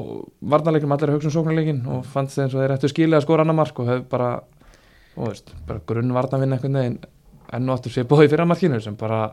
varnarleikum, 0.54 0.96
allir 0.96 1.12
að 1.12 1.18
hugsa 1.18 1.32
um 1.32 1.36
sóknarleikin 1.36 1.82
og 1.92 2.06
fannst 2.14 2.38
þeir 2.38 2.46
eins 2.46 2.56
og 2.56 2.64
þeir 2.64 2.76
ættu 2.78 2.92
skilið 2.92 3.20
að 3.20 3.26
skora 3.26 3.46
annar 3.46 3.60
mark 3.60 3.82
og 3.84 3.92
hefur 3.92 4.06
bara, 4.14 4.30
þú 5.16 5.28
veist, 5.28 5.56
bara 5.68 5.84
grunn 5.92 6.16
varnarvinn 6.16 6.56
einhvern 6.56 6.80
veginn 6.80 7.02
enn 7.52 7.68
og 7.68 7.78
aftur 7.78 7.94
sé 7.94 8.06
bóði 8.08 8.30
fyrir 8.32 8.48
markinu 8.48 8.80
sem 8.84 8.96
bara 9.00 9.26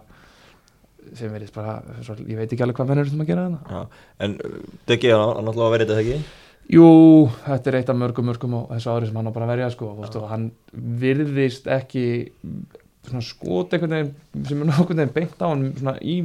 sem 1.16 1.30
verið 1.32 1.54
bara, 1.54 1.78
svo, 2.04 2.18
ég 2.26 2.36
veit 2.36 2.50
ekki 2.50 2.64
alveg 2.64 2.80
hvað 2.80 2.90
mennur 2.90 3.08
sem 3.08 3.22
að 3.22 3.30
gera 3.30 3.46
Já, 3.54 3.80
en 4.26 4.36
Degi 4.90 5.12
hann 5.14 5.36
hann 5.38 5.46
náttúrulega 5.48 5.68
að 5.68 5.74
verið 5.76 5.92
þetta 5.92 6.04
ekki 6.04 6.46
Jú, 6.68 6.88
þetta 7.46 7.70
er 7.70 7.76
eitt 7.78 7.88
af 7.88 7.96
mörgum 7.96 8.26
mörgum 8.28 8.56
á 8.58 8.60
þessu 8.74 8.90
ári 8.92 9.06
sem 9.08 9.16
hann 9.16 9.30
á 9.30 9.32
bara 9.32 9.46
að 9.46 9.52
verja 9.54 9.70
sko, 9.72 9.94
þú 9.94 10.02
veist, 10.04 10.18
og 10.20 10.26
hann 10.28 10.50
virðist 11.00 11.70
ekki 11.72 12.02
skot 13.24 13.72
einhvern 13.76 13.94
veginn 13.96 14.44
sem 14.48 14.60
er 14.64 14.68
nokkurn 14.72 15.00
veginn 15.02 15.14
beint 15.16 15.40
á 15.40 15.46
hann 15.48 15.96
í, 16.02 16.18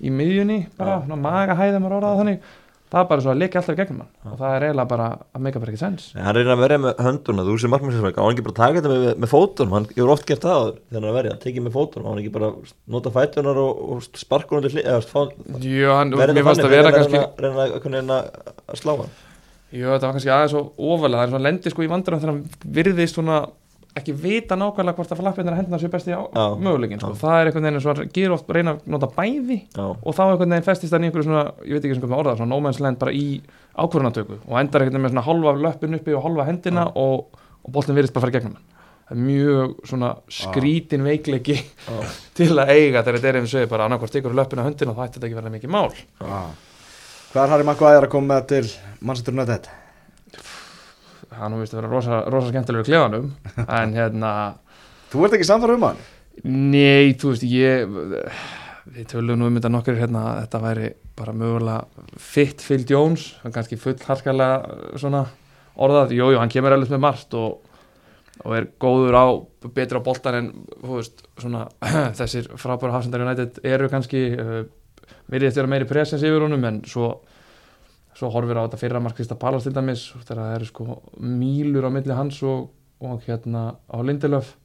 í 0.00 0.10
miðjunni 0.14 0.62
bara, 0.78 1.00
svona 1.04 1.20
magahæðum 1.28 1.86
að 1.88 1.94
ráða 1.98 2.16
þannig. 2.22 2.40
Það 2.88 3.02
er 3.02 3.08
bara 3.10 3.20
svo 3.20 3.32
að 3.34 3.40
leika 3.42 3.58
alltaf 3.60 3.74
í 3.74 3.78
gegnum 3.82 3.98
hann. 4.00 4.12
Og 4.32 4.36
það 4.40 4.54
er 4.56 4.64
eiginlega 4.64 4.88
bara 4.88 5.06
að 5.36 5.42
meika 5.44 5.60
bara 5.60 5.72
ekki 5.74 5.80
sens. 5.82 6.04
Hann 6.16 6.36
reynir 6.38 6.52
að 6.54 6.62
verja 6.62 6.78
með 6.80 7.02
hönduna, 7.04 7.44
þú 7.44 7.56
sem 7.60 7.72
markmannsverk 7.74 8.16
hann 8.22 8.30
ekki 8.32 8.44
bara 8.46 8.54
að 8.54 8.60
taka 8.62 8.78
þetta 8.78 8.92
með, 8.94 9.04
með 9.20 9.32
fótunum? 9.34 9.74
Hann 9.76 9.88
hefur 9.92 10.12
oft 10.14 10.24
gert 10.30 10.46
það 10.46 10.70
þegar 10.72 10.96
hann 10.96 11.04
er 11.04 11.10
að 11.12 11.18
verja, 11.18 11.34
tekið 11.42 11.66
með 11.66 11.74
fótunum. 11.76 12.06
Hann 12.08 12.22
ekki 12.22 12.32
bara 12.38 12.48
nota 12.96 13.12
fætunar 13.18 13.60
og, 13.60 13.82
og 13.92 14.08
sparkur 14.16 14.62
undir 14.62 14.72
hlið, 14.72 14.88
Jú, 15.68 15.92
hann, 15.92 16.14
fannst 16.48 16.64
að 16.64 16.72
vera 16.78 16.94
kannski 16.96 17.20
reyna- 17.44 17.68
að- 18.24 18.56
að 18.72 18.80
slá 18.80 18.94
hann. 19.02 19.12
Jú, 19.68 19.84
þetta 19.92 20.08
var 20.08 20.16
kannski 20.16 20.32
aðeins 20.32 20.54
svo 20.56 20.62
ofalega, 20.80 21.20
það 21.20 21.26
er 21.28 21.32
svona 21.34 21.44
lendi 21.44 21.74
sko 21.74 21.84
í 21.84 21.92
vandurum 21.92 22.22
þegar 22.24 22.32
hann 22.32 22.72
virðist 22.78 23.18
svona 23.20 23.42
ekki 24.00 24.14
vita 24.22 24.56
nákvæmlega 24.58 24.98
hvort 24.98 25.12
að 25.14 25.20
flappinnar 25.22 25.58
hendna 25.58 25.80
sér 25.82 25.92
besti 25.92 26.14
á 26.14 26.22
Já, 26.24 26.44
möguleikin 26.56 27.02
sko. 27.02 27.12
já. 27.12 27.20
það 27.22 27.36
er 27.40 27.50
einhvern 27.50 27.66
veginn 27.66 27.78
eins 27.80 27.88
og 27.88 28.00
hann 28.00 28.12
gerur 28.16 28.36
oft 28.38 28.50
reyna 28.56 28.74
að 28.76 28.88
nota 28.94 29.10
bæði 29.18 29.58
Já, 29.76 29.84
og 29.84 30.16
þá 30.16 30.22
einhvern 30.26 30.54
veginn 30.54 30.68
festist 30.70 30.96
hann 30.96 31.04
í 31.04 31.10
einhverju 31.10 31.28
svona, 31.28 31.44
ég 31.64 31.76
veit 31.76 31.84
ekki 31.84 31.98
sem 31.98 32.04
hvað 32.04 32.14
með 32.14 32.22
orða, 32.22 32.36
svona 32.40 32.74
land 32.86 33.02
bara 33.02 33.14
í 33.14 33.26
ákvörðunatöku 33.78 34.40
og 34.40 34.58
endar 34.62 34.84
einhvern 34.84 34.98
veginn 34.98 35.06
með 35.06 35.14
svona 35.14 35.28
halva 35.28 35.54
löppin 35.68 35.98
uppi 35.98 36.16
og 36.16 36.26
halva 36.26 36.48
hendina 36.48 36.88
og, 36.94 37.38
og 37.62 37.72
boltin 37.72 37.98
virðist 37.98 38.16
bara 38.16 38.26
að 38.26 38.30
fara 38.30 38.38
gegnum 38.38 38.58
hann 38.58 38.74
það 39.08 39.16
er 39.16 39.24
mjög 39.24 39.74
svona 39.88 40.08
skrítin 40.28 41.04
veikleiki 41.06 41.56
já, 41.56 41.98
til 42.38 42.50
að 42.52 42.72
eiga 42.74 43.02
þegar 43.02 43.18
þetta 43.18 43.28
er 43.30 43.38
eins 43.40 43.48
og 43.48 43.54
segir 43.54 43.70
bara 43.70 43.88
annarkvært 43.88 44.18
ykkur 44.20 44.36
löppin 44.36 44.60
á 44.60 44.66
höndina 44.68 44.92
og 44.92 44.98
það 44.98 45.06
ætti 45.08 45.18
þetta 45.18 45.28
ekki 45.30 45.38
verið 45.40 45.54
mikið 45.56 45.72
mál. 45.72 45.88
Hvað 47.28 47.42
er 47.44 47.52
Harry 47.52 47.68
Maguire 47.68 48.04
að 48.08 48.12
koma 48.12 48.40
til 48.48 48.64
Manchester 49.00 49.36
United? 49.36 49.68
Hann 51.36 51.52
hún 51.52 51.64
vist 51.64 51.74
að 51.74 51.82
vera 51.82 51.92
rosa, 51.92 52.22
rosa 52.30 52.52
skemmtilegur 52.52 52.86
í 52.86 52.92
klefanum 52.92 53.32
en 53.80 53.94
hérna 53.96 54.32
Þú 55.08 55.24
ert 55.24 55.38
ekki 55.38 55.48
samfara 55.48 55.76
um 55.78 55.84
hann? 55.88 56.00
Nei, 56.44 57.14
þú 57.18 57.32
veist, 57.32 57.44
ég 57.48 57.94
við 58.88 59.06
tölum 59.12 59.38
nú 59.40 59.48
um 59.48 59.56
þetta 59.58 59.70
nokkur 59.72 59.98
hérna 59.98 60.24
að 60.30 60.40
þetta 60.42 60.60
væri 60.64 60.90
bara 61.18 61.34
mögulega 61.36 62.04
fit 62.22 62.62
Phil 62.64 62.84
Jones, 62.88 63.30
hann 63.42 63.54
kannski 63.54 63.78
full 63.80 63.96
harkalega 64.06 64.98
svona 65.00 65.24
orðað, 65.78 66.14
jú, 66.16 66.30
jú, 66.32 66.40
hann 66.40 66.52
kemur 66.52 66.74
alveg 66.74 66.92
með 66.94 67.02
margt 67.04 67.36
og, 67.38 67.58
og 68.44 68.56
er 68.56 68.68
góður 68.80 69.18
á, 69.18 69.26
betur 69.74 70.00
á 70.00 70.06
boltan 70.06 70.38
en 70.38 70.50
þú 70.82 71.00
veist, 71.00 71.24
svona 71.40 71.66
þessir 72.18 72.50
frábæra 72.60 72.96
Hafsendar 72.96 73.24
United 73.26 73.60
eru 73.66 73.90
kannski 73.92 74.24
uh, 74.34 74.62
virðist 75.32 75.60
vera 75.60 75.70
meiri 75.70 75.88
presens 75.88 76.24
yfir 76.24 76.46
honum 76.46 76.64
en 76.68 76.82
svo 76.88 77.12
svo 78.18 78.30
horfir 78.34 78.58
á 78.58 78.66
þetta 78.66 78.80
fyrra 78.80 79.02
markvista 79.02 79.38
Palas 79.38 79.66
til 79.66 79.74
dæmis 79.76 80.08
þegar 80.24 80.42
það 80.42 80.54
eru 80.56 80.68
sko 80.68 80.98
mílur 81.22 81.86
á 81.86 81.90
milli 81.94 82.16
hans 82.18 82.40
og, 82.42 82.68
og 83.00 83.22
hérna 83.28 83.70
á 83.86 83.98
Lindelöf. 84.02 84.56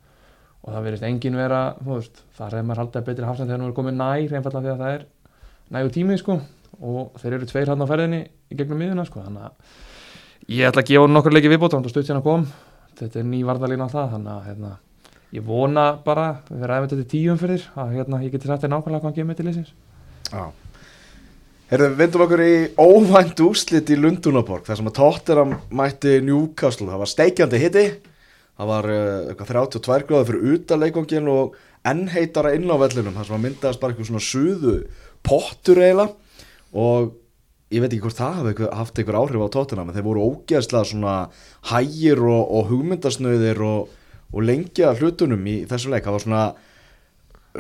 Og 0.64 0.72
það 0.72 0.86
verðist 0.88 1.08
engin 1.08 1.36
vera 1.36 1.62
veist, 1.84 2.22
það 2.38 2.58
er 2.58 2.68
maður 2.68 2.86
haldið 2.86 3.08
betri 3.10 3.28
hafsend 3.28 3.52
þegar 3.52 3.62
nú 3.62 3.70
er 3.70 3.76
komið 3.78 3.98
nær 4.00 4.38
einfallega 4.40 4.74
að 4.74 4.84
það 4.84 4.94
er 4.98 5.08
nægu 5.76 5.92
tímið 5.98 6.22
sko. 6.22 6.38
Og 6.84 7.20
þeir 7.22 7.36
eru 7.38 7.50
tveir 7.50 7.72
hann 7.74 7.84
á 7.84 7.88
ferðinni 7.90 8.22
í 8.24 8.58
gegnum 8.58 8.80
miðuna 8.80 9.06
sko 9.08 9.26
þannig 9.26 9.50
að 9.50 9.82
ég 10.50 10.68
ætla 10.68 10.84
að 10.84 10.90
gefa 10.90 11.06
hann 11.06 11.16
nokkur 11.18 11.36
leiki 11.36 11.52
viðbót 11.52 11.76
hann 11.78 11.86
stutt 11.90 12.10
hérna 12.10 12.24
kom, 12.26 12.48
þetta 13.00 13.22
er 13.22 13.30
ný 13.30 13.44
varðalín 13.48 13.86
á 13.86 13.88
það 13.92 14.12
þannig 14.16 14.34
að 14.34 14.50
hérna, 14.50 14.74
ég 15.38 15.48
vona 15.48 15.86
bara 16.06 16.28
við 16.50 16.68
ræðum 16.72 16.90
þetta 16.90 17.00
til 17.00 17.12
tíum 17.14 17.40
fyrir 17.42 17.70
að 17.80 17.96
hérna, 17.98 18.22
ég 18.26 18.36
geti 18.36 18.50
sagt 18.50 18.66
þér 18.66 18.76
nákvæmlega 18.76 19.00
hvað 19.00 19.10
hann 19.10 19.18
gefur 19.20 19.32
mig 19.32 19.40
til 19.40 19.50
leysins 19.50 19.74
Já 21.74 21.80
Herðu, 21.80 21.88
við 21.90 22.02
vindum 22.04 22.22
okkur 22.22 22.42
í 22.44 22.56
óvænt 22.78 23.40
úslit 23.42 23.88
í 23.90 23.96
Lundunaborg 23.98 24.68
þar 24.68 24.78
sem 24.78 24.90
að 24.92 24.94
Tottenham 25.00 25.54
mætti 25.74 26.12
Newcastle. 26.22 26.86
Það 26.86 27.00
var 27.02 27.10
steikjandi 27.10 27.62
hitti 27.64 27.84
það 28.60 28.68
var 28.70 28.88
uh, 28.94 29.32
eitthvað 29.32 29.50
32 29.56 30.06
gráður 30.12 30.28
fyrir 30.28 30.52
utanleikongin 30.54 31.32
og 31.34 31.56
enn 31.90 32.04
heitara 32.14 32.52
inn 32.54 32.70
á 32.70 32.78
vellinum 32.78 33.18
þar 33.18 33.26
sem 33.26 33.38
að 33.40 33.42
myndaðast 33.48 33.82
bara 33.82 33.96
eitthvað 33.96 34.10
svona 34.12 34.22
suðu 34.28 34.76
pottur 35.26 35.82
eiginlega. 35.82 36.38
Og 36.78 37.10
ég 37.74 37.82
veit 37.82 37.90
ekki 37.90 38.04
hvort 38.06 38.22
það 38.22 38.52
eitthvað, 38.52 38.70
haft 38.78 39.02
einhver 39.02 39.18
áhrif 39.24 39.46
á 39.50 39.54
Tottenham 39.58 39.90
en 39.90 39.98
þeir 39.98 40.08
voru 40.12 40.28
ógeðslega 40.30 40.92
svona 40.92 41.16
hægir 41.72 42.22
og, 42.22 42.54
og 42.54 42.70
hugmyndasnöðir 42.70 43.66
og, 43.66 43.98
og 44.30 44.46
lengja 44.46 44.94
hlutunum 45.02 45.50
í 45.50 45.64
þessu 45.74 45.90
leik. 45.90 46.06
Það 46.06 46.20
var 46.20 46.26
svona 46.28 46.46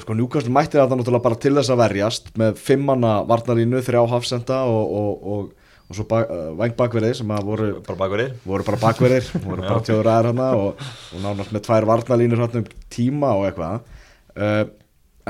sko 0.01 0.15
Newcastle 0.17 0.53
mætti 0.53 0.79
þetta 0.79 0.97
náttúrulega 0.97 1.25
bara 1.27 1.39
til 1.41 1.53
þess 1.57 1.73
að 1.73 1.81
verjast 1.83 2.31
með 2.39 2.57
fimmanna 2.61 3.17
varnalínu, 3.29 3.81
þrjá 3.85 4.01
hafsenda 4.09 4.63
og, 4.69 4.93
og, 4.99 5.27
og, 5.33 5.73
og 5.85 5.97
svo 5.97 6.05
bak, 6.09 6.31
uh, 6.33 6.47
vangbakverðir 6.57 7.19
sem 7.19 7.33
að 7.35 7.49
voru, 7.51 7.67
bara 7.85 7.99
bakverðir. 7.99 8.31
voru 8.45 8.67
bara 8.69 8.79
bakverðir 8.81 9.27
voru 9.47 9.65
bara 9.67 9.83
tjóður 9.85 10.09
aðeir 10.13 10.29
hana 10.31 10.47
og, 10.57 10.87
og 11.13 11.25
nánast 11.25 11.53
með 11.53 11.65
tvær 11.67 11.89
varnalínur 11.91 12.41
hérna 12.41 12.63
um 12.63 12.71
tíma 12.93 13.35
og 13.37 13.45
eitthvað. 13.49 13.91
Uh, 14.33 14.63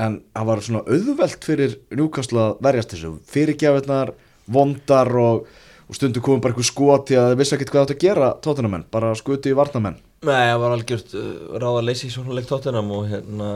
en 0.00 0.16
það 0.32 0.48
var 0.48 0.64
svona 0.66 0.86
auðvelt 0.88 1.44
fyrir 1.46 1.76
Newcastle 1.92 2.48
að 2.48 2.64
verjast 2.64 2.96
þessu. 2.96 3.12
Fyrirgjafirnar, 3.30 4.14
vondar 4.56 5.12
og, 5.20 5.44
og 5.84 5.98
stundu 5.98 6.24
komum 6.24 6.40
bara 6.40 6.56
eitthvað 6.56 6.72
skoti 6.72 7.20
að 7.20 7.34
þeir 7.34 7.40
vissi 7.42 7.58
ekkert 7.58 7.74
hvað 7.74 7.82
það 7.82 7.86
átt 7.90 7.94
að 7.98 8.06
gera 8.08 8.32
tóttunamenn, 8.42 8.88
bara 8.92 9.12
skuti 9.20 9.52
í 9.52 9.58
varnamenn 9.58 10.00
Nei, 10.24 10.48
það 10.48 10.60
var 10.62 10.72
algjört 10.72 11.10
uh, 11.20 11.24
ráð 11.60 11.78
að 11.82 11.86
leysa 11.90 12.06
í 12.08 12.12
svona 12.14 12.36
leik 12.38 12.48
tóttunum 12.48 12.92
og 12.96 13.10
hérna 13.10 13.50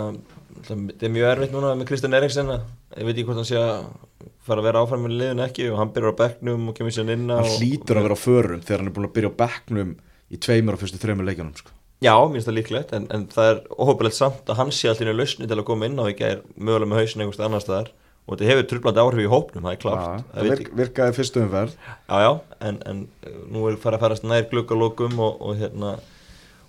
það 0.66 1.06
er 1.06 1.14
mjög 1.14 1.30
erfitt 1.32 1.54
núna 1.54 1.72
með 1.78 1.88
Kristján 1.90 2.18
Eriksen 2.18 2.52
ég 2.52 3.06
veit 3.06 3.14
ekki 3.14 3.26
hvort 3.28 3.40
hann 3.40 3.48
sé 3.48 3.58
að 3.60 3.88
fara 4.48 4.62
að 4.62 4.68
vera 4.68 4.82
áfram 4.84 5.04
með 5.04 5.16
liðin 5.20 5.44
ekki 5.44 5.68
og 5.72 5.78
hann 5.80 5.92
byrjar 5.94 6.14
á 6.16 6.20
bekknum 6.22 6.68
og 6.70 6.76
kemur 6.78 6.94
sér 6.94 7.12
inn 7.14 7.30
hann 7.32 7.50
hlýtur 7.58 8.00
að 8.00 8.08
vera 8.08 8.16
á 8.18 8.24
förum 8.24 8.62
þegar 8.64 8.82
hann 8.82 8.90
er 8.90 8.96
búin 8.96 9.08
að 9.08 9.16
byrja 9.18 9.30
á 9.32 9.40
bekknum 9.42 9.90
í 10.28 10.40
tveimur 10.44 10.76
og 10.76 10.82
fyrstu 10.82 11.00
þreimur 11.02 11.28
leikjunum 11.28 11.56
sko. 11.56 11.70
Já, 11.98 12.14
mér 12.14 12.34
finnst 12.36 12.48
það 12.50 12.58
líklegt 12.60 12.92
en, 12.94 13.06
en 13.10 13.22
það 13.32 13.46
er 13.52 13.56
óhópilegt 13.74 14.16
samt 14.18 14.50
að 14.52 14.58
hann 14.60 14.70
sé 14.74 14.86
alltaf 14.90 15.08
í 15.08 15.14
lausni 15.16 15.48
til 15.50 15.58
að 15.58 15.66
koma 15.66 15.88
inn 15.88 15.98
á 15.98 16.04
ekki 16.06 16.24
er 16.28 16.38
mögulega 16.54 16.90
með 16.92 17.00
hausin 17.00 17.22
einhverstað 17.24 17.48
annar 17.48 17.64
staðar. 17.64 17.88
Og 18.28 18.36
þetta 18.36 18.50
hefur 18.50 18.66
trublandi 18.68 19.00
áhrif 19.02 19.24
í 19.24 19.32
hópnum, 19.32 19.64
það 19.64 19.72
er 19.72 19.80
klart 19.82 20.04
Já, 20.04 20.24
Það 20.34 20.48
virk, 20.50 20.68
virkaði 20.78 21.12
fyrstu 21.16 21.40
umferð. 21.42 21.72
Já, 21.80 22.16
já, 22.22 22.32
en, 22.68 22.76
en 22.92 22.98
uh, 23.24 23.38
nú 23.48 23.64
er 23.66 23.80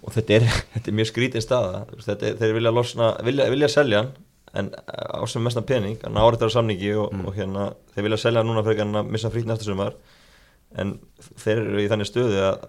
og, 0.04 0.14
þetta 0.16 0.40
er, 0.40 0.48
þetta 0.76 0.92
er 0.92 0.98
mjög 1.00 1.12
skrítin 1.12 1.46
staða. 1.46 1.84
Þetta 2.06 2.32
er, 2.32 2.40
þeir 2.42 2.58
vilja 2.60 2.74
losna, 2.76 3.12
vilja, 3.26 3.50
vilja 3.54 3.72
selja 3.72 4.04
hann 4.04 4.16
en 4.58 4.72
á 4.90 5.22
sem 5.30 5.44
mestan 5.46 5.66
pening 5.70 6.00
hann 6.02 6.18
árættar 6.18 6.50
á 6.50 6.58
samningi 6.58 6.96
og, 6.98 7.12
og 7.22 7.36
hérna 7.36 7.68
þeir 7.94 8.08
vilja 8.08 8.18
selja 8.24 8.42
hann 8.42 8.50
núna 8.50 8.64
fyrir 8.66 8.82
hann 8.82 8.98
að 8.98 9.12
missa 9.14 9.30
frýtt 9.34 9.50
næsta 9.50 9.68
sumar. 9.68 9.98
En 10.80 10.96
þeir 11.42 11.64
eru 11.64 11.82
í 11.82 11.88
þannig 11.90 12.10
stöðu 12.10 12.42
að 12.46 12.66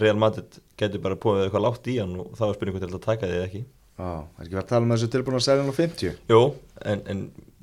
Real 0.00 0.20
Madrid 0.20 0.60
getur 0.80 1.02
bara 1.04 1.18
búið 1.20 1.46
eitthvað 1.46 1.64
látt 1.66 1.88
í 1.92 1.96
hann 2.00 2.14
og 2.20 2.36
þá 2.38 2.44
er 2.46 2.54
spurningu 2.58 2.80
til 2.84 2.90
að 2.90 3.02
taka 3.04 3.28
eða 3.28 3.48
ekki. 3.48 3.64
Já, 3.94 4.06
er 4.10 4.46
ekki 4.46 4.56
verið 4.56 4.62
að 4.64 4.70
tala 4.72 4.86
um 4.86 4.94
þessu 4.94 5.10
tilbúin 5.12 5.38
að 5.38 5.44
selja 5.44 5.62
hann 5.62 5.70
á 5.70 5.76
50 5.76 6.16
Jú, 6.32 6.38
en, 6.90 7.02
en 7.12 7.20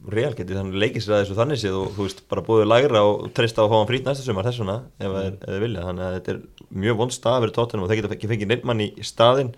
Real 0.10 0.34
getur 0.34 0.58
þannig 0.58 0.80
leikið 0.82 1.04
sér 1.06 1.14
að 1.14 1.20
þessu 1.22 1.36
þannig 1.38 1.60
séð 1.62 1.76
og 1.78 1.90
þú 1.94 2.06
veist 2.08 2.22
bara 2.32 2.44
búið 2.46 2.64
lægra 2.66 3.02
og 3.06 3.28
treysta 3.38 3.62
á 3.62 3.64
að 3.68 3.70
fá 3.70 3.76
hann 3.78 3.90
frýtt 3.92 4.08
næsta 4.08 4.24
sumar 4.26 4.48
þessuna 4.48 4.78
ef 4.98 5.12
það 5.12 5.26
er, 5.28 5.36
ef 5.36 5.52
þið 5.52 5.66
vilja. 5.66 5.84
Þannig 5.88 6.06
að 6.06 6.16
þetta 6.16 6.34
er 6.34 6.40
mjög 6.86 6.98
vond 7.02 7.14
stað 7.14 7.38
fyrir 7.44 7.54
tóttunum 7.58 7.86
og 7.86 7.92
þeir 7.92 8.00
geta 8.00 8.16
ekki 8.16 8.32
fengið 8.32 8.50
neitt 8.50 8.66
mann 8.66 8.82
í, 8.82 8.88
staðinn. 9.06 9.52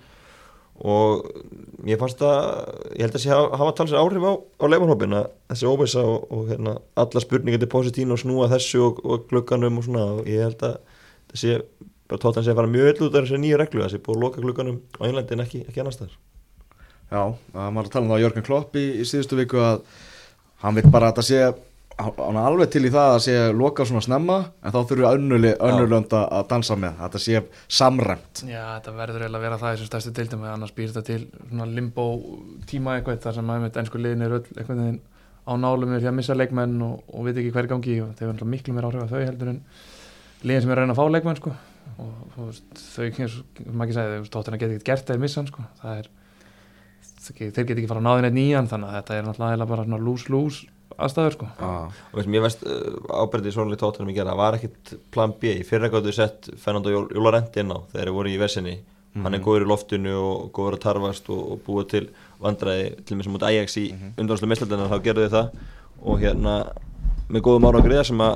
Og 0.84 1.30
ég 1.88 2.02
fannst 2.02 2.26
að 2.28 2.44
ég 2.98 3.06
held 3.06 3.16
að 3.16 3.24
sé 3.24 3.32
hafa, 3.32 3.72
talsið 3.78 4.02
áhrif 4.02 4.28
á, 4.28 4.34
á 4.36 4.66
leifanhópin 4.68 5.16
að 5.22 5.30
þessi 5.54 5.70
óvisa 5.70 6.04
og, 6.12 6.28
og 6.34 6.52
hérna, 6.52 6.76
alla 7.06 7.24
spurningar 7.24 7.64
til 7.64 7.72
positín 7.72 8.12
og 8.12 8.20
snúa 8.20 8.50
þessu 8.52 8.84
og, 8.90 9.00
og 9.06 9.28
glugganum 9.32 9.80
og 9.80 9.88
svona 9.88 10.06
og 10.18 10.28
ég 10.28 10.44
held 10.44 10.66
að 10.66 10.76
þessi 11.32 11.60
bara 12.10 12.20
tóttan 12.20 12.44
sé 12.44 12.52
að 12.52 12.60
fara 12.60 12.74
mjög 12.74 12.90
öll 12.92 13.08
út 13.08 13.16
af 13.16 13.24
þessi 13.24 13.40
nýju 13.40 13.60
reglu 13.62 13.86
þessi 13.86 14.02
búið 14.04 14.18
að 14.18 14.26
loka 14.26 14.44
glugganum 14.44 14.82
á 15.00 15.02
Englandi 15.08 15.38
en 15.38 15.46
ekki, 15.46 15.64
ekki 15.70 15.86
Já, 17.14 17.30
það 17.54 17.76
var 17.78 17.86
að 17.86 17.94
tala 17.94 18.08
um 18.08 18.12
það 18.12 18.18
á 18.18 18.24
Jörgen 18.24 18.46
Klopp 18.48 18.78
í, 18.80 18.84
í 18.98 19.06
síðustu 19.06 19.38
viku 19.38 19.60
að 19.62 19.84
hann 20.64 20.80
vil 20.80 20.90
bara 20.90 21.12
að 21.12 21.14
þetta 21.14 21.28
sé 21.30 21.46
hann 21.94 22.38
er 22.38 22.48
alveg 22.48 22.72
til 22.74 22.84
í 22.88 22.92
það 22.94 23.12
að 23.14 23.22
sé 23.26 23.36
loka 23.54 23.86
svona 23.86 24.02
snemma 24.04 24.38
en 24.64 24.74
þá 24.74 24.80
þurfi 24.90 25.08
önnulönd 25.54 26.16
að 26.18 26.46
dansa 26.50 26.78
með, 26.80 26.96
að 26.98 27.04
þetta 27.04 27.22
sé 27.22 27.42
samræmt 27.80 28.44
Já, 28.48 28.62
þetta 28.78 28.94
verður 28.98 29.26
eiginlega 29.26 29.40
að 29.40 29.46
vera 29.46 29.60
það 29.62 29.74
í 29.74 29.78
þessu 29.78 29.90
stærstu 29.90 30.14
deildum 30.18 30.46
en 30.46 30.54
annars 30.56 30.74
býr 30.76 30.94
þetta 30.94 31.06
til 31.12 31.28
svona 31.50 31.68
limbo 31.70 32.08
tíma 32.70 32.98
eitthvað 32.98 33.22
þar 33.28 33.38
sem 33.38 33.52
aðeins 33.56 33.82
ennsku 33.84 34.02
liðin 34.02 34.26
er 34.26 34.38
öll 34.40 34.46
veginn 34.58 35.02
á 35.44 35.54
nálum 35.60 35.94
við 35.94 36.02
því 36.02 36.10
að 36.10 36.18
missa 36.18 36.38
leikmenn 36.40 36.82
og, 36.88 37.04
og 37.12 37.28
veit 37.28 37.38
ekki 37.38 37.54
hver 37.54 37.70
gangi 37.70 38.00
og 38.02 38.16
þeir 38.18 38.32
verður 38.32 38.52
miklu 38.56 38.76
meira 38.76 38.90
áhrif 38.90 39.06
að 39.06 39.14
þau 39.14 39.28
heldur 39.28 39.54
en 39.54 39.62
liðin 40.48 40.66
sem 40.66 40.74
er 40.74 40.80
að 40.80 40.86
reyna 40.88 40.96
að 40.96 41.02
fá 41.02 41.14
leikmenn 41.14 41.40
sko. 41.40 41.56
og 42.00 42.38
veist, 42.40 42.68
þau, 42.80 43.06
og 43.06 43.74
maður 43.74 43.86
ekki 43.86 43.98
segja, 44.00 44.22
tóttina 44.34 44.60
getur 44.62 44.78
ekkert 44.80 44.90
gert 44.90 45.14
eða 45.14 45.24
missa 45.26 45.46
sko. 45.50 45.66
það 45.84 46.00
er 46.00 46.12
þeir 47.28 47.68
get 47.68 47.78
ekki 47.78 47.90
fara 47.90 48.02
að 48.02 48.08
náðin 48.08 48.30
eitt 48.30 48.38
nýjan 48.38 48.70
þannig 48.72 48.90
að 48.90 48.96
þetta 49.00 49.18
er 49.18 49.28
náttúrulega 49.28 49.70
bara 49.74 49.86
svona 49.88 50.02
lose-lose 50.04 50.72
aðstæður 50.94 51.36
sko 51.38 51.50
ah. 51.66 52.02
veist, 52.14 52.30
mér 52.30 52.44
veist 52.46 52.64
uh, 52.68 52.98
ábyrðið 53.24 53.56
svona 53.56 53.74
litt 53.74 53.82
tóttunum 53.82 54.12
í 54.14 54.18
gera 54.18 54.36
var 54.38 54.58
ekkit 54.58 54.96
plan 55.14 55.34
B 55.40 55.56
í 55.60 55.68
fyrra 55.68 55.90
gáttu 55.94 56.14
sett 56.16 56.50
Fernando 56.62 56.94
Jólarent 56.94 57.56
inn 57.60 57.74
á 57.74 57.78
þegar 57.92 58.10
þeir 58.10 58.14
voru 58.18 58.34
í 58.34 58.40
vesinni 58.42 58.76
mm 58.76 58.84
-hmm. 58.84 59.26
hann 59.26 59.38
er 59.38 59.46
góður 59.46 59.66
í 59.66 59.70
loftinu 59.72 60.16
og 60.20 60.52
góður 60.54 60.78
að 60.78 60.84
tarfast 60.88 61.30
og, 61.34 61.42
og 61.54 61.64
búið 61.66 61.90
til 61.94 62.06
vandræði 62.44 62.90
til 63.06 63.16
og 63.16 63.18
með 63.18 63.24
sem 63.24 63.38
út 63.40 63.48
Ajax 63.50 63.78
í 63.78 63.88
mm 63.92 63.98
-hmm. 63.98 64.14
undanhanslu 64.18 64.48
mislældina 64.48 64.92
þá 64.92 65.04
gerðu 65.04 65.26
þið 65.26 65.36
það 65.38 65.50
og 66.04 66.20
hérna 66.20 66.56
með 67.30 67.42
góðum 67.42 67.68
ára 67.68 67.80
á 67.80 67.86
griða 67.86 68.04
sem 68.04 68.22
að 68.22 68.36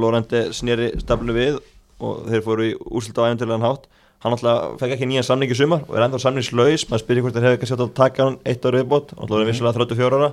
Lorente 0.00 0.52
snýri 0.52 1.00
staflu 1.00 1.32
við 1.32 1.60
og 2.00 2.28
þeir 2.28 2.42
fóru 2.42 2.68
í 2.70 2.76
úrslut 2.80 3.18
á 3.18 3.28
æfintilegan 3.28 3.66
hátt 3.66 3.88
hann 4.20 4.34
alltaf 4.36 4.76
fekk 4.80 4.94
ekki 4.96 5.08
nýjan 5.08 5.24
samning 5.24 5.52
í 5.52 5.56
sumar 5.56 5.84
og 5.86 5.96
er 5.96 6.04
ennþá 6.04 6.20
samningslaus, 6.26 6.84
maður 6.90 7.02
spyrir 7.02 7.24
hvort 7.24 7.36
það 7.36 7.46
hefur 7.46 7.58
ekki 7.58 7.68
sett 7.70 7.82
að 7.84 7.92
taka 7.96 8.26
hann 8.26 8.38
eitt 8.44 8.66
ára 8.68 8.82
viðbót, 8.82 9.14
hann 9.16 9.36
er 9.38 9.48
vissulega 9.48 9.78
34 9.78 10.18
ára, 10.18 10.30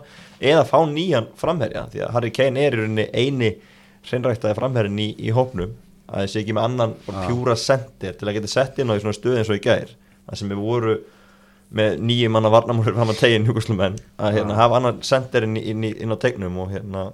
eða 0.52 0.66
fá 0.68 0.78
nýjan 0.92 1.30
framherja, 1.40 1.86
því 1.94 2.04
að 2.04 2.16
Harry 2.18 2.32
Kane 2.36 2.66
er 2.66 2.76
í 2.76 2.82
rauninni 2.82 3.06
eini 3.16 3.52
hreinræktaði 4.10 4.58
framherjin 4.60 5.00
í, 5.00 5.08
í 5.24 5.32
hópnum, 5.36 5.72
að 6.08 6.20
það 6.20 6.34
sé 6.34 6.44
ekki 6.44 6.58
með 6.58 6.68
annan 6.68 6.98
ah. 7.14 7.22
pjúra 7.30 7.56
sendir 7.60 8.20
til 8.20 8.28
að 8.28 8.40
geta 8.40 8.52
sett 8.52 8.84
inn 8.84 8.92
á 8.92 8.96
í 8.98 9.06
svona 9.06 9.16
stöð 9.16 9.40
eins 9.40 9.54
og 9.54 9.62
í 9.62 9.64
gær, 9.64 9.96
það 10.28 10.42
sem 10.42 10.52
við 10.52 10.62
voru 10.68 11.00
með 11.78 11.98
nýjum 12.12 12.36
manna 12.36 12.52
varnamórir 12.52 12.96
fram 12.96 13.16
að 13.16 13.24
tegin 13.24 13.48
hjúkuslumenn, 13.48 13.98
að 14.20 14.36
hérna, 14.36 14.56
ah. 14.56 14.62
hafa 14.66 14.82
annan 14.82 15.02
sendir 15.08 15.48
inn, 15.48 15.56
inn, 15.64 15.88
inn 15.96 16.16
á 16.16 16.20
tegnum 16.20 16.60
og 16.64 16.76
hérna, 16.76 17.10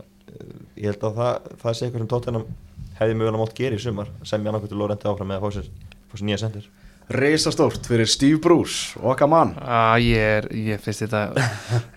ég 0.73 0.89
held 0.89 1.05
að 1.05 1.21
það, 1.21 1.49
það 1.61 1.77
sé 1.77 1.85
eitthvað 1.85 2.03
sem 2.03 2.13
tóttunum 2.13 2.51
hefði 2.97 3.17
mögulega 3.17 3.41
mótt 3.41 3.57
gera 3.57 3.77
í 3.77 3.81
sumar. 3.81 4.09
Sem 4.25 4.41
ég 4.41 4.51
annarkvöldur 4.51 4.77
Lórendi 4.77 5.09
áfram 5.09 5.29
með 5.31 5.39
að 5.39 5.45
fá 5.45 5.57
sér 5.57 5.92
fórst 6.13 6.25
nýja 6.27 6.39
sendir. 6.41 6.69
Reysastórt 7.11 7.83
fyrir 7.83 8.07
Steve 8.07 8.37
Bruce 8.39 8.95
okkar 9.03 9.27
mann. 9.27 9.49
Ah, 9.59 9.97
Ég 9.99 10.23
er, 10.23 10.45
ég 10.55 10.79
finnst 10.81 11.03
þetta 11.03 11.23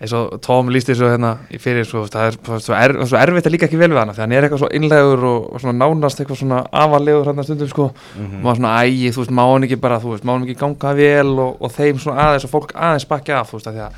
eins 0.02 0.14
og 0.18 0.34
Tom 0.42 0.72
líst 0.74 0.90
þessu 0.90 1.06
hérna 1.12 1.36
í 1.46 1.60
fyrir 1.62 1.86
svo, 1.86 2.02
það 2.10 2.26
er 2.32 2.38
svo, 2.64 2.74
er, 2.74 2.94
svo 3.06 3.20
erfitt 3.20 3.46
að 3.46 3.54
líka 3.54 3.68
ekki 3.68 3.78
vel 3.78 3.92
við 3.92 4.00
hana 4.02 4.16
þannig 4.16 4.18
að 4.18 4.26
hann 4.26 4.34
er 4.34 4.48
eitthvað 4.48 4.62
svo 4.64 4.72
innlegur 4.74 5.22
og, 5.30 5.46
og 5.52 5.62
svona 5.62 5.76
nánast 5.78 6.20
eitthvað 6.20 6.40
svona 6.42 6.58
afalegur 6.82 7.30
hérna 7.30 7.46
stundum 7.46 7.70
sko. 7.70 7.86
Mm 8.16 8.26
-hmm. 8.26 8.34
og 8.40 8.44
maður 8.48 8.60
svona 8.60 8.74
ægi, 8.82 9.14
þú 9.14 9.22
veist, 9.22 9.36
má 9.38 9.44
hann 9.52 9.68
ekki 9.68 9.80
bara 9.86 10.02
þú 10.02 10.10
veist, 10.10 10.26
má 10.26 10.32
hann 10.34 10.48
ekki 10.48 10.60
ganga 10.64 10.94
vel 10.98 11.38
og, 11.38 11.56
og 11.62 11.72
þeim 11.78 12.02
svona 12.02 12.26
aðeins 12.26 12.44
og 12.44 12.54
fólk 12.56 12.74
aðeins 12.74 13.08
bakja 13.08 13.40
af 13.40 13.50
þú 13.52 13.60
veist, 13.60 13.66
að 13.70 13.74
því 13.78 13.86
að 13.86 13.92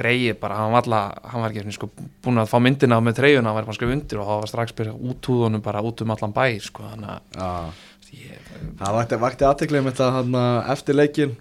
greið 0.00 0.38
bara, 0.40 0.56
hann 0.60 0.72
var 0.72 0.84
alltaf, 0.84 1.30
hann 1.32 1.42
var 1.42 1.50
ekki 1.50 1.72
sko 1.72 1.88
búin 2.22 2.38
að 2.38 2.50
fá 2.50 2.58
myndina 2.62 3.00
með 3.00 3.16
treyjuna, 3.20 3.48
hann 3.48 3.58
var 3.58 3.64
bara 3.68 3.76
skrif 3.76 3.92
undir 3.94 4.20
og 4.20 4.28
það 4.28 4.40
var 4.40 4.50
strax 4.52 4.76
byrjað 4.78 5.00
útúðunum 5.10 5.62
bara 5.64 5.82
út 5.82 6.02
um 6.04 6.10
allan 6.14 6.36
bæ 6.36 6.60
sko, 6.62 6.84
þannig 6.92 7.10
að 7.36 7.88
ég, 8.16 8.50
það 8.80 8.98
vakti, 8.98 9.20
vakti 9.26 9.48
aðteklið 9.48 9.86
með 9.86 10.00
þetta 10.00 10.44
eftir 10.74 10.98
leikin 10.98 11.38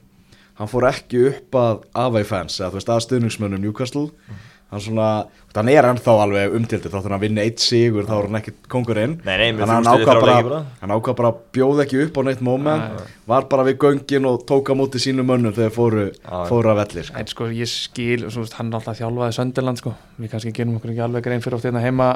hann 0.59 0.69
fór 0.69 0.89
ekki 0.89 1.25
upp 1.29 1.55
að 1.55 1.83
Avei 1.97 2.23
fans 2.27 2.59
eða 2.59 2.73
þú 2.73 2.79
veist 2.79 2.93
að 2.93 3.03
stuðningsmönnum 3.07 3.61
Newcastle. 3.63 4.09
Mm 4.27 4.47
hann 4.69 4.83
svona, 4.83 5.09
hann 5.55 5.71
er 5.73 5.87
ennþá 5.89 6.15
alveg 6.23 6.57
umtildi 6.59 6.89
þá 6.89 6.97
þannig 6.99 7.09
að 7.09 7.15
hann 7.15 7.23
vinna 7.23 7.45
eitt 7.47 7.63
sigur 7.63 8.05
þá 8.07 8.15
er 8.17 8.27
hann 8.27 8.39
ekki 8.39 8.53
kongurinn 8.69 9.15
þannig 9.25 9.63
að 9.63 9.71
hann 9.73 9.89
ákvað 9.89 10.21
bara 10.23 10.59
hann 10.81 10.93
ákvað 10.93 11.15
bara 11.21 11.31
að 11.33 11.39
bjóða 11.57 11.85
ekki 11.85 12.03
upp 12.05 12.19
á 12.19 12.21
neitt 12.27 12.43
moment 12.45 13.07
var 13.29 13.45
bara 13.49 13.63
við 13.67 13.77
göngin 13.83 14.25
og 14.25 14.43
tóka 14.49 14.73
mútið 14.77 15.03
sínum 15.03 15.27
mönnum 15.29 15.53
þegar 15.53 15.73
fóru, 15.73 16.05
fóru 16.49 16.71
að 16.71 16.79
vellir 16.81 17.05
sko. 17.05 17.17
en 17.19 17.27
sko 17.29 17.49
ég 17.53 17.69
skil, 17.69 18.21
svo, 18.33 18.45
hann 18.57 18.71
er 18.71 18.75
alltaf 18.79 18.97
þjálfaði 18.97 19.35
Sönderland 19.37 19.81
sko, 19.81 19.91
við 20.17 20.31
kannski 20.33 20.53
genum 20.57 20.79
okkur 20.79 20.93
ekki 20.93 21.03
alveg 21.05 21.25
grein 21.27 21.43
fyrir 21.43 21.57
oft 21.59 21.67
hérna 21.67 21.83
heima. 21.83 22.07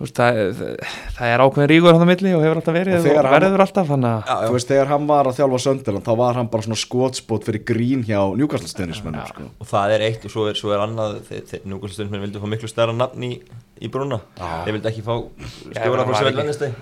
Veist, 0.00 0.16
það, 0.18 0.40
það, 0.58 0.72
það 1.16 1.28
er 1.30 1.44
ákveðin 1.44 1.70
ríkur 1.72 1.96
hann 1.96 2.04
á 2.04 2.08
milli 2.10 2.34
og 2.36 2.44
hefur 2.44 2.60
alltaf 2.60 2.76
verið 2.76 2.94
og, 2.98 3.04
og 3.08 3.30
verður 3.32 3.64
alltaf 3.64 3.86
já, 3.88 3.96
já. 4.04 4.36
þú 4.44 4.54
veist 4.58 4.72
þegar 4.74 4.92
hann 4.92 5.08
var 5.08 5.30
að 5.30 5.38
þjálfa 5.40 5.62
Sönderland 5.64 6.04
þá 6.04 6.14
var 6.20 6.40
hann 6.40 6.50
bara 6.52 6.66
svona 6.68 6.80
skótspót 6.84 7.48
fyrir 7.48 7.64
grín 7.64 8.04
hjá 8.04 8.20
Newcastle 8.36 8.68
svo 12.54 12.62
svo 12.62 12.70
miklu 12.70 12.70
stærra 12.70 12.94
nafn 12.96 13.26
í, 13.26 13.30
í 13.84 13.90
brúna. 13.92 14.20
Þeir 14.38 14.76
vildi 14.76 14.90
ekki 14.90 15.04
fá 15.04 15.14
stjóra 15.74 16.06
frá 16.06 16.18
Sjöld 16.20 16.40
Vennistei 16.40 16.72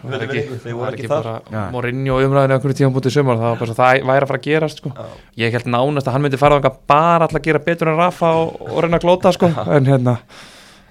þeir 0.62 0.76
voru 0.78 0.92
ekki 0.92 1.10
þar. 1.10 1.30
Morinni 1.74 2.12
og 2.12 2.22
umræðinu 2.26 2.58
okkur 2.58 2.74
í 2.74 2.78
tíma 2.78 2.94
bútið 2.94 3.16
sumar 3.16 3.40
það 3.40 3.50
var 3.50 3.60
bara 3.62 3.76
það 3.80 4.08
væri 4.12 4.26
að 4.26 4.32
fara 4.32 4.40
að 4.40 4.48
gerast 4.48 4.82
sko. 4.82 4.94
ég 5.40 5.52
held 5.56 5.70
nánast 5.72 6.08
að 6.08 6.16
hann 6.16 6.26
myndi 6.26 6.40
fara 6.40 6.60
á 6.60 6.70
bara 6.70 7.26
alltaf 7.26 7.40
að 7.40 7.46
gera 7.48 7.62
betur 7.62 7.92
en 7.92 8.00
Rafa 8.00 8.34
og, 8.40 8.60
og 8.68 8.82
reyna 8.82 9.00
að 9.00 9.06
glóta 9.06 9.32
sko. 9.32 9.50
en 9.50 9.88
hérna 9.88 10.18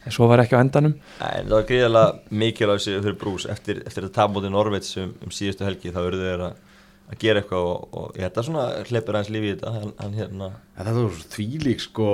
en 0.02 0.15
svo 0.15 0.26
var 0.28 0.41
ekki 0.41 0.58
á 0.58 0.63
endanum. 0.63 0.98
Nei, 1.22 1.44
það 1.46 1.54
var 1.54 1.65
gríðilega 1.70 2.38
mikilvæg 2.41 2.86
fyrir 2.88 3.17
brús 3.22 3.46
eftir, 3.46 3.84
eftir 3.86 4.08
að 4.08 4.15
tapa 4.15 4.34
mútið 4.34 4.56
Norveits 4.56 4.98
um, 4.98 5.12
um 5.22 5.34
síðustu 5.34 5.67
helgi 5.67 5.94
þá 5.94 6.02
verður 6.02 6.26
þeir 6.26 6.46
að 6.48 6.60
að 7.12 7.20
gera 7.20 7.41
eitthvað 7.41 7.65
og, 7.67 7.88
og 7.91 8.15
ég 8.15 8.24
hætti 8.24 8.39
að 8.39 8.46
svona 8.48 8.65
hleypur 8.88 9.17
aðeins 9.17 9.32
lífi 9.36 9.50
í 9.50 9.54
þetta. 9.54 9.72
Hann, 9.76 9.94
hann, 10.00 10.13
hérna. 10.15 10.48
Þetta 10.78 10.94
er 11.02 11.17
því 11.36 11.48
lík 11.65 11.84
sko 11.84 12.08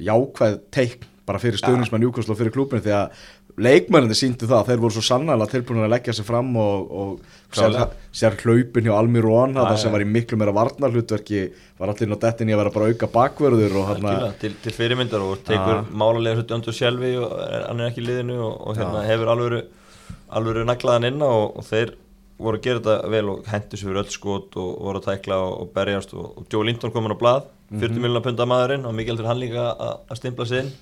jákvæð 0.00 0.56
teikn 0.74 1.09
bara 1.30 1.40
fyrir 1.42 1.60
stöðnismann 1.60 2.04
Júkosl 2.04 2.34
og 2.34 2.38
fyrir 2.40 2.54
klúpinu 2.54 2.82
því 2.84 2.94
að 2.96 3.22
leikmennandi 3.60 4.16
síndu 4.18 4.48
það 4.50 4.70
þeir 4.70 4.82
voru 4.82 4.96
svo 4.96 5.04
sannlega 5.04 5.48
tilbúin 5.50 5.84
að 5.84 5.92
leggja 5.94 6.14
sig 6.16 6.26
fram 6.26 6.50
og, 6.60 6.92
og 7.02 7.56
sér, 7.56 7.76
sér 8.14 8.36
hlaupin 8.42 8.86
hjá 8.86 8.94
Almirón 8.96 9.56
það 9.58 9.78
sem 9.82 9.94
var 9.94 10.04
í 10.04 10.08
miklu 10.08 10.38
meira 10.40 10.54
varnarhlutverki 10.56 11.44
var 11.80 11.92
allir 11.92 12.14
á 12.14 12.18
dettin 12.26 12.50
í 12.50 12.56
að 12.56 12.62
vera 12.62 12.74
bara 12.74 12.90
auka 12.90 13.10
bakverður 13.14 13.78
hana... 13.88 14.16
til, 14.40 14.52
til 14.62 14.76
fyrirmyndar 14.76 15.24
og 15.24 15.44
tekur 15.46 15.84
málarlega 15.90 16.40
svo 16.40 16.48
döndur 16.52 16.76
sjálfi 16.76 17.14
og 17.20 17.34
hann 17.38 17.82
er 17.82 17.90
ekki 17.90 18.04
í 18.04 18.08
liðinu 18.08 18.38
og, 18.46 18.54
og 18.70 18.80
hérna, 18.80 19.06
hefur 19.08 19.34
alveg 19.34 20.62
naglaðan 20.68 21.10
inn 21.12 21.26
og, 21.26 21.58
og 21.60 21.66
þeir 21.66 21.96
voru 22.40 22.56
að 22.56 22.66
gera 22.66 22.80
þetta 22.80 23.10
vel 23.12 23.32
og 23.34 23.48
hendur 23.50 23.80
sér 23.80 23.90
fyrir 23.90 24.02
öll 24.02 24.12
skot 24.14 24.60
og 24.60 24.68
voru 24.86 25.00
að 25.00 25.08
tækla 25.10 25.40
og 25.46 25.72
berjast 25.74 26.14
og 26.16 26.46
Joe 26.52 26.64
Linton 26.64 26.92
kom 26.94 27.04
hann 27.06 27.16
á 27.16 27.20
blad 27.20 27.48
40 27.70 27.76
mm 27.76 27.82
-hmm. 27.82 28.02
miljonar 28.02 28.22
punda 28.22 28.46
maðurinn 28.46 28.86
og 28.86 28.94
heldur 28.96 29.26
hann 29.26 29.38
líka 29.38 29.74
að 30.08 30.16
stimpla 30.16 30.46
sig 30.46 30.64
inn 30.64 30.72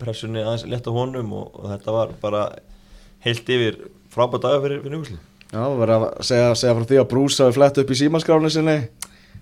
pressunni 0.00 0.42
aðeins 0.44 0.66
lett 0.70 0.88
á 0.88 0.92
honum 0.94 1.32
og, 1.36 1.56
og 1.56 1.70
þetta 1.74 1.96
var 1.96 2.14
bara 2.22 2.44
heilt 3.24 3.48
yfir 3.56 3.80
frábært 4.12 4.46
dagar 4.46 4.62
fyrir, 4.64 4.84
fyrir 4.84 5.00
Júkosli 5.00 5.18
Já, 5.46 5.60
það 5.62 5.76
var 5.78 5.92
að 5.94 6.06
segja, 6.26 6.54
segja 6.58 6.76
frá 6.76 6.88
því 6.90 6.96
að 7.00 7.10
Brús 7.12 7.36
hafi 7.42 7.54
flett 7.54 7.78
upp 7.82 7.92
í 7.92 7.98
símanskránu 8.00 8.50
sinni 8.50 8.78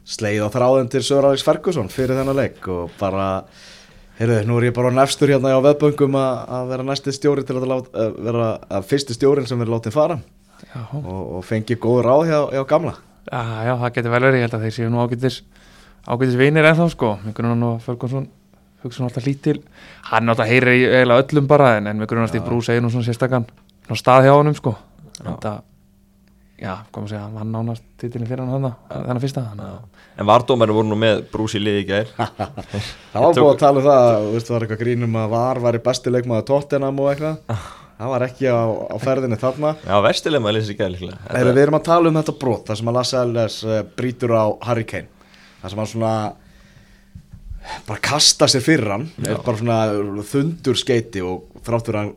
sleið 0.04 0.44
á 0.44 0.48
þráðin 0.52 0.90
til 0.92 1.00
Sör 1.04 1.30
Alex 1.30 1.44
Ferguson 1.46 1.88
fyrir 1.92 2.18
þennan 2.18 2.36
leik 2.36 2.68
og 2.68 2.92
bara 3.00 3.28
heyrðu, 4.18 4.42
nú 4.48 4.58
er 4.58 4.68
ég 4.68 4.76
bara 4.76 4.92
nefstur 4.94 5.32
hérna 5.32 5.54
á 5.56 5.64
veðböngum 5.64 6.18
að 6.20 6.70
vera 6.70 6.86
næsti 6.86 7.14
stjóri 7.16 7.44
til 7.46 7.56
að 7.58 7.68
láta, 7.72 8.08
vera 8.20 8.50
að 8.68 8.86
fyrsti 8.90 9.16
stjórin 9.16 9.48
sem 9.48 9.60
verður 9.60 9.78
látið 9.78 9.96
fara. 9.96 10.20
Og, 11.00 11.22
og 11.38 11.42
fengi 11.44 11.76
góð 11.80 12.04
ráð 12.06 12.22
hjá, 12.28 12.38
hjá 12.52 12.62
gamla. 12.68 12.94
Já, 13.24 13.40
já, 13.66 13.72
það 13.80 13.94
getur 13.96 14.14
vel 14.14 14.22
verið, 14.26 14.38
ég 14.38 14.46
held 14.46 14.56
að 14.58 14.64
þeir 14.66 14.76
séu 14.76 14.92
nú 14.92 15.02
ágætis 15.02 15.40
ágætis 16.04 16.36
vinir 16.36 16.68
ennþá 16.68 16.88
sko, 16.92 17.14
einhvern 17.24 17.50
veginn 17.50 17.68
og 17.70 17.80
Ferguson 17.84 18.28
hugsa 18.84 19.02
hann 19.02 19.10
alltaf 19.10 19.26
lítil. 19.28 19.58
Hann 20.10 20.32
alltaf 20.32 20.50
heyrir 20.50 20.76
í 20.76 20.86
eiginlega 20.88 21.26
öllum 21.26 21.50
bara 21.50 21.76
en, 21.78 21.90
en 21.90 22.02
við 22.02 22.10
grunast 22.12 22.38
í 22.38 22.42
brú 22.44 22.60
segir 22.64 22.84
nú 22.84 22.92
svona 22.92 23.08
sérstakann 23.08 23.46
stað 23.92 24.28
hjá 24.28 24.34
honum 24.34 24.56
sko. 24.56 24.74
En 25.24 25.36
það, 25.42 25.60
já, 26.62 26.72
komum 26.94 27.08
að 27.08 27.12
segja 27.12 27.26
hann 27.38 27.52
nánast 27.52 27.84
títilin 28.00 28.28
fyrir 28.30 28.44
hann 28.48 28.70
þannig 28.88 29.24
fyrsta. 29.26 29.44
En 30.14 30.28
vardómæri 30.30 30.74
voru 30.76 30.88
nú 30.92 30.98
með 30.98 31.24
brús 31.32 31.56
í 31.58 31.62
liði 31.62 31.84
í 31.84 31.86
gær. 31.88 32.10
Það 33.12 33.24
var 33.24 33.38
búin 33.38 33.48
að 33.48 33.62
tala 33.62 33.80
um 33.80 33.86
það 33.86 34.36
það 34.36 34.52
var 34.54 34.66
eitthvað 34.66 34.82
grínum 34.84 35.16
að 35.18 35.32
var 35.32 35.60
var 35.64 35.78
í 35.78 35.80
bestileikmaðu 35.88 36.46
tóttinam 36.50 37.00
og 37.02 37.10
eitthvað. 37.10 37.56
Það 37.98 38.10
var 38.10 38.24
ekki 38.26 38.46
á, 38.50 38.62
á 38.90 38.96
ferðinni 39.02 39.36
þarna. 39.38 39.74
Já, 39.86 39.96
vestileikmaðu 40.02 40.56
lýsir 40.56 40.74
ekki 40.74 41.10
eða 41.30 41.52
Við 41.54 41.60
erum 41.62 41.76
að 41.78 41.84
tala 41.86 42.10
um 42.10 42.16
þetta 42.18 42.34
brot 42.40 42.70
það 42.70 42.80
sem 42.80 42.90
að 42.90 42.96
Lasse 42.98 43.20
Ellis 43.20 43.58
eh, 43.66 43.82
brítur 43.98 44.34
á 44.34 44.44
Harry 44.66 44.86
Kane. 44.90 45.28
Það 45.60 45.74
sem 45.74 45.82
að 45.84 45.90
svona 45.92 46.14
bara 47.88 48.00
kasta 48.04 48.48
sér 48.50 48.64
fyrir 48.64 48.92
hann 48.92 49.08
bara 49.18 49.58
svona 49.58 49.80
þundur 50.30 50.78
skeiti 50.78 51.22
og 51.24 51.62
þráttur 51.64 52.00
hann 52.00 52.14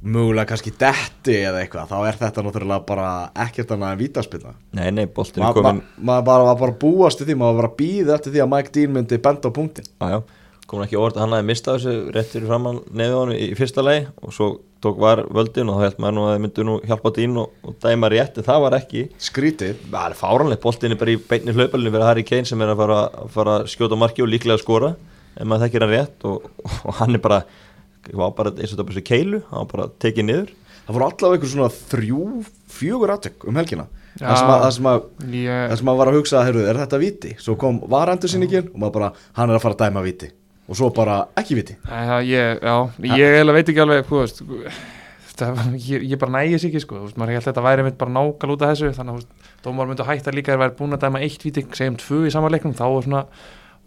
mögulega 0.00 0.48
kannski 0.48 0.72
detti 0.80 1.36
eða 1.44 1.60
eitthvað 1.60 1.90
þá 1.90 1.96
er 2.08 2.18
þetta 2.22 2.44
náttúrulega 2.44 2.84
bara 2.88 3.08
ekkert 3.44 3.74
annað 3.74 3.94
en 3.94 4.00
vítaspilna 4.00 4.52
Nei, 4.78 4.86
nei, 4.96 5.04
boltin 5.06 5.44
er 5.44 5.56
komin 5.56 5.82
Maður 5.82 6.00
ma 6.00 6.14
ma 6.16 6.20
bara, 6.24 6.54
bara 6.60 6.76
búast 6.80 7.20
í 7.20 7.26
því, 7.28 7.36
maður 7.40 7.60
bara 7.60 7.72
býð 7.80 8.12
eftir 8.16 8.34
því 8.34 8.44
að 8.44 8.52
Mike 8.54 8.72
Dean 8.76 8.94
myndi 8.96 9.20
benda 9.20 9.52
á 9.52 9.56
punktin 9.58 9.90
Jájá, 10.00 10.22
komin 10.70 10.86
ekki 10.86 10.98
orð 11.00 11.18
að 11.18 11.24
hann 11.24 11.36
hefði 11.36 11.48
mistað 11.50 11.78
þessu 11.78 12.14
rétt 12.14 12.34
fyrir 12.34 12.50
framann 12.50 12.82
nefið 12.94 13.16
hann 13.18 13.32
í 13.34 13.46
fyrsta 13.58 13.84
lei 13.84 13.96
og 14.22 14.34
svo 14.34 14.50
tók 14.80 15.00
var 15.00 15.22
völdin 15.28 15.68
og 15.70 15.78
þá 15.78 15.84
held 15.84 15.98
maður 16.00 16.16
nú 16.16 16.22
að 16.24 16.30
það 16.32 16.42
myndu 16.44 16.66
nú 16.66 16.76
hjálpa 16.88 17.12
Dean 17.16 17.40
og, 17.42 17.56
og 17.66 17.76
dæma 17.82 18.10
rétt 18.12 18.38
en 18.40 18.46
það 18.46 18.62
var 18.64 18.76
ekki. 18.78 19.02
Skrítið. 19.20 19.82
Það 19.90 20.06
er 20.06 20.16
fáranlegt, 20.20 20.62
boltin 20.64 20.94
er 20.94 21.00
bara 21.00 21.14
í 21.14 21.18
beinni 21.30 21.56
hlaupalinu 21.56 21.92
fyrir 21.92 22.06
Harry 22.06 22.24
Kane 22.26 22.48
sem 22.48 22.64
er 22.64 22.72
að 22.72 22.80
fara 22.80 23.00
að 23.08 23.34
fara 23.34 23.58
skjóta 23.70 23.98
marki 24.00 24.24
og 24.24 24.30
líklega 24.32 24.56
að 24.56 24.64
skora. 24.64 24.94
Ef 25.36 25.44
maður 25.46 25.66
þekkir 25.66 25.86
hann 25.86 25.94
rétt 25.94 26.26
og, 26.30 26.48
og 26.86 26.98
hann 27.02 27.18
er 27.18 27.24
bara, 27.28 27.42
var 28.22 28.34
bara 28.38 28.54
eins 28.56 28.70
og 28.70 28.78
þetta 28.78 28.88
bara 28.88 28.98
svo 28.98 29.06
keilu, 29.12 29.44
hann 29.50 29.64
var 29.64 29.70
bara 29.74 29.88
tekið 30.06 30.28
niður. 30.30 30.56
Það 30.80 30.96
voru 30.96 31.08
allavega 31.10 31.36
einhver 31.36 31.54
svona 31.54 31.72
þrjú, 31.92 32.26
fjögur 32.80 33.14
aðtök 33.14 33.48
um 33.50 33.60
helgina. 33.60 33.88
Já. 34.16 34.24
Það 34.24 34.40
sem 34.40 34.50
að, 34.50 34.60
það 34.64 34.72
sem 34.76 34.90
að, 34.90 35.04
ég, 35.36 35.64
það 35.70 35.78
sem 35.82 35.92
að 35.92 36.00
var 36.00 36.10
að 36.10 36.16
hugsa, 36.18 36.44
heyrðu, 36.48 36.66
er 36.66 36.80
þetta 36.80 36.98
viti? 37.04 37.36
Svo 37.38 37.54
kom 37.60 37.78
varendursýningin 37.92 38.72
og 38.72 38.80
maður 38.80 38.96
bara, 38.96 39.14
hann 39.38 39.52
er 39.52 39.60
að 39.60 39.66
fara 39.68 39.76
að 39.76 39.84
dæma 39.84 40.02
viti 40.08 40.32
Og 40.70 40.78
svo 40.78 40.90
bara, 40.94 41.24
ekki 41.40 41.56
viti. 41.58 41.74
Já, 41.82 42.20
ég, 42.22 42.60
já, 42.62 42.74
ég 43.18 43.52
veit 43.56 43.70
ekki 43.72 43.82
alveg, 43.82 44.04
þú 44.06 44.20
veist, 44.20 44.42
það, 45.40 45.56
ég, 45.82 46.04
ég 46.12 46.20
bara 46.20 46.34
nægis 46.36 46.66
ekki, 46.68 46.82
sko, 46.84 47.00
veist, 47.06 47.16
maður 47.18 47.34
held 47.34 47.42
að 47.42 47.48
þetta 47.48 47.64
væri 47.64 47.86
mitt 47.86 47.96
bara 47.98 48.12
nákvæl 48.14 48.52
út 48.54 48.62
af 48.62 48.74
þessu, 48.74 48.90
þannig 48.94 49.16
að, 49.18 49.48
dómar 49.64 49.88
myndu 49.90 50.06
hætta 50.06 50.34
líka 50.34 50.52
þegar 50.52 50.62
væri 50.62 50.76
búin 50.78 50.94
að 50.94 51.06
dæma 51.06 51.22
eitt 51.26 51.46
víti, 51.46 51.64
segjum 51.74 51.96
tvö 51.98 52.20
í 52.28 52.34
sama 52.34 52.50
leiknum, 52.54 52.74
þá 52.78 52.84
er 52.86 53.08
svona, 53.08 53.22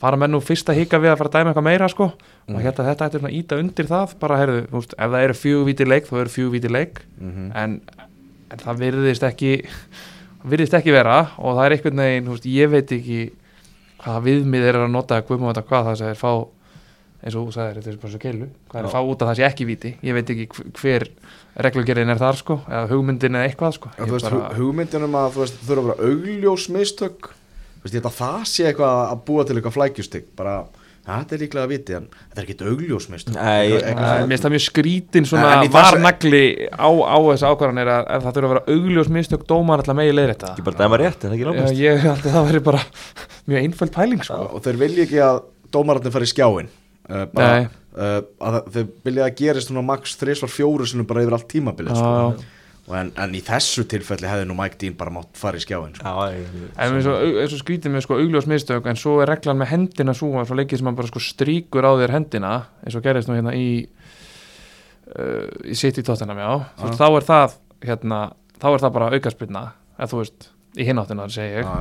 fara 0.04 0.20
menn 0.20 0.34
nú 0.36 0.42
fyrst 0.44 0.72
að 0.74 0.82
hika 0.82 1.00
við 1.00 1.14
að 1.14 1.22
fara 1.22 1.32
að 1.32 1.38
dæma 1.38 1.54
eitthvað 1.54 1.68
meira, 1.70 1.88
sko, 1.94 2.10
og 2.52 2.58
hérna 2.60 2.88
þetta 2.90 3.08
ætti 3.08 3.22
svona 3.22 3.32
að 3.32 3.38
íta 3.38 3.60
undir 3.64 3.88
það, 3.94 4.16
bara, 4.20 4.40
heyrðu, 4.42 4.66
veist, 4.74 4.96
ef 4.98 5.14
það 5.14 5.28
eru 5.30 5.38
fjögur 5.40 5.70
víti 5.70 5.88
leik, 5.88 6.10
þá 6.10 6.18
eru 6.20 6.34
fjögur 6.34 6.56
víti 6.58 6.74
leik, 6.74 7.00
en, 7.64 7.78
en 8.52 8.66
það 8.66 8.84
virðist 8.84 9.24
ekki, 9.30 9.54
virðist 10.52 10.76
ekki 10.82 10.92
vera, 10.98 11.22
og 11.40 11.56
það 11.56 11.70
er 11.70 11.78
einhvern 11.78 12.04
veginn, 12.04 12.34
ég 12.58 12.74
veit 12.74 12.92
ekki 12.98 13.22
hvaða 14.04 14.26
viðmið 14.26 14.68
er 14.68 14.82
að 14.82 14.92
nota, 14.92 15.22
guðmum 15.24 15.54
þetta 15.54 15.64
hvað 15.70 15.90
það 15.94 16.10
er 16.10 16.20
fá 16.20 16.32
eins 17.24 17.36
og 17.40 17.48
þú 17.48 17.54
sagðir, 17.56 17.78
þetta 17.80 17.92
er 17.94 18.00
bara 18.04 18.12
svo 18.14 18.22
keilu 18.24 18.48
hvað 18.70 18.80
er 18.82 18.88
að 18.90 18.94
fá 18.94 19.02
út 19.14 19.22
af 19.24 19.30
það 19.32 19.38
sé 19.40 19.46
ekki 19.48 19.68
víti? 19.70 19.94
Ég 20.04 20.18
veit 20.18 20.30
ekki 20.34 20.48
hv- 20.52 20.72
hver 20.82 21.06
reglugerðin 21.68 22.12
er 22.14 22.20
þar 22.22 22.40
sko 22.42 22.60
eða 22.68 22.84
hugmyndin 22.92 23.38
eða 23.40 23.48
eitthvað 23.50 23.76
sko. 23.78 23.92
Já, 23.96 24.04
Ég 24.04 24.10
þú 24.12 24.18
veist, 24.18 24.30
bara- 24.30 24.54
hugmyndin 24.60 25.04
um 25.08 25.18
að 25.22 25.32
þú 25.38 25.44
veist, 25.46 25.60
þurfa 25.68 25.82
að 25.84 25.90
vera 25.92 26.12
augljós 26.12 26.70
mistök 26.76 27.34
Þú 27.84 27.88
veist, 27.90 27.96
ég 28.00 28.06
að 28.08 28.16
það 28.16 28.44
sé 28.48 28.64
eitthvað 28.70 29.00
að 29.12 29.22
búa 29.28 29.44
til 29.44 29.56
eitthvað 29.60 29.74
flækjustig 29.76 30.24
bara, 30.40 30.54
ja, 31.04 31.18
þetta 31.20 31.36
er 31.36 31.42
líklega 31.44 31.64
að 31.68 31.72
viti 31.74 31.96
en 31.98 32.06
þetta 32.14 32.40
er 32.40 32.46
ekki 32.48 32.68
augljós 32.72 33.08
mistök. 33.12 33.34
Mér 33.36 34.28
finnst 34.30 34.46
það 34.46 34.54
mjög 34.54 34.64
skrítin 34.64 35.26
svona 35.28 35.50
varnagli 35.74 36.44
á, 36.72 36.88
á 36.88 37.18
þessu 37.28 37.50
ákvarðan 37.52 37.82
er 37.84 37.92
að 37.92 38.08
ef 38.16 38.24
það 38.24 38.38
þurfa 38.38 38.48
að 38.48 38.54
vera 38.54 38.78
augljós 38.78 39.10
mistök 39.18 39.44
dómar 39.52 39.84
alltaf 39.84 39.98
megi 40.00 40.16
leiðir 40.16 40.32
þetta 40.36 40.54
ekki 40.54 40.64
bara 40.70 40.80
dæma 40.80 41.00
rétt, 41.04 41.20
er 41.20 41.28
það 41.28 41.36
ekki 41.36 41.44
Já, 41.44 41.50
lókast 41.52 41.82
ég 41.84 42.00
held 42.08 42.24
að 42.24 42.38
það 42.38 42.48
væri 42.48 42.64
bara 42.70 42.82
mjög 43.52 43.68
einföld 43.68 43.94
pæling 44.00 44.24
sko. 44.24 44.40
Og 44.56 44.64
þeir 44.64 44.80
vilja 44.80 45.04
ekki 45.10 45.20
að 45.28 45.42
dómararnir 45.76 46.16
fari 46.16 46.30
í 46.30 46.32
skjáin 46.32 46.72
uh, 47.10 47.24
bara, 47.34 47.70
uh, 47.98 48.18
að 48.50 48.60
þeir 48.76 48.90
vilja 49.08 49.28
að 49.30 49.38
gerist 49.42 49.72
svona 49.72 49.86
max 49.86 50.18
3 50.22 50.50
fjóru 50.50 50.88
sinum 50.90 51.08
bara 51.10 51.24
yfir 51.26 51.38
allt 51.38 51.50
tímabilið 51.52 51.98
sko. 52.00 52.44
En, 53.00 53.14
en 53.16 53.32
í 53.32 53.40
þessu 53.40 53.86
tilfelli 53.88 54.28
hefði 54.28 54.44
nú 54.50 54.58
Mike 54.60 54.76
Dean 54.82 54.96
bara 55.00 55.14
mátt 55.16 55.38
fara 55.40 55.56
í 55.56 55.64
skjáin 55.64 55.94
sko. 55.96 56.10
En 56.76 56.98
eins 56.98 57.06
og, 57.08 57.22
eins 57.40 57.54
og 57.56 57.62
skrítið 57.62 57.94
með 57.94 58.04
sko 58.04 58.18
augljós 58.20 58.48
mistök 58.52 58.90
en 58.92 59.00
svo 59.00 59.14
er 59.24 59.32
reglan 59.32 59.62
með 59.62 59.70
hendina 59.72 60.16
svo 60.18 60.34
að 60.42 60.50
svo 60.50 60.58
leikið 60.60 60.82
sem 60.82 60.90
hann 60.92 60.98
bara 60.98 61.08
sko 61.14 61.22
stríkur 61.24 61.88
á 61.88 61.92
þér 62.02 62.16
hendina 62.18 62.54
eins 62.84 62.98
og 63.00 63.06
gerist 63.06 63.32
nú 63.32 63.38
hérna 63.38 63.56
í 63.56 63.70
uh, 65.16 65.48
í 65.64 65.78
sitt 65.80 66.00
í 66.02 66.04
tóttina 66.04 66.36
já, 66.36 66.52
veist, 66.82 67.00
þá 67.00 67.08
er 67.08 67.28
það 67.30 67.56
hérna, 67.88 68.20
þá 68.60 68.68
er 68.74 68.84
það 68.84 68.96
bara 69.00 69.12
aukaspilna 69.16 69.64
eða 69.98 70.12
þú 70.12 70.22
veist, 70.24 70.50
í 70.76 70.88
hináttina 70.88 71.30
segi 71.32 71.62
ég 71.62 71.72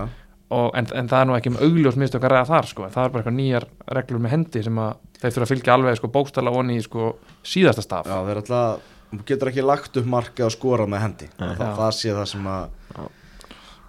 en, 0.78 0.86
en 1.00 1.08
það 1.10 1.20
er 1.24 1.28
nú 1.30 1.36
ekki 1.38 1.52
um 1.52 1.58
augljós 1.66 1.96
mistök 2.00 2.24
að 2.26 2.32
ræða 2.34 2.48
þar 2.52 2.68
sko, 2.70 2.86
en 2.86 2.94
það 2.94 3.04
er 3.04 3.12
bara 3.14 3.22
eitthvað 3.22 3.36
nýjar 3.38 3.66
reglur 3.98 4.22
með 4.24 4.34
hendi 4.36 4.62
sem 4.66 4.80
að 4.82 4.94
þeir 5.22 5.34
þurfa 5.36 5.46
að 5.46 5.52
fylgja 5.54 5.74
alveg 5.76 5.98
sko 6.00 6.10
bókstala 6.16 6.54
onni 6.58 6.78
í 6.80 6.84
sko 6.86 7.10
síðasta 7.46 7.84
staf. 7.86 8.08
Já, 8.10 8.18
þeir 8.26 8.40
alltaf 8.42 8.88
þú 9.12 9.20
getur 9.28 9.50
ekki 9.52 9.64
lagt 9.66 10.00
upp 10.00 10.08
markið 10.16 10.46
og 10.48 10.54
skorað 10.56 10.90
með 10.94 11.04
hendi. 11.06 11.28
Það, 11.38 11.52
Já. 11.62 11.72
það 11.82 11.92
sé 12.00 12.16
það 12.16 12.26
sem 12.32 12.50
að 12.52 12.64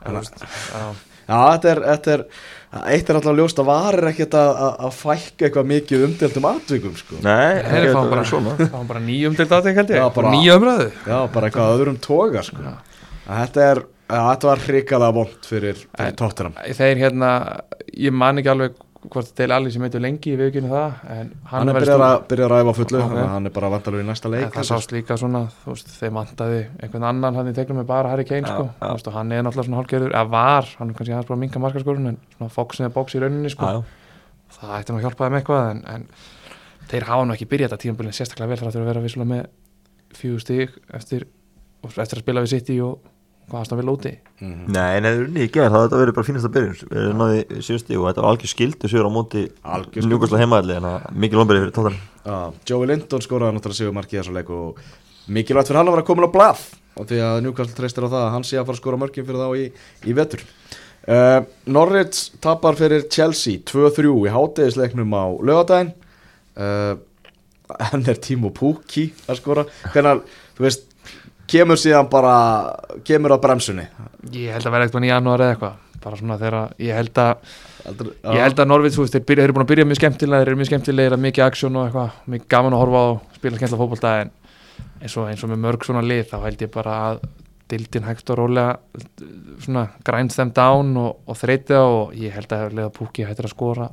En, 0.03 0.11
þú 0.11 0.19
veist, 0.19 0.41
já. 0.43 0.85
Já, 1.23 1.37
þetta 1.55 1.69
er, 1.71 1.79
þetta 1.87 2.13
er 2.17 2.23
eitt 2.91 3.09
er 3.09 3.15
alltaf 3.19 3.35
ljóst 3.37 3.59
að 3.61 3.67
varir 3.69 4.07
ekkert 4.09 4.33
að, 4.35 4.49
að, 4.65 4.73
að 4.83 4.95
fækka 4.99 5.45
eitthvað 5.47 5.69
mikið 5.69 6.01
umdeltum 6.09 6.47
atvikum 6.49 6.97
sko. 6.99 7.19
Nei, 7.23 7.61
fá 7.63 7.77
þetta 7.77 8.01
bara, 8.11 8.25
svona. 8.27 8.55
fá 8.73 8.81
bara 8.89 9.03
nýjum 9.05 9.37
til 9.39 9.45
þetta 9.47 9.73
held 9.77 9.93
ég, 9.93 10.01
Já, 10.01 10.03
bara 10.09 10.15
bara- 10.17 10.33
nýja 10.35 10.57
umræðu. 10.59 10.89
Já, 11.07 11.15
bara 11.37 11.47
eitthvað 11.47 11.75
öðrum 11.77 11.99
toga 12.03 12.43
sko. 12.43 12.65
Að 13.23 13.39
Þetta 13.45 13.67
er, 13.69 13.79
að 13.79 13.92
þetta 14.13 14.49
var 14.49 14.63
hrikalega 14.67 15.15
vond 15.15 15.45
fyrir, 15.47 15.83
fyrir 15.97 16.17
tóttunum 16.19 16.57
þeir 16.77 16.99
hérna, 17.01 17.29
ég 17.97 18.13
man 18.15 18.41
ekki 18.41 18.51
alveg 18.53 18.81
hvort 19.03 19.33
Dale 19.35 19.55
Alli 19.57 19.71
sem 19.73 19.83
heitir 19.83 19.99
lengi 20.03 20.31
í 20.31 20.37
viðkynni 20.39 20.69
það 20.71 20.91
en 21.11 21.31
hann, 21.49 21.67
Hann 21.67 21.69
er 21.75 21.83
stú- 21.83 21.97
að, 22.05 22.13
byrjar 22.29 22.47
að 22.47 22.53
ræfa 22.53 22.73
fullu 22.77 22.97
Ok. 22.99 23.03
þannig 23.03 23.23
að 23.23 23.31
hann 23.33 23.45
er 23.49 23.53
bara 23.57 23.69
vantalur 23.73 23.99
í 23.99 24.05
næsta 24.07 24.27
leik 24.31 24.45
en 24.45 24.53
það 24.55 24.67
sást 24.69 24.93
líka 24.95 25.17
svona, 25.19 25.41
þú 25.63 25.67
veist, 25.73 25.89
þeir 25.99 26.13
mandaði 26.15 26.61
einhvern 26.79 27.07
annan 27.09 27.35
hann 27.39 27.49
í 27.51 27.55
teglum 27.57 27.77
með 27.81 27.87
bara 27.89 28.13
Harry 28.13 28.25
Kane 28.29 28.47
Já, 28.47 28.53
sko, 28.53 28.65
þú 28.79 28.93
veist, 28.93 29.09
hann 29.17 29.31
er 29.35 29.43
náttúrulega 29.43 29.67
svona 29.67 29.79
hálfgerður 29.81 30.13
eða 30.15 30.29
var, 30.31 30.65
hann 30.79 30.89
er 30.89 30.95
kannski 30.99 31.15
hans 31.17 31.27
bara 31.27 31.37
að 31.37 31.43
minka 31.43 31.59
markaskorun 31.63 32.07
en 32.13 32.17
svona 32.37 32.51
fox 32.55 32.79
eða 32.79 32.93
box 32.95 33.07
í 33.17 33.19
rauninni 33.23 33.51
sko 33.51 33.65
já. 33.67 33.79
það 34.55 34.75
ætti 34.79 34.89
nú 34.93 34.97
að 35.01 35.05
hjálpa 35.07 35.27
þeim 35.27 35.37
eitthvað 35.41 35.63
en, 35.73 35.79
en 35.97 36.07
þeir 36.93 37.03
hafa 37.09 37.23
nú 37.27 37.35
ekki 37.35 37.49
byrjað 37.51 37.69
þetta 37.73 37.83
tímabilið 37.83 38.15
sérstaklega 38.21 38.51
vel 38.53 38.59
þar 38.63 38.69
að 38.71 38.87
vera 38.87 39.03
eftir 41.99 42.19
að 42.19 42.23
spila 42.23 42.43
við 42.45 42.53
City 42.53 42.75
og 42.79 43.12
hvað 43.51 43.69
hann 43.73 43.79
vil 43.81 43.91
úti? 43.93 44.11
Mhm. 44.39 44.65
Nei, 44.73 44.99
nei, 45.03 45.11
unni 45.23 45.45
í 45.45 45.51
gerð, 45.53 45.73
það 45.73 45.85
þetta 45.85 46.01
verið 46.01 46.17
bara 46.17 46.27
fínast 46.29 46.47
að 46.47 46.55
byrjun. 46.57 46.77
Við 46.89 47.01
erum 47.03 47.21
náði 47.21 47.63
sjösti 47.63 47.97
og 47.99 48.07
þetta 48.09 48.23
var 48.23 48.29
algjör 48.33 48.51
skildu 48.53 48.89
Sigur 48.91 49.07
á 49.07 49.11
móti 49.13 49.43
njúkastlega 50.03 50.43
heimaðli 50.43 50.77
En 50.79 50.87
það 50.87 51.09
mikið 51.23 51.39
lómberi 51.39 51.63
fyrir 51.63 51.75
tóttan 51.75 51.99
Já, 52.23 52.37
Joey 52.69 52.87
Linton 52.87 53.23
skoraði 53.23 53.57
náttúrulega 53.57 53.79
sigur 53.79 53.95
markið 53.97 54.15
í 54.15 54.21
þessu 54.21 54.35
leik 54.37 54.49
og 54.55 54.79
mikilvægt 55.27 55.69
fyrir 55.69 55.79
hann 55.79 55.91
að 55.91 55.97
vera 55.97 56.07
komin 56.07 56.27
á 56.27 56.35
blað 56.35 56.63
og 56.93 57.07
því 57.09 57.19
að 57.25 57.39
Newcastle 57.43 57.77
treystir 57.77 58.05
á 58.05 58.13
það 58.13 58.23
að 58.23 58.33
hann 58.35 58.45
sé 58.47 58.59
að 58.59 58.67
fara 58.67 58.77
að 58.77 58.81
skora 58.83 58.99
mörkin 59.01 59.25
fyrir 59.27 59.41
þá 59.41 59.57
í, 59.57 59.63
í 60.05 60.13
vetur. 60.13 60.43
Uh, 61.03 61.39
Norwich 61.67 62.19
tapar 62.43 62.77
fyrir 62.79 63.07
Chelsea 63.11 63.59
2-3 63.67 64.13
í 64.27 64.31
hátegisleiknum 64.31 65.15
á 65.17 65.25
lögadaginn 65.43 65.89
uh, 66.55 66.93
hann 67.89 68.05
er 68.07 68.19
Timo 68.23 68.53
Pukki 68.55 69.09
að 69.27 69.41
skora. 69.41 69.65
Hvernig, 69.91 70.23
þú 70.55 70.67
veist 70.67 70.85
kemur 71.53 71.79
síðan 71.79 72.09
bara, 72.11 72.35
kemur 73.07 73.35
á 73.35 73.37
bremsunni. 73.43 73.85
Ég 74.33 74.55
held 74.55 74.67
að 74.67 74.75
vera 74.75 74.87
eitthvað 74.87 75.07
í 75.07 75.13
janúar 75.13 75.45
eða 75.45 75.55
eitthvað. 75.55 75.79
Bara 76.03 76.19
svona 76.19 76.39
þegar 76.41 76.73
ég 76.83 76.99
held 76.99 77.21
að 77.23 77.53
Aldrei, 77.83 78.13
Ég 78.31 78.39
held 78.39 78.59
að 78.63 78.67
Norvits, 78.69 78.95
þú 78.95 79.03
veist, 79.03 79.15
þeir, 79.27 79.39
eru 79.43 79.55
búin 79.55 79.65
að 79.65 79.71
byrja 79.73 79.85
mjög 79.89 79.97
skemmtilega, 79.99 80.39
þeir 80.39 80.49
eru 80.53 80.59
mjög 80.61 80.69
skemmtilegir, 80.69 81.15
mikið 81.19 81.43
aksjón 81.43 81.79
og 81.79 81.87
eitthvað, 81.89 82.19
mikið 82.31 82.49
gaman 82.53 82.75
að 82.77 82.79
horfa 82.79 83.01
á 83.03 83.09
spila 83.35 83.59
skemmtilega 83.59 83.81
fótbolta 83.81 84.13
en 84.21 84.31
eins 85.03 85.15
og, 85.19 85.25
eins 85.27 85.43
og 85.43 85.51
með 85.51 85.63
mörg 85.65 85.87
svona 85.87 86.03
lið 86.05 86.29
þá 86.31 86.37
held 86.45 86.63
ég 86.63 86.71
bara 86.73 86.93
að 87.09 87.25
dildin 87.73 88.07
hægt 88.07 88.31
og 88.31 88.39
rólega 88.39 88.77
svona 89.63 89.83
grinds 90.07 90.39
them 90.39 90.53
down 90.55 90.95
og, 90.99 91.23
og 91.27 91.39
þreyti 91.39 91.75
á 91.75 91.83
og 91.83 92.15
ég 92.19 92.35
held 92.37 92.55
að 92.55 92.77
leða 92.79 92.93
Púki 92.95 93.27
hættir 93.27 93.49
að 93.49 93.55
skora 93.55 93.89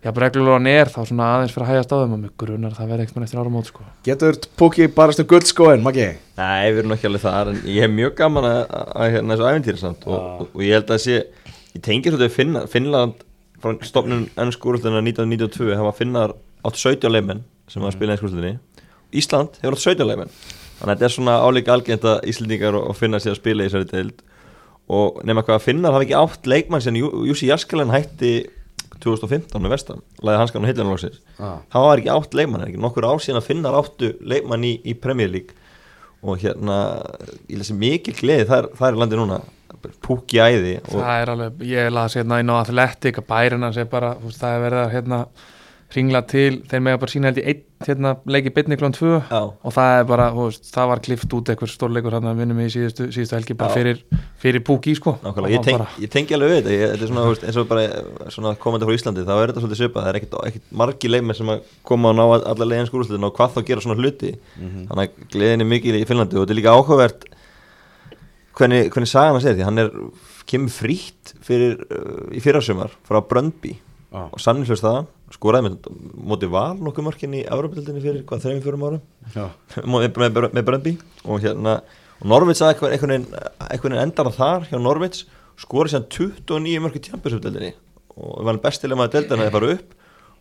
já, 0.00 0.10
reglulega 0.10 0.56
hann 0.56 0.68
er 0.70 0.90
þá 0.90 1.00
svona 1.04 1.28
aðeins 1.36 1.54
fyrir 1.54 1.66
að 1.66 1.72
hægast 1.74 1.92
á 1.92 1.96
þeim 2.00 2.14
og 2.16 2.20
mig 2.22 2.34
grunar 2.40 2.72
að 2.72 2.78
það 2.80 2.92
verði 2.92 3.06
eitthvað 3.06 3.24
eftir 3.26 3.40
ára 3.40 3.52
mót 3.52 3.70
sko. 3.70 3.86
Getur 4.06 4.38
Pukki 4.60 4.88
bara 4.96 5.14
stu 5.16 5.26
guldskóin, 5.28 5.84
Maggi? 5.84 6.06
Nei, 6.40 6.70
við 6.72 6.82
erum 6.82 6.94
ekki 6.96 7.08
alveg 7.10 7.24
þar 7.24 7.50
En 7.52 7.58
ég 7.68 7.84
hef 7.84 7.92
mjög 7.92 8.14
gaman 8.20 8.48
að, 8.48 8.60
að, 8.70 9.10
hérna 9.14 9.36
þessu 9.36 9.50
æfintýri 9.50 9.82
samt 9.82 10.06
og, 10.08 10.14
Já. 10.16 10.30
og, 10.40 10.54
og 10.54 10.64
ég 10.64 10.78
held 10.78 10.94
að 10.94 11.02
sé 11.04 11.18
Ég 11.74 11.82
tengi 11.84 12.10
svolítið 12.10 12.26
við 12.26 12.36
Finna, 12.38 12.62
Finnland 12.70 13.26
Frá 13.60 13.74
stofnun 13.84 14.24
ennskúrústluna 14.40 15.02
1992 15.04 15.76
Hafa 15.76 15.92
Finnar 15.98 16.32
átt 16.64 16.80
17 16.80 17.12
leikmenn 17.12 17.44
Sem 17.68 17.84
var 17.84 17.92
að 17.92 17.98
spila 17.98 18.16
ennskúrústlunni 18.16 18.54
Ísland 19.20 19.60
hefur 19.60 19.76
átt 19.76 19.84
17 19.84 20.08
leikmenn 20.08 20.32
Þannig 20.80 20.86
að 20.86 20.94
þetta 20.94 21.08
er 21.10 21.14
svona 21.18 21.36
álíka 21.44 21.74
algjönd 21.76 22.06
að 22.08 22.30
Íslendingar 22.32 22.78
og, 22.78 22.94
Finnar 22.96 23.20
sé 23.20 23.34
að 23.34 23.42
spila 23.42 23.66
í 23.66 23.68
þessari 23.68 23.90
deild 23.90 24.24
Og 24.90 25.20
nema 25.28 25.44
hvað 25.44 25.60
að 25.60 25.66
Finnar 25.66 25.94
hafa 25.94 26.06
ekki 26.08 26.16
átt 26.18 26.48
leikmann 26.48 26.82
Sen 26.82 26.96
Jussi 26.96 27.50
Jaskelen 27.50 27.92
hætti 27.92 28.32
2015 29.04 29.62
með 29.64 29.72
vestan 29.74 30.02
Læði 30.24 30.40
hanskan 30.42 30.64
og 30.66 30.70
hillanlóksins 30.70 31.20
Já. 31.38 31.50
það 31.72 31.86
var 31.86 32.02
ekki 32.02 32.12
átt 32.14 32.36
leikmann 32.40 32.66
ekki? 32.66 32.80
Nokkur 32.84 33.06
ár 33.08 33.22
síðan 33.24 33.40
að 33.40 33.48
finna 33.48 33.72
áttu 33.80 34.12
leikmann 34.20 34.66
í, 34.68 34.74
í 34.84 34.94
Premier 35.00 35.30
League. 35.32 35.56
Og 36.20 36.36
hérna 36.42 36.76
ég 37.48 37.56
lesi 37.62 37.76
mikil 37.80 38.12
gleði 38.18 38.44
þar, 38.50 38.68
þar 38.76 38.92
er 38.92 38.98
landi 39.00 39.16
núna. 39.20 39.38
Púki 40.04 40.36
æði 40.42 40.74
og 40.82 40.98
það 40.98 41.22
er 41.22 41.30
alveg, 41.32 41.62
ég 41.70 41.86
las 41.94 42.16
hérna 42.18 42.40
inn 42.42 42.50
á 42.52 42.60
Athletic 42.60 43.20
að 43.22 43.28
bærin 43.30 43.64
hans 43.64 43.78
er 43.80 43.86
bara, 43.88 44.10
þú 44.20 44.28
veist, 44.28 44.42
það 44.42 44.56
er 44.56 44.64
verið 44.66 44.80
að 44.82 44.90
hérna 44.96 45.20
ringla 45.94 46.20
til, 46.28 46.60
þeir 46.70 46.82
mega 46.86 47.00
bara 47.02 47.12
sína 47.12 47.30
held 47.30 47.40
í 47.40 47.44
einn 47.50 47.66
hérna 47.86 48.12
leiki 48.28 48.52
bytni 48.54 48.76
klón 48.78 48.92
2 48.94 49.08
já, 49.16 49.40
og 49.40 49.72
það 49.74 49.94
er 49.96 50.04
bara, 50.10 50.26
veist, 50.36 50.68
það 50.70 50.90
var 50.90 51.02
klift 51.06 51.34
út 51.34 51.50
eitthvað 51.50 51.72
stórleikur 51.72 52.16
hann 52.18 52.28
að 52.30 52.42
minnum 52.42 52.60
í 52.60 52.66
síðustu, 52.70 53.08
síðustu 53.14 53.36
helgi 53.38 53.56
bara 53.58 53.74
fyrir, 53.74 54.02
fyrir 54.42 54.64
púki 54.66 54.94
sko. 54.98 55.16
Ég, 55.48 55.64
bara, 55.64 55.88
ég 56.02 56.12
tengi 56.12 56.36
alveg 56.36 56.52
við 56.52 56.60
þetta. 56.60 56.76
Ég, 56.76 56.92
þetta 56.92 57.06
er 57.06 57.12
svona, 57.12 57.26
veist, 57.30 57.48
eins 57.48 57.58
og 57.62 57.70
bara 57.72 58.30
svona 58.36 58.54
komandi 58.60 58.88
frá 58.88 58.98
Íslandi, 58.98 59.26
þá 59.26 59.34
er 59.38 59.52
þetta 59.52 59.64
svolítið 59.64 59.80
svipað. 59.80 60.04
Það 60.04 60.12
er 60.12 60.20
ekkit, 60.20 60.38
ekkit 60.50 60.78
margi 60.82 61.10
leikmenn 61.10 61.40
sem 61.40 61.52
að 61.56 61.74
koma 61.90 62.12
og 62.12 62.18
ná 62.20 62.24
allar 62.28 62.70
leiðin 62.70 62.90
skúrúsliðin 62.92 63.28
og 63.30 63.36
hvað 63.40 63.56
þá 63.56 63.60
gera 63.72 63.86
svona 63.86 63.98
hluti. 63.98 64.34
Þannig 64.60 65.04
að 65.06 65.28
gleðin 65.32 65.64
er 65.64 65.70
mikil 65.72 65.96
í 65.96 66.06
Finnlandi 66.06 66.36
og 66.36 66.44
þetta 66.44 66.54
er 66.54 66.60
líka 66.60 66.76
áhugavert 66.76 67.30
hvernig, 68.60 68.90
hvernig 68.92 69.10
sagan 69.10 69.36
hans 69.36 69.48
er 69.48 69.56
því 69.56 69.66
hann 69.66 69.82
er 69.82 69.92
kemur 70.50 70.72
frítt 70.74 71.34
fyrir, 71.46 71.78
uh, 71.88 72.26
í 72.34 72.42
fyrrasumar 72.42 72.92
frá 73.06 73.20
Bröndby 73.24 73.76
Já. 74.10 74.26
og 74.26 74.40
sannins 74.42 74.82
það 74.82 75.04
skoraði 75.34 75.68
með 75.68 75.90
móti 76.30 76.48
val 76.50 76.74
nokkuð 76.80 77.06
mörkin 77.06 77.36
í 77.38 77.42
Európa-dildinni 77.46 78.02
fyrir 78.04 78.24
hvað, 78.28 78.46
þreim, 78.46 78.62
fjórum 78.64 78.86
árum? 78.88 79.02
Með, 79.86 80.08
með, 80.18 80.40
með 80.56 80.64
Bröndby 80.66 80.96
og 81.24 81.44
hérna 81.44 81.80
og 82.20 82.26
Norvits 82.28 82.60
að 82.64 82.82
einhvern 82.90 83.14
veginn 83.30 84.00
endar 84.02 84.28
það 84.28 84.40
þar 84.40 84.66
hjá 84.68 84.80
Norvits 84.82 85.24
skorið 85.60 85.94
sér 85.94 86.04
29 86.12 86.82
mörki 86.84 87.02
tjampesupdildinni 87.06 87.72
og 88.16 88.44
var 88.44 88.54
hann 88.54 88.62
bestilega 88.64 89.00
maður 89.00 89.16
deildina 89.16 89.46
að 89.46 89.56
fara 89.56 89.72
upp. 89.76 89.96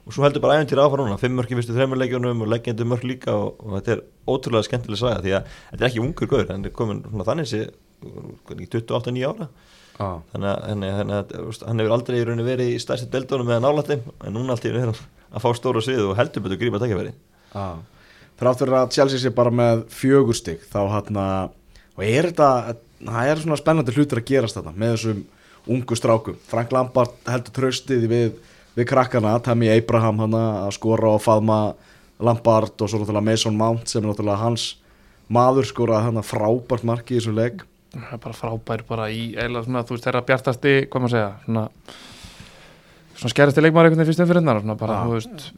Og 0.08 0.15
svo 0.15 0.23
heldur 0.25 0.41
bara 0.41 0.58
æfintýra 0.58 0.86
áfram 0.88 1.06
núna, 1.06 1.19
fimm 1.21 1.36
mörk 1.38 1.52
í 1.54 1.58
fyrstu 1.60 1.75
þreymur 1.75 1.99
leikjunum 1.99 2.39
og 2.41 2.49
leggjandi 2.49 2.86
mörk 2.88 3.04
líka 3.06 3.36
og, 3.36 3.60
og 3.62 3.75
þetta 3.78 3.91
er 3.93 3.99
ótrúlega 4.32 4.65
skemmtileg 4.65 4.99
saga 4.99 5.19
því 5.21 5.34
að 5.38 5.52
þetta 5.58 5.84
er 5.84 5.88
ekki 5.89 6.02
ungur 6.02 6.30
gaur, 6.32 6.45
hann 6.49 6.65
er 6.65 6.73
komin 6.73 7.04
svona 7.04 7.28
þannig 7.28 7.49
sé, 7.52 7.60
hvernig, 8.02 8.71
28-9 8.73 9.28
ára 9.30 9.49
ah. 9.99 10.17
þannig 10.33 10.49
að, 10.49 10.65
þannig, 10.65 10.89
að, 10.89 11.05
þannig 11.05 11.38
að 11.38 11.69
hann 11.69 11.83
hefur 11.83 11.95
aldrei 11.95 12.17
í 12.19 12.25
rauninni 12.27 12.47
verið 12.47 12.73
í 12.73 12.81
stærsti 12.81 13.09
deildónum 13.13 13.49
meðan 13.49 13.67
nálættim 13.67 14.03
en 14.25 14.35
núna 14.35 14.55
allt 14.55 14.67
í 14.67 14.73
rauninu 14.73 14.89
er 14.89 14.99
hann 14.99 15.15
að 15.29 15.45
fá 15.45 15.49
stóra 15.57 15.83
svið 15.85 16.05
og 16.07 16.17
heldur 16.19 16.45
betur 16.45 16.62
grípa 16.62 16.81
takkifæri 16.81 17.15
ah. 17.53 17.79
Þrátt 18.39 18.62
fyrir 18.62 18.77
að 18.79 18.93
Chelsea 18.95 19.19
sé 19.19 19.33
bara 19.35 19.51
með 19.51 19.81
fjögur 19.91 20.38
stygg 20.38 20.62
þá 20.71 20.79
hann 20.95 21.19
að 21.19 21.55
og 21.99 22.05
er 22.07 22.29
þetta, 22.29 22.77
það 23.03 23.29
er 23.31 23.41
svona 23.43 23.59
spennandi 23.59 23.95
hlutur 23.97 24.21
að 24.21 24.29
gerast 24.29 24.55
þetta 24.55 24.71
með 24.79 24.93
þessum 24.95 25.23
ungu 25.75 25.97
strákum 25.99 26.38
Frank 26.47 26.71
Lampard 26.71 27.17
heldur 27.27 27.55
tröstið 27.57 28.05
við, 28.07 28.29
við 28.77 28.88
krakkana, 28.88 29.35
Tammy 29.43 29.67
Abraham 29.73 30.23
hann 30.23 30.38
að 30.39 30.71
skora 30.77 31.12
og 31.17 31.23
faðma 31.25 31.59
Lampard 32.23 32.79
og 32.79 32.91
svo 32.91 33.01
náttúrulega 33.01 33.27
Mason 33.27 33.59
Mount 33.59 33.91
sem 33.91 34.01
er 34.01 34.09
náttúrulega 34.09 34.43
hans 34.45 34.69
maður 35.31 35.67
skora 35.67 36.01
hann 36.05 36.19
að 36.19 36.31
frábært 36.31 36.88
marki 36.88 37.17
í 37.17 37.19
þessu 37.19 37.35
legg 37.35 37.65
það 37.95 38.13
er 38.15 38.23
bara 38.25 38.38
frábær 38.38 38.86
bara 38.89 39.10
í 39.13 39.34
eða 39.39 39.65
svona, 39.65 39.86
þú 39.88 39.97
veist, 39.97 40.08
þeirra 40.08 40.25
bjartasti, 40.28 40.75
hvað 40.89 41.06
maður 41.06 41.15
segja 41.15 41.32
svona, 41.45 41.65
svona 43.15 43.34
skerðasti 43.36 43.65
leikmaður 43.65 43.89
einhvern 43.89 44.04
veginn 44.04 44.12
fyrst 44.12 44.25
umfyrirnar 44.25 44.62
svona 44.63 44.80
bara, 44.80 45.02
þú 45.08 45.17
veist 45.17 45.49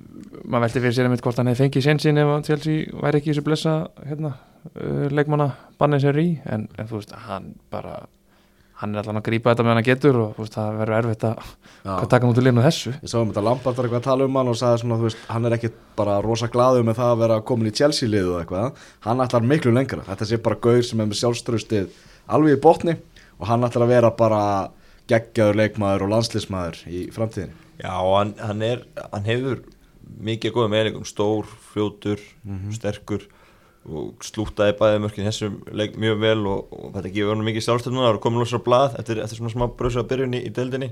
maður 0.46 0.65
veldi 0.67 0.82
fyrir 0.84 0.96
sér 0.96 1.10
einmitt 1.10 1.26
hvort 1.26 1.41
hann 1.41 1.52
hefði 1.52 1.65
fengið 1.65 1.86
sensin 1.86 2.22
ef 2.22 2.32
að 2.32 2.48
Chelsea 2.50 3.04
væri 3.04 3.20
ekki 3.20 3.32
í 3.32 3.34
þessu 3.34 3.46
blessa 3.46 3.76
hérna, 4.08 4.34
uh, 4.72 5.06
leikmanna 5.12 5.52
bannið 5.82 6.08
sér 6.08 6.20
í. 6.22 6.28
En, 6.50 6.67
en 6.78 6.89
þú 6.89 7.00
veist, 7.00 7.13
hann 7.28 7.54
bara 7.74 8.02
hann 8.82 8.96
er 8.96 9.04
allan 9.04 9.20
að 9.20 9.28
grípa 9.28 9.52
þetta 9.52 9.65
með 9.65 9.76
hann 9.78 9.86
getur 9.86 10.17
og 10.17 10.38
veist, 10.41 10.56
það 10.56 10.78
verður 10.80 10.98
erfitt 10.98 11.26
að 11.30 11.41
taka 11.86 12.22
hann 12.24 12.32
út 12.32 12.41
í 12.41 12.46
linu 12.48 12.63
þessu. 12.65 12.94
Ég 12.98 13.12
sá 13.12 13.17
um 13.20 13.30
þetta 13.30 13.44
Lampard 13.46 13.78
var 13.78 13.88
eitthvað 13.88 14.02
að 14.02 14.08
tala 14.08 14.28
um 14.28 14.39
hann 14.39 14.50
og 14.50 14.58
sagði 14.58 14.82
svona, 14.82 14.98
þú 14.98 15.08
veist, 15.08 15.26
hann 15.30 15.50
er 15.50 15.58
ekki 15.58 15.74
bara 16.00 16.15
rosa 16.26 16.50
glaður 16.52 16.88
með 16.88 16.98
það 17.02 17.12
að 17.13 17.22
vera 17.22 17.41
komin 17.52 17.70
í 17.70 17.76
Chelsea 17.78 18.10
liðu 18.10 18.39
eitthvað, 18.39 18.80
hann 19.06 19.22
ætlar 19.22 19.46
miklu 19.52 19.76
lengra. 19.76 20.06
Þetta 20.08 20.30
sé 20.32 20.41
bara 20.41 20.58
gaur 20.65 20.82
sem 20.88 21.04
er 21.04 21.12
með 21.12 21.22
sjálfströstið 21.22 22.00
alveg 22.32 22.58
í 22.58 22.62
botni 22.63 22.96
og 23.39 23.50
hann 23.50 23.65
ætlar 23.67 23.88
að 23.88 23.94
vera 23.96 24.13
bara 24.17 24.41
geggjaður 25.12 25.60
leikmaður 25.60 26.06
og 26.06 26.13
landslismadur 26.15 26.82
í 26.88 27.04
framtíðinni. 27.13 27.58
Já, 27.82 27.94
hann, 27.98 28.34
hann, 28.39 28.62
er, 28.65 28.84
hann 29.10 29.26
hefur 29.26 29.63
mikið 30.22 30.56
góða 30.56 30.72
meðlingum, 30.74 31.06
stór, 31.08 31.48
fljótur, 31.72 32.22
sterkur 32.76 33.26
og 33.82 34.22
slútaði 34.22 34.76
bæði 34.78 35.00
mörkin 35.02 35.26
þessum 35.26 35.56
leik 35.74 35.96
mjög 35.98 36.20
vel 36.22 36.41
og, 36.52 36.67
og 36.70 36.91
þetta 36.94 37.13
gefur 37.15 37.34
hann 37.34 37.48
mikið 37.48 37.65
sjálfstöð 37.65 37.96
núna, 37.96 38.06
það 38.06 38.13
eru 38.13 38.22
komin 38.28 38.44
losar 38.44 38.62
blað 38.62 39.00
eftir, 39.02 39.22
eftir 39.24 39.39
svona 39.39 39.54
smá 39.56 39.65
bröðsöða 39.80 40.10
byrjun 40.12 40.38
í, 40.38 40.44
í 40.46 40.54
deildinni 40.54 40.91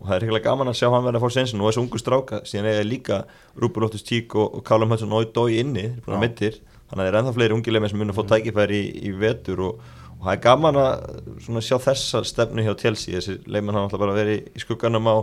og 0.00 0.08
það 0.08 0.14
er 0.16 0.24
ekki 0.24 0.42
gaman 0.46 0.72
að 0.72 0.78
sjá 0.80 0.88
hann 0.88 1.04
verða 1.04 1.20
að 1.20 1.26
fá 1.26 1.36
sensin 1.36 1.60
og 1.60 1.68
þessu 1.68 1.82
ungu 1.82 2.00
stráka, 2.00 2.40
síðan 2.48 2.70
er 2.70 2.88
líka 2.88 3.18
Rúbur 3.60 3.84
Lóttus 3.84 4.06
Tík 4.08 4.32
og, 4.40 4.54
og 4.56 4.64
Callum 4.64 4.94
Hudson 4.94 5.12
og 5.12 5.28
Dói 5.36 5.60
inni, 5.60 5.84
þeir 5.84 5.98
eru 5.98 6.06
búin 6.06 6.16
að 6.16 6.24
mittir 6.24 6.56
þannig 6.88 6.94
að 6.94 7.02
það 7.02 7.10
er 7.10 7.18
ennþá 7.20 7.34
fleiri 7.36 7.56
ungilegmi 7.58 7.90
sem 7.92 8.00
mun 8.00 8.14
að 8.14 8.16
fá 8.22 8.30
tækifæri 8.32 8.80
í, 8.80 8.88
í 9.10 9.12
vetur 9.20 9.60
og, 9.66 9.84
og 10.20 10.26
það 10.26 10.34
er 10.34 10.42
gaman 10.44 10.76
að 10.76 11.04
svona, 11.46 11.62
sjá 11.64 11.76
þessa 11.80 12.20
stefnu 12.28 12.64
hjá 12.66 12.74
Chelsea, 12.82 13.16
þessi 13.16 13.38
leikmann 13.48 13.78
hann 13.78 13.86
alltaf 13.86 14.02
bara 14.02 14.16
verið 14.16 14.50
í 14.52 14.60
skugganum 14.60 15.08
á 15.08 15.16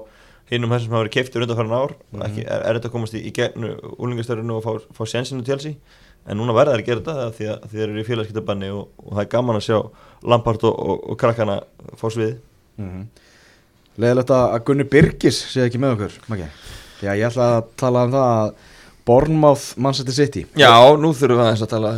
hinnum 0.49 0.71
þessum 0.73 0.87
sem 0.87 0.95
hafa 0.95 1.03
verið 1.03 1.13
keiftur 1.13 1.45
undanfæran 1.45 1.75
ár. 1.75 1.93
Og 2.15 2.23
ekki, 2.25 2.43
er, 2.47 2.63
er 2.63 2.77
þetta 2.77 2.89
að 2.89 2.95
komast 2.95 3.17
í, 3.17 3.21
í 3.27 3.33
gegnu 3.35 3.73
úlingastörinu 3.97 4.57
og 4.57 4.65
fá, 4.65 4.71
fá 4.97 5.03
sjensinu 5.11 5.45
Chelsea? 5.45 5.77
En 6.27 6.39
núna 6.39 6.55
verða 6.55 6.75
þær 6.75 6.81
að 6.81 6.87
gera 6.87 7.03
þetta 7.03 7.27
af 7.27 7.37
því 7.37 7.49
að 7.51 7.67
þeir 7.73 7.83
eru 7.87 8.01
í 8.01 8.07
félagskiptabanni 8.07 8.71
og, 8.75 8.87
og 9.03 9.11
það 9.13 9.23
er 9.23 9.29
gaman 9.35 9.59
að 9.59 9.65
sjá 9.67 9.77
Lampard 10.27 10.65
og, 10.67 10.79
og, 10.79 11.03
og 11.11 11.19
krakkana 11.21 11.59
fá 11.99 12.07
svið 12.09 12.33
mm 12.79 12.87
-hmm. 12.87 13.05
Leðilegt 13.97 14.31
að 14.33 14.63
Gunni 14.65 14.83
Birgis 14.83 15.37
sé 15.51 15.63
ekki 15.65 15.79
með 15.81 15.93
okkur 15.95 16.17
Maggi. 16.27 16.49
Já, 17.01 17.13
ég 17.13 17.27
ætla 17.27 17.57
að 17.57 17.69
tala 17.77 18.03
um 18.05 18.11
það 18.11 18.27
að 18.33 18.51
Bournemouth 19.05 19.77
Manchester 19.77 20.13
City. 20.13 20.45
Já, 20.55 20.73
nú 20.97 21.13
þurfum 21.13 21.37
við 21.37 21.45
aðeins 21.45 21.63
að 21.63 21.69
tala 21.69 21.91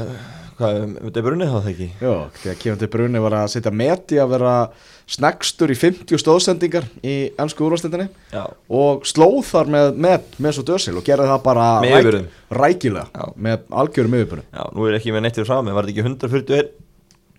hvað, 0.59 0.79
um 0.83 0.93
þetta 1.07 1.19
er 1.21 1.25
brunnið 1.25 1.51
þá 1.51 1.57
það 1.59 1.69
ekki? 1.73 1.87
Jó, 2.03 2.13
því 2.41 2.49
að 2.53 2.57
Kevin 2.63 2.79
De 2.83 2.89
Bruyne 2.93 3.21
var 3.23 3.35
að 3.39 3.47
setja 3.55 3.71
meti 3.81 4.19
að 4.21 4.33
vera 4.35 4.53
sneggstur 5.09 5.71
í 5.73 5.77
50 5.79 6.19
stóðsendingar 6.21 6.85
í 7.01 7.15
ennsku 7.41 7.65
úrvastendinni 7.65 8.09
Já, 8.35 8.43
og 8.69 9.07
slóð 9.09 9.39
þar 9.49 9.71
með, 9.73 9.87
með, 10.05 10.27
með 10.45 10.57
svo 10.59 10.65
dösil 10.69 10.97
og 10.99 11.07
gerði 11.07 11.29
það 11.31 11.41
bara 11.47 11.69
Með 11.85 12.09
ræk- 12.11 12.59
rækilega 12.59 13.07
Já. 13.15 13.31
með 13.47 13.65
algjörum 13.81 14.19
yfirbúrum 14.19 14.45
já, 14.53 14.63
nú 14.75 14.85
er 14.91 14.99
ekki 14.99 15.15
með 15.15 15.25
neitt 15.25 15.39
fyrir 15.39 15.49
frá 15.49 15.63
mig, 15.65 15.73
var 15.79 15.87
þetta 15.89 15.95
ekki 15.95 16.05
141 16.05 16.69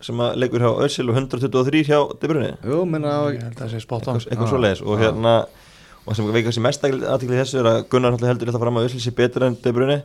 sem 0.00 0.20
að 0.24 0.36
leikur 0.40 0.62
hjá 0.64 0.70
Özil 0.86 1.10
og 1.12 1.16
123 1.20 1.84
hjá 1.90 1.98
De 2.22 2.28
Bruyne? 2.30 2.54
Jú, 2.64 2.82
menna 2.88 3.18
ég 3.34 3.42
held 3.44 3.52
að 3.52 3.66
það 3.66 3.72
sé 3.74 3.80
spot 3.84 4.06
on. 4.08 4.16
Eitthvað, 4.16 4.30
eitthvað 4.32 4.46
Já. 4.48 4.52
svoleiðis 4.54 4.80
og 4.88 5.02
hérna 5.04 5.34
og 6.10 6.16
sem 6.18 6.26
veikast 6.34 6.58
í 6.58 6.62
mest 6.64 6.82
aðtikli 6.84 7.38
þessu 7.38 7.60
er 7.62 7.68
að 7.70 7.78
Gunnar 7.92 8.16
heldur 8.18 8.50
þetta 8.50 8.60
fram 8.64 8.80
að 8.80 8.88
Özil 8.90 9.00
sé 9.04 9.12
betur 9.14 9.44
en 9.46 9.56
De 9.62 9.72
Bruyne. 9.76 10.00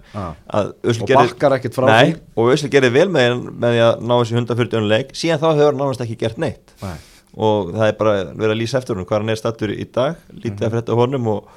Özil 0.85 1.03
og 1.07 1.11
bakkar 1.17 1.55
ekkert 1.57 1.75
frá 1.79 1.87
því. 1.89 2.15
og 2.37 2.51
Özil 2.53 2.69
gerði 2.73 2.91
vel 2.93 3.09
með, 3.09 3.35
því 3.65 3.81
að 3.87 4.05
ná 4.05 4.15
þessi 4.21 4.37
140 4.37 4.87
leik. 4.91 5.13
Síðan 5.17 5.41
þá 5.41 5.47
hefur 5.51 5.69
hann 5.71 5.79
nánast 5.81 6.03
ekki 6.05 6.17
gert 6.21 6.37
neitt. 6.41 6.75
Nei. 6.85 6.95
og 7.35 7.73
það 7.75 7.89
er 7.89 7.95
bara 7.99 8.11
verið 8.31 8.51
að 8.53 8.59
lýsa 8.61 8.77
eftir 8.79 8.95
hún 8.95 9.03
hvað 9.09 9.19
hann 9.19 9.29
er 9.33 9.35
stattur 9.41 9.71
í 9.73 9.83
dag, 9.91 10.15
lítið 10.31 10.61
Mhm. 10.61 10.67
að 10.69 10.71
frétta 10.77 10.95
honum 10.95 11.25
og 11.27 11.49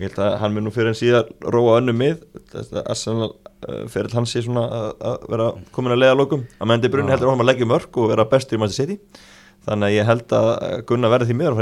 ég 0.00 0.06
held 0.08 0.16
að 0.24 0.38
hann 0.40 0.54
mun 0.54 0.64
nú 0.64 0.70
fyrir 0.72 0.88
en 0.88 0.94
síðan 0.96 1.28
róa 1.42 1.74
önnum 1.82 1.98
mið. 2.00 2.22
Þetta 2.54 2.84
Arsenal 2.88 3.28
uh, 3.68 3.82
fyrir 3.92 4.14
hans 4.16 4.32
sé 4.32 4.40
svona 4.46 4.62
að, 4.96 5.26
vera 5.28 5.50
komin 5.76 5.92
að 5.92 6.00
leiða 6.00 6.16
lókum 6.16 6.46
að 6.60 6.66
menn 6.70 6.80
De 6.80 6.88
Bruyne 6.88 7.08
Já. 7.10 7.16
heldur 7.18 7.30
hann 7.34 7.40
að 7.44 7.50
leggja 7.50 7.68
mörg 7.68 7.98
og 8.00 8.08
vera 8.14 8.24
bestur 8.24 8.56
í 8.56 8.60
Manchester 8.62 8.86
City. 8.86 8.98
Þannig 9.66 9.90
að 9.90 9.96
ég 9.98 10.06
held 10.06 10.28
að 10.40 10.48
Gunnar 10.86 11.10
verði 11.12 11.26
því 11.28 11.36
miður 11.36 11.58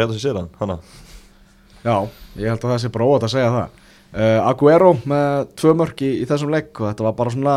Já, 1.84 1.96
ég 2.40 2.48
held 2.48 2.62
að 2.64 2.70
það 2.74 2.78
sé 2.84 2.90
bara 2.94 3.08
óvægt 3.10 3.26
að 3.28 3.34
segja 3.34 3.50
það. 3.54 3.80
Uh, 4.14 4.38
Aguero 4.48 4.92
með 5.10 5.48
tvö 5.58 5.72
mörk 5.80 6.02
í, 6.06 6.10
í 6.22 6.26
þessum 6.30 6.52
leik 6.54 6.70
og 6.80 6.86
þetta 6.92 7.04
var 7.08 7.16
bara 7.18 7.32
svona 7.34 7.54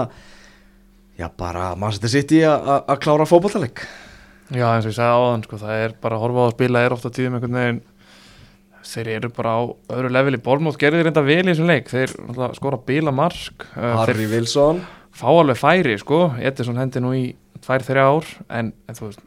já, 1.20 1.28
bara 1.38 1.68
Manchester 1.78 2.10
City 2.10 2.40
að 2.46 2.66
að- 2.74 2.88
að 2.94 3.00
klára 3.06 3.28
fótballtaleg 3.30 3.84
Já, 4.48 4.66
eins 4.74 4.86
og 4.88 4.92
ég 4.94 4.96
sagði 4.98 5.20
áðan, 5.20 5.44
sko, 5.44 5.58
það 5.60 5.84
er 5.84 5.94
bara 6.02 6.16
að 6.18 6.22
horfa 6.24 6.40
á 6.40 6.46
að 6.48 6.54
spila 6.56 6.82
er 6.88 6.94
ofta 6.96 7.10
tíðum 7.12 7.34
einhvern 7.36 7.58
veginn. 7.60 7.80
Þeir 8.88 9.08
eru 9.18 9.30
bara 9.36 9.52
á 9.60 9.62
öðru 9.92 10.12
leveli. 10.16 10.38
Bormóð 10.40 10.78
gerði 10.80 11.02
reynda 11.04 11.24
vel 11.28 11.42
í 11.44 11.50
þessum 11.52 11.68
leik. 11.68 11.90
Þeir 11.92 12.14
skora 12.56 12.80
bíla 12.88 13.12
marsk 13.12 13.66
uh, 13.76 13.98
Harry 14.06 14.24
Wilson. 14.32 14.80
fá 15.12 15.28
alveg 15.34 15.60
færi, 15.60 15.98
sko. 16.00 16.22
Edison 16.40 16.80
hendi 16.80 17.02
nú 17.04 17.12
í 17.18 17.26
tvær, 17.60 17.84
þrjá 17.84 18.06
ár 18.08 18.30
en, 18.56 18.72
en 18.88 18.96
þú 18.96 19.10
veist 19.10 19.20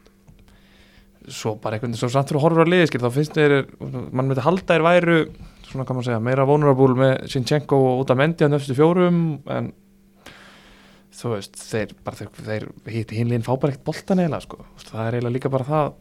svo 1.29 1.55
bara 1.61 1.77
einhvern 1.77 1.93
veginn, 1.93 2.01
svo 2.01 2.09
fyrir 2.11 2.39
að 2.39 2.45
horfa 2.45 2.65
á 2.65 2.71
liðiskir 2.71 3.03
þá 3.03 3.11
finnst 3.15 3.37
þeir, 3.37 3.57
mann 3.81 4.27
myndi 4.27 4.45
halda 4.45 4.73
þeir 4.73 4.85
væru 4.87 5.17
svona 5.71 5.85
kann 5.87 5.97
maður 5.97 6.09
segja, 6.09 6.23
meira 6.23 6.47
vulnerable 6.47 6.97
með 6.99 7.13
Sinchenko 7.31 7.77
og 7.77 8.03
út 8.03 8.11
af 8.11 8.19
mendi 8.19 8.47
á 8.47 8.51
nöfstu 8.51 8.75
fjórum 8.77 9.19
en 9.51 9.71
þú 11.15 11.33
veist, 11.35 11.59
þeir 11.59 11.93
bara, 12.05 12.17
þeir, 12.17 12.31
þeir 12.47 12.65
hitt 12.95 13.13
hinliðin 13.15 13.45
fá 13.45 13.53
bara 13.53 13.73
ekkert 13.73 13.87
boltan 13.87 14.21
eiginlega, 14.23 14.45
sko. 14.45 14.65
Það 14.87 15.03
er 15.03 15.17
eiginlega 15.17 15.35
líka 15.35 15.51
bara 15.53 15.67
það 15.67 15.91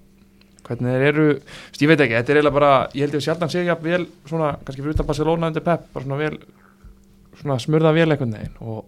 hvernig 0.66 0.94
þeir 0.94 1.06
eru, 1.10 1.26
veist, 1.36 1.82
ég 1.82 1.90
veit 1.90 2.04
ekki, 2.04 2.16
þetta 2.16 2.32
er 2.32 2.40
eiginlega 2.40 2.58
bara 2.58 2.72
ég 2.94 3.04
held 3.04 3.18
ég 3.18 3.26
sjaldan 3.26 3.52
sé 3.52 3.64
ég 3.66 3.84
vel 3.84 4.02
svona, 4.30 4.52
kannski 4.64 4.84
fyrir 4.84 4.96
utan 4.96 5.10
Barcelona 5.10 5.50
undir 5.50 5.66
Pep, 5.66 5.88
bara 5.94 6.06
svona 6.06 6.20
vel 6.20 6.38
svona 7.40 7.58
smurða 7.62 7.94
vel 7.96 8.08
einhvern 8.10 8.36
veginn 8.36 8.58
og 8.60 8.84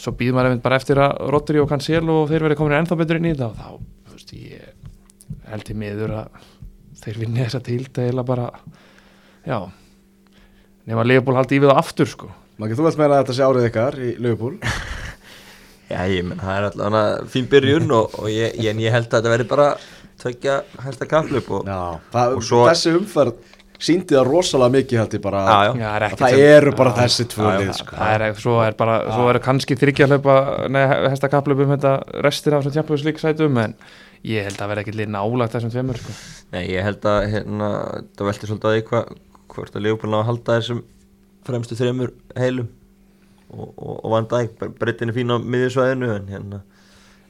svo 0.00 0.14
býður 0.18 0.38
maður 0.38 0.50
einmitt 0.50 0.64
bara 0.64 0.78
eftir 0.80 1.00
að 1.00 1.18
Rodri 1.32 1.60
og 1.62 1.68
Cancelo 1.70 2.22
og 2.22 2.32
þeir 2.32 2.48
verið 2.48 2.60
komin 2.60 2.78
ennþá 2.80 2.98
betur 2.98 3.20
inn 3.20 3.28
í 3.30 3.34
þetta 3.34 3.50
og 3.50 3.58
þá, 3.60 4.00
þú 4.08 4.16
veist, 4.18 4.34
ég 4.40 4.83
held 5.50 5.70
ég 5.72 5.78
miður 5.80 6.14
að 6.20 6.44
þeir 7.04 7.18
vinni 7.24 7.42
þessa 7.44 7.60
tilda 7.66 8.04
eiginlega 8.06 8.28
bara 8.30 8.46
já 9.48 9.58
nema 10.88 11.04
Leopold 11.06 11.38
haldi 11.40 11.58
í 11.58 11.62
við 11.64 11.72
það 11.72 11.82
aftur 11.84 12.10
sko 12.10 12.30
Maggi, 12.60 12.76
þú 12.78 12.84
veist 12.86 12.98
meira 13.00 13.16
að 13.18 13.24
þetta 13.24 13.34
sé 13.34 13.46
árið 13.48 13.64
ykkar 13.70 13.96
í 13.98 14.10
Liverpool 14.22 14.58
Já, 15.94 15.98
ég 16.08 16.22
menn, 16.26 16.38
það 16.40 16.54
er 16.60 16.66
alltaf 16.70 17.32
fín 17.32 17.48
byrjun 17.50 17.90
og, 17.92 18.14
og 18.22 18.28
ég, 18.32 18.54
ég, 18.62 18.78
ég 18.86 18.94
held 18.94 19.08
að 19.10 19.18
þetta 19.18 19.32
verði 19.34 19.46
bara 19.50 19.66
tvekja 20.22 20.54
hæsta 20.84 21.08
kaplöp 21.10 21.50
og 21.58 21.66
Já, 21.68 21.80
það, 22.14 22.36
Og 22.38 22.46
svo- 22.46 22.62
þessi 22.70 22.94
umferð 22.96 23.50
síndi 23.84 24.14
það 24.16 24.28
rosalega 24.30 24.72
mikið 24.78 25.00
held 25.02 25.16
ég 25.18 25.22
bara 25.26 25.42
Já, 25.44 25.56
já. 25.66 25.72
Já, 25.82 25.88
er 25.98 26.06
að 26.06 26.14
það 26.22 26.36
sem- 26.36 26.44
eru 26.54 26.72
bara 26.78 26.92
Já, 26.94 26.96
þessi 27.02 27.26
tvö 27.34 27.44
já, 27.44 27.50
já, 27.50 27.58
lið 27.60 27.68
það, 27.72 27.78
sko. 27.82 27.96
það 28.00 28.14
er, 28.14 28.24
svo 28.46 28.54
er 28.64 28.78
bara, 28.80 28.94
svo 29.18 29.26
er 29.34 29.40
kannski 29.44 29.76
þryggja 29.82 30.08
hlaupa, 30.12 30.36
nei, 30.72 30.84
hesta 31.10 31.30
kaplöpum 31.34 31.74
þetta 31.74 31.94
restir 32.24 32.54
af 32.56 32.62
þessum 32.64 32.78
Champions 32.78 33.04
League 33.08 33.20
sætum 33.26 33.60
en 33.66 33.76
ég 34.24 34.48
held 34.48 34.60
að 34.62 34.72
vera 34.72 34.84
ekki 34.84 34.94
lið 34.96 35.10
nálagt 35.14 35.56
þessum 35.56 35.72
tveimur 35.74 36.00
sko. 36.00 36.14
Nei, 36.54 36.62
ég 36.72 36.86
held 36.86 37.04
að 37.08 37.20
hérna, 37.34 37.68
það 38.16 38.30
velti 38.30 38.50
svolítið 38.50 38.70
að 38.70 38.80
hva, 38.90 39.02
hvort 39.54 39.76
að 39.76 39.84
Leopold 39.86 40.14
ná 40.14 40.18
að 40.20 40.28
halda 40.30 40.58
þessum 40.60 40.80
fremstu 41.44 41.78
þreymur 41.78 42.14
heilum. 42.40 42.70
Og, 43.54 43.68
og, 43.76 43.98
og 44.00 44.14
Van 44.14 44.30
Dijk, 44.30 44.64
breytin 44.80 45.12
er 45.12 45.16
fín 45.16 45.30
á 45.30 45.36
miðjusvæðinu 45.38 46.08
en, 46.14 46.32
hérna, 46.32 46.62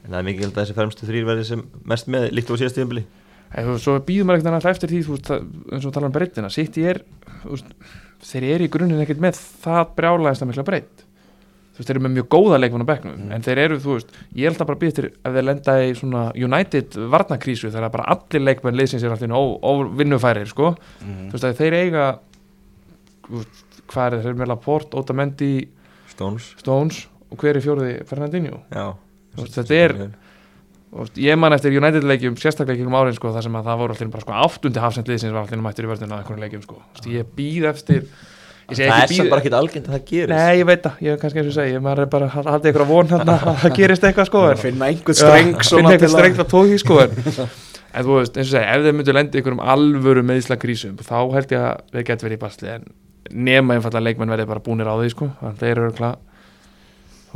en 0.01 0.13
það 0.13 0.19
er 0.21 0.27
mikið 0.29 0.47
held 0.47 0.55
að 0.55 0.63
þessi 0.63 0.77
fremstu 0.79 1.09
þrýr 1.09 1.27
verði 1.27 1.47
sem 1.51 1.61
mest 1.85 2.09
með 2.09 2.31
líkt 2.33 2.49
á 2.49 2.55
síðast 2.55 2.79
tíðanbili 2.79 3.03
svo 3.79 3.95
býður 4.03 4.27
maður 4.27 4.41
ekkert 4.41 4.51
annað 4.51 4.69
eftir 4.71 4.91
því 4.91 5.01
þú 5.05 5.17
það, 5.27 5.43
eins 5.75 5.85
og 5.87 5.93
tala 5.95 6.09
um 6.09 6.15
breytina 6.15 6.51
sitt 6.51 6.79
ég 6.81 6.95
er, 6.95 7.01
þeir 8.25 8.47
eru 8.55 8.67
í 8.67 8.71
grunninn 8.73 9.03
ekkert 9.03 9.21
með 9.23 9.37
það 9.63 9.91
brjálæðist 9.99 10.43
að 10.43 10.49
mikla 10.51 10.65
breytt 10.67 11.04
þú 11.75 11.81
veist, 11.81 11.89
þeir 11.89 11.95
eru 11.97 12.03
með 12.07 12.13
mjög 12.15 12.27
góða 12.31 12.59
leikmann 12.63 12.85
á 12.87 12.91
bekknum 12.91 13.15
Mm. 13.19 13.31
en 13.35 13.41
þeir 13.43 13.57
eru, 13.65 13.77
þú 13.83 13.93
veist, 13.97 14.09
ég 14.33 14.45
held 14.47 14.57
að 14.63 14.67
bara 14.67 14.79
býða 14.79 14.93
til 14.95 15.05
ef 15.05 15.33
þeir 15.35 15.43
lenda 15.43 15.73
í 15.83 15.91
svona 15.99 16.21
United 16.35 16.89
varnakrísu 17.11 17.71
þegar 17.71 17.91
bara 17.91 18.05
allir 18.15 18.41
leikmenn 18.47 18.75
liðsins 18.79 19.03
er 19.03 19.11
alltaf 19.11 19.29
ó, 19.35 19.59
ó, 19.61 19.71
vinnufærir, 19.95 20.47
sko 20.47 20.75
Mhm. 21.03 21.29
þú 21.29 21.31
veist, 21.31 21.43
að 21.43 21.57
þeir 21.59 21.73
eiga 21.83 22.19
hvað 23.91 24.13
er 24.13 24.21
þeir 24.25 24.37
með 24.39 24.47
Laporte, 24.53 24.97
Otamendi 24.97 25.67
Stones 26.11 26.53
Stones 26.61 27.07
og 27.31 27.37
hver 27.41 27.57
er 27.57 27.61
fjóriði 27.65 28.05
Fernandinho 28.07 28.61
Já 28.73 28.93
veist, 29.35 29.57
þetta 29.57 29.75
er- 29.81 30.11
og 30.95 31.09
ég 31.19 31.37
man 31.37 31.51
eftir 31.51 31.73
United 31.75 32.03
leikjum 32.07 32.37
sérstaklega 32.39 32.77
ekki 32.77 32.85
um 32.87 32.93
árin 32.95 33.13
sko, 33.17 33.27
þar 33.33 33.43
sem 33.43 33.51
að 33.57 33.65
það 33.67 33.77
voru 33.81 33.95
allir 33.97 34.11
bara 34.13 34.21
sko, 34.21 34.31
áttundi 34.31 34.79
hafsendliðsins 34.79 35.33
var 35.33 35.43
allir 35.47 35.59
mættur 35.65 35.83
í 35.83 35.89
vörðinu 35.91 36.13
á 36.15 36.19
einhvern 36.23 36.39
leikjum 36.39 36.63
sko. 36.63 36.77
Veist, 36.93 37.09
ég 37.11 37.25
býð 37.35 37.65
eftir 37.73 38.05
Það 38.65 38.81
er 38.95 39.11
býð 39.11 39.29
bara 39.29 39.41
ekkit 39.43 39.55
algengt 39.59 39.87
að 39.87 39.93
það 39.95 40.05
gerist. 40.09 40.31
Nei, 40.33 40.57
ég 40.57 40.65
veit 40.65 40.81
það, 40.81 41.01
ég 41.05 41.13
er 41.13 41.21
kannski 41.21 41.41
eins 41.41 41.49
og 41.51 41.55
segi 41.55 41.81
maður 41.85 42.01
er 42.01 42.09
bara 42.15 42.29
að 42.31 42.49
halda 42.49 42.71
ykkur 42.71 42.83
að 42.85 42.91
von 42.91 43.11
hérna 43.11 43.35
að 43.37 43.59
það 43.61 43.75
gerist 43.77 44.07
eitthvað 44.09 44.29
sko. 44.31 44.41
Að 44.41 44.53
en- 44.55 44.61
finna 44.63 44.89
einhvern 44.89 45.19
streng 45.19 45.51
finna 45.61 45.91
til 45.91 45.93
eitthvað 45.93 46.13
strengt 46.15 46.41
að 46.41 46.51
tóki 46.55 46.79
sko. 46.81 46.99
En, 47.03 47.49
en 47.95 48.07
þú 48.07 48.17
veist, 48.19 48.39
eins 48.39 48.47
og 48.49 48.53
segi, 48.55 48.65
ef 48.65 48.85
þeir 48.87 48.97
myndu 48.97 49.15
lendi 49.19 49.41
ykkur 49.41 49.57
um 49.57 49.61
alvöru 49.75 50.23
meðisla 50.25 50.57
krísum 50.61 50.97
þá 50.97 51.17
held 51.35 51.53
ég 51.53 51.67
að 51.67 51.83
þeir 51.93 52.07
gett 52.09 52.25
verið 52.25 52.39
í 52.39 52.41
basli. 52.41 52.73
En 52.73 52.89
nema 53.45 53.77
einfallega 53.77 54.07
leikmenn 54.07 54.33
verið 54.33 54.49
bara 54.49 54.65
búnir 54.65 54.89
á 54.89 54.95
því 54.97 55.11
sko, 55.13 55.29
þannig 55.41 55.53
að 55.53 55.61
þeir 55.61 55.83
eru 55.85 56.15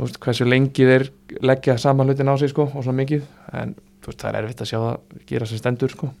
veist, 0.00 0.18
hversu 0.22 0.46
lengi 0.48 0.86
þeir 0.88 1.08
leggja 1.44 1.78
saman 1.80 2.10
hlutin 2.10 2.30
á 2.30 2.34
sig 2.40 2.50
sko 2.52 2.66
og 2.68 2.82
svona 2.82 2.98
mikið. 3.02 3.24
En 3.54 3.74
þú 4.00 4.12
veist, 4.12 4.20
það 4.22 4.30
er 4.30 4.42
erfitt 4.42 4.62
að 4.64 4.70
sjá 4.70 4.78
það 4.80 5.24
gera 5.30 5.48
sér 5.48 5.62
stendur 5.62 5.94
sko. 5.94 6.12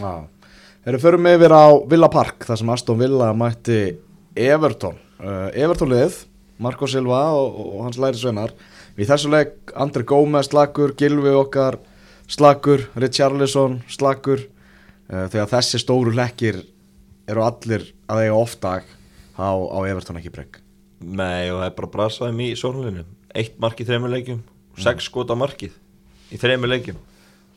Já, 0.00 0.12
þeir 0.86 1.02
förum 1.02 1.28
yfir 1.30 1.54
á 1.54 1.66
Villa 1.90 2.08
Park 2.12 2.46
þar 2.48 2.60
sem 2.62 2.72
Aston 2.74 3.00
Villa 3.00 3.32
mætti 3.36 3.80
Everton. 4.38 4.98
Uh, 5.20 5.48
Everton 5.56 5.90
liðið, 5.92 6.20
Marco 6.62 6.88
Silva 6.90 7.22
og, 7.36 7.58
og 7.64 7.84
hans 7.86 7.98
læri 8.00 8.20
svenar 8.20 8.54
í 9.00 9.06
þessu 9.08 9.30
leik 9.32 9.74
Andri 9.80 10.04
Gómez 10.08 10.50
slagur, 10.50 10.94
Gilvi 10.98 11.32
okkar 11.36 11.78
slagur, 12.30 12.86
Richarlison 13.00 13.80
slagur 13.90 14.44
uh, 14.44 15.26
þegar 15.32 15.50
þessi 15.56 15.80
stóru 15.82 16.14
lekkir 16.16 16.62
eru 17.30 17.44
allir 17.46 17.86
að 18.10 18.24
eiga 18.24 18.38
ofdag 18.38 18.88
á, 19.36 19.50
á 19.50 19.78
Everton 19.88 20.20
ekki 20.20 20.32
breyk 20.34 20.60
Nei 21.00 21.48
og 21.48 21.62
það 21.62 21.68
er 21.68 21.76
bara 21.78 21.92
brasaðum 21.94 22.42
í 22.44 22.50
sónlunum 22.60 23.16
Eitt 23.36 23.60
mark 23.62 23.78
í 23.80 23.86
þreymur 23.88 24.12
leikjum 24.12 24.42
Sex 24.80 25.08
skot 25.08 25.32
á 25.32 25.36
markið 25.36 25.76
í 26.30 26.38
þreymur 26.38 26.70
leikjum. 26.70 26.98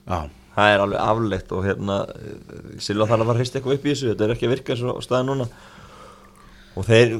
Já, 0.08 0.30
Það 0.54 0.70
er 0.70 0.82
alveg 0.84 1.02
afleitt 1.02 1.54
og 1.56 1.64
hérna 1.66 1.96
eh, 2.14 2.34
Silva 2.84 3.08
þarf 3.10 3.24
að 3.24 3.30
fara 3.30 3.34
að 3.34 3.40
hrista 3.42 3.60
eitthvað 3.60 3.78
upp 3.78 3.86
í 3.86 3.90
þessu. 3.90 4.10
Þetta 4.12 4.26
er 4.26 4.34
ekki 4.36 4.48
að 4.48 4.54
virka 4.54 4.76
svo 4.78 4.94
staðið 5.02 5.30
núna 5.32 5.48
Og 6.78 6.86
þeir 6.88 7.18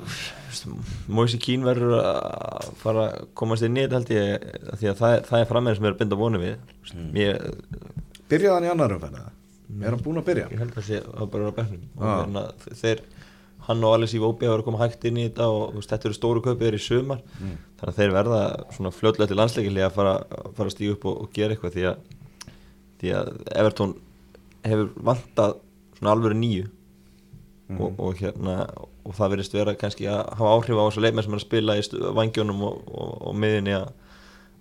Moise 1.14 1.38
Keane 1.42 1.66
verður 1.66 1.96
að 2.00 2.68
fara 2.82 3.04
að 3.10 3.28
komast 3.38 3.66
inn 3.66 3.78
í 3.78 3.84
þetta 3.86 4.00
held 4.00 4.12
ég 4.14 4.46
af 4.74 4.80
Því 4.82 4.90
að 4.92 5.00
það, 5.02 5.16
er- 5.18 5.24
það 5.30 5.40
er 5.44 5.50
frammeðin 5.50 5.78
sem 5.80 5.88
er 5.90 5.94
að 5.96 6.00
binda 6.04 6.20
vonu 6.20 6.42
við. 6.42 6.56
Ég, 7.18 7.48
byrjaði 8.30 8.54
hann 8.58 8.68
í 8.68 8.72
annar 8.74 8.96
eða? 9.00 9.24
Er 9.82 9.90
hann 9.96 10.04
búinn 10.06 10.22
að 10.22 10.28
byrja? 10.30 10.48
ég 10.54 10.60
held 10.62 10.78
að 10.78 10.86
sé 10.88 11.00
að 11.02 11.30
bara 11.34 11.52
bæknum 11.58 11.84
og 11.98 12.04
Já. 12.06 12.14
hérna, 12.20 12.44
þeir 12.84 13.00
hann 13.68 13.84
og 13.88 13.94
Alice 13.96 14.18
Iwobi 14.18 14.46
hafa 14.46 14.54
verið 14.58 14.62
að 14.64 14.68
koma 14.68 14.82
hægt 14.84 15.06
inn 15.08 15.18
í 15.18 15.26
þetta 15.30 15.46
og 15.50 15.78
þetta 15.88 16.06
eru 16.10 16.18
stóru 16.18 16.42
kaupið 16.44 16.66
þeir 16.68 16.78
í 16.78 16.84
sumar. 16.84 17.22
Þannig 17.40 17.90
að 17.94 17.98
þeir 18.00 18.14
verða 18.18 18.42
svona 18.76 18.92
fljótlega 18.94 19.28
til 19.32 19.38
landsleikili 19.40 19.86
að 19.86 19.96
fara, 19.98 20.14
fara 20.58 20.68
að 20.70 20.76
stíga 20.76 20.96
upp 20.98 21.06
og, 21.10 21.22
og 21.24 21.32
gera 21.34 21.56
eitthvað 21.56 21.78
því 21.78 21.86
að, 21.90 21.98
því 23.02 23.14
að 23.20 23.32
Everton 23.64 23.96
hefur 24.68 24.90
vantað 25.10 25.56
svona 25.98 26.14
alvöru 26.16 26.38
nýju 26.44 26.68
og, 27.80 27.98
og 28.00 28.20
hérna 28.22 28.58
og 29.04 29.16
það 29.18 29.34
verðist 29.36 29.56
vera 29.58 29.76
kannski 29.80 30.08
að 30.08 30.22
hafa 30.40 30.52
áhrif 30.56 30.80
á 30.80 30.86
þessu 30.88 31.04
leikmenn 31.04 31.26
sem 31.26 31.36
er 31.36 31.42
að 31.42 31.46
spila 31.46 31.78
í 31.80 31.88
vangjónum 32.20 32.62
og, 32.70 32.78
og, 32.88 33.16
og 33.30 33.40
miðinni 33.40 33.76
að, 33.78 33.90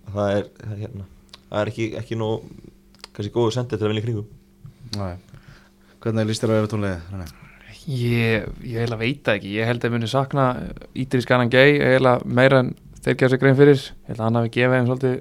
að 0.07 0.17
það 0.17 0.33
er 0.37 0.49
það 0.57 0.73
er, 0.73 0.81
hérna, 0.83 1.07
það 1.49 1.61
er 1.61 1.71
ekki, 1.73 1.87
ekki 2.01 2.19
nú 2.19 2.31
kannski 3.13 3.33
góðu 3.35 3.55
sendið 3.55 3.79
til 3.79 3.87
að 3.87 3.93
vinna 3.93 4.03
í 4.03 4.07
kringum 4.07 4.31
Nei 4.99 5.33
Hvernig 6.03 6.27
líst 6.27 6.43
þér 6.43 6.67
á? 6.67 6.75
Nei. 7.15 7.27
Ég, 7.83 8.47
ég 8.63 8.79
eiginlega 8.79 8.99
veit 8.99 9.21
það 9.23 9.37
ekki, 9.37 9.51
ég 9.57 9.67
held 9.67 9.83
að 9.83 9.87
ég 9.87 9.93
muni 9.93 10.09
sakna 10.11 10.47
Ídris 10.99 11.27
Ganan 11.27 11.51
Gay 11.51 11.77
eiginlega 11.79 12.27
meira 12.27 12.59
en 12.63 12.73
þeir 13.03 13.17
gefa 13.19 13.31
sér 13.31 13.41
grein 13.41 13.57
fyrir 13.59 13.79
ég 13.79 14.09
held 14.09 14.19
að 14.19 14.25
hann 14.25 14.39
hafi 14.39 14.51
gefið 14.57 14.75
þeim 14.75 14.89
svolítið 14.89 15.15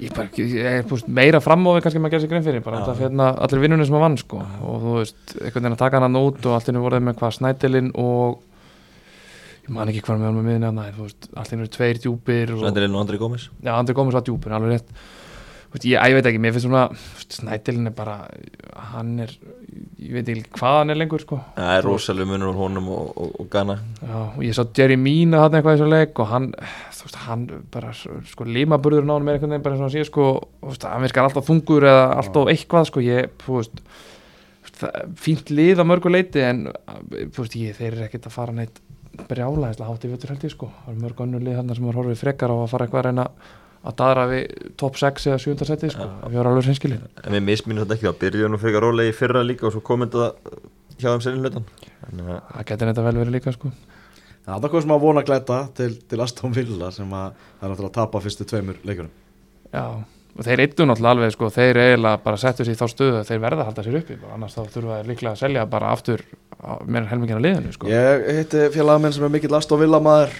ég, 0.00 0.12
bara, 0.16 0.28
ég 0.40 0.68
er 0.70 0.86
búst 0.88 1.08
meira 1.08 1.40
fram 1.44 1.66
á 1.66 1.70
við 1.76 1.86
kannski 1.86 2.02
maður 2.02 2.16
gefa 2.16 2.24
sér 2.24 2.32
grein 2.32 2.46
fyrir 2.46 2.64
bara 2.64 2.82
þetta 2.82 3.04
hérna 3.04 3.28
allir 3.46 3.62
vinnunni 3.64 3.86
sem 3.88 3.98
að 3.98 4.04
vann 4.06 4.18
sko. 4.20 4.42
Og 4.66 4.82
þú 4.84 4.96
veist, 4.98 5.20
einhvern 5.36 5.62
veginn 5.62 5.76
að 5.76 5.82
taka 5.84 6.02
hann 6.04 6.20
út 6.20 6.48
og 6.50 6.56
allir 6.58 6.82
voruð 6.84 7.06
með 7.06 7.18
hvað 7.20 7.36
snætilinn 7.38 7.92
og 8.02 8.40
ég 9.66 9.74
man 9.74 9.92
ekki 9.92 10.04
hvað 10.06 10.24
með 10.24 10.30
hann 10.30 10.80
með 10.80 10.96
þú 10.96 11.06
veist, 11.08 11.30
allir 11.34 11.62
eru 11.62 11.74
tveir 11.76 12.02
djúpir 12.02 12.56
og, 12.56 12.64
Svendirinn 12.64 12.96
og 12.96 13.04
Andri 13.04 13.20
Gómez. 13.22 13.48
Já, 13.60 13.72
Andri 13.76 13.96
Gómez 13.96 14.18
var 14.18 14.26
djúpur, 14.26 14.56
alveg 14.56 14.76
rétt 14.76 14.98
veist, 15.74 15.86
ég, 15.88 15.96
ég 15.96 16.16
veit 16.16 16.28
ekki, 16.30 16.40
mér 16.42 16.54
finnst 16.54 16.66
svona 16.66 16.84
Snædilin 17.26 17.90
er 17.90 17.94
bara 17.96 18.16
hann 18.92 19.12
er, 19.24 19.32
ég 20.00 20.14
veit 20.14 20.30
ekki 20.32 20.52
hvað 20.56 20.78
hann 20.80 20.94
er 20.94 21.00
lengur 21.00 21.22
sko. 21.24 21.40
Það 21.56 21.72
er 21.74 21.86
rosalega 21.86 22.30
munur 22.30 22.54
á 22.54 22.60
honum 22.60 22.90
og, 22.94 23.12
og, 23.16 23.36
og 23.42 23.50
Ghana. 23.52 23.78
Já, 24.00 24.18
og 24.22 24.42
ég 24.46 24.56
sá 24.56 24.62
Jerry 24.78 24.98
Mina 25.00 25.44
hann 25.44 25.58
eitthvað 25.58 25.76
í 25.76 25.80
þessu 25.80 25.90
leik 25.92 26.22
og 26.22 26.30
hann, 26.32 26.50
þú 26.96 27.08
veist, 27.08 27.20
hann 27.26 27.46
bara, 27.74 27.94
sko, 27.96 28.48
limaburður 28.58 29.08
náðum 29.08 29.28
með 29.28 29.38
einhvern 29.38 29.56
veginn 29.56 29.66
bara 29.66 29.76
eins 29.78 29.84
og 29.84 29.88
hann 29.88 29.96
sé, 29.96 30.06
sko, 30.08 30.28
þú 30.62 30.72
veist, 30.72 30.88
hann 30.92 31.06
virkar 31.06 31.28
alltaf 31.28 31.48
þungur 31.50 31.88
eða 31.92 32.06
alltaf 32.20 32.52
eitthvað, 32.54 32.90
sko, 32.92 33.06
ég, 33.06 33.32
þú 33.44 33.60
veist 33.60 33.82
fínt 35.22 35.50
lið 35.50 35.80
á 35.80 35.84
mörgu 35.88 36.10
leiti 36.12 36.42
en, 36.44 36.66
þú 37.32 37.44
veist, 37.44 37.56
ég, 37.56 37.76
þeir 37.78 37.94
eru 37.94 38.06
ekkert 38.06 38.28
að 38.28 38.34
fara 38.34 38.56
neitt 38.56 38.82
brjálæðislega 39.16 39.88
hátt 39.88 40.04
í 40.04 40.10
vötur 40.12 40.32
held 40.34 40.42
ég, 40.44 40.52
sko. 40.52 40.68
Það 40.84 40.90
eru 40.92 41.04
mörg 41.06 41.22
önnur 41.24 41.44
lið 41.46 41.56
hann 41.60 41.70
sem 41.72 41.86
var 41.88 41.96
horfið 42.00 42.20
frekar 42.20 42.52
á 42.52 42.56
að 42.58 42.68
fara 42.72 42.86
eitthvað 42.86 43.00
að 43.00 43.06
reyna 43.08 43.24
að 43.86 43.96
daðra 44.00 44.24
við 44.30 44.70
top 44.80 44.98
6 45.00 45.28
eða 45.30 45.42
7. 45.42 45.66
seti, 45.68 45.90
sko, 45.94 46.06
Já. 46.06 46.14
við 46.30 46.40
erum 46.40 46.52
alveg 46.52 46.68
hreinskilin 46.68 47.04
En 47.22 47.36
við 47.36 47.44
misminum 47.46 47.84
þetta 47.84 47.96
ekki, 47.96 48.08
það 48.08 48.18
byrjuðu 48.24 48.50
nú 48.52 48.60
fyrir 48.62 48.82
rólega 48.84 49.12
í 49.12 49.16
fyrra 49.16 49.44
líka 49.46 49.68
og 49.68 49.76
svo 49.76 49.82
komið 49.86 50.16
þetta 50.16 50.58
hjá 50.96 51.08
þeim 51.10 51.24
senni 51.26 51.44
hlutan 51.44 51.68
Þannig 52.06 52.32
að 52.32 52.42
það 52.50 52.66
getur 52.72 52.90
þetta 52.92 53.06
vel 53.06 53.14
verið 53.20 53.36
líka, 53.36 53.54
sko 53.54 53.72
Það 54.46 54.66
er 54.66 54.72
hvað 54.72 54.84
sem 54.84 54.92
að 54.94 55.02
vona 55.02 55.22
að 55.22 55.30
glæta 55.30 55.60
til, 55.74 55.88
til 56.06 56.20
Aston 56.22 56.52
Villa 56.54 56.90
sem 56.94 57.14
að 57.18 57.32
það 57.38 57.64
er 57.66 57.72
náttúrulega 57.72 57.90
að 57.90 57.96
tapa 57.96 58.22
fyrstu 58.22 58.46
tveimur 58.46 58.82
leikurum 58.86 59.14
Já, 59.74 59.86
og 60.36 60.46
þeir 60.46 60.62
eittu 60.62 60.86
náttúrulega 60.86 61.14
alveg 61.16 61.34
sko, 61.34 61.48
þeir 61.54 61.80
eiginlega 61.82 62.20
bara 62.22 62.40
settu 62.40 62.66
sér 62.66 62.76
í 62.76 62.78
þá 62.78 62.86
stöðu 62.92 63.16
að 63.20 63.30
þeir 63.30 63.40
verða 63.42 63.64
að 63.64 63.70
halda 63.70 63.84
sér 63.86 63.98
uppi, 64.00 64.18
annars 64.36 64.54
þá 64.54 64.60
þurfa 64.76 64.98
þeir 65.00 65.10
líklega 65.10 65.32
að 65.32 65.40
selja 65.42 65.64
bara 65.72 65.90
aftur 65.96 66.22
en 66.62 67.08
helmingina 67.10 67.42
liðinu 67.42 67.74
sko. 67.74 67.90
Ég 67.90 68.26
hitti 68.38 68.68
félagamenn 68.76 69.16
sem 69.16 69.26
er 69.26 69.32
mikill 69.34 69.58
Aston 69.58 69.82
Villa 69.82 70.00
maður 70.02 70.36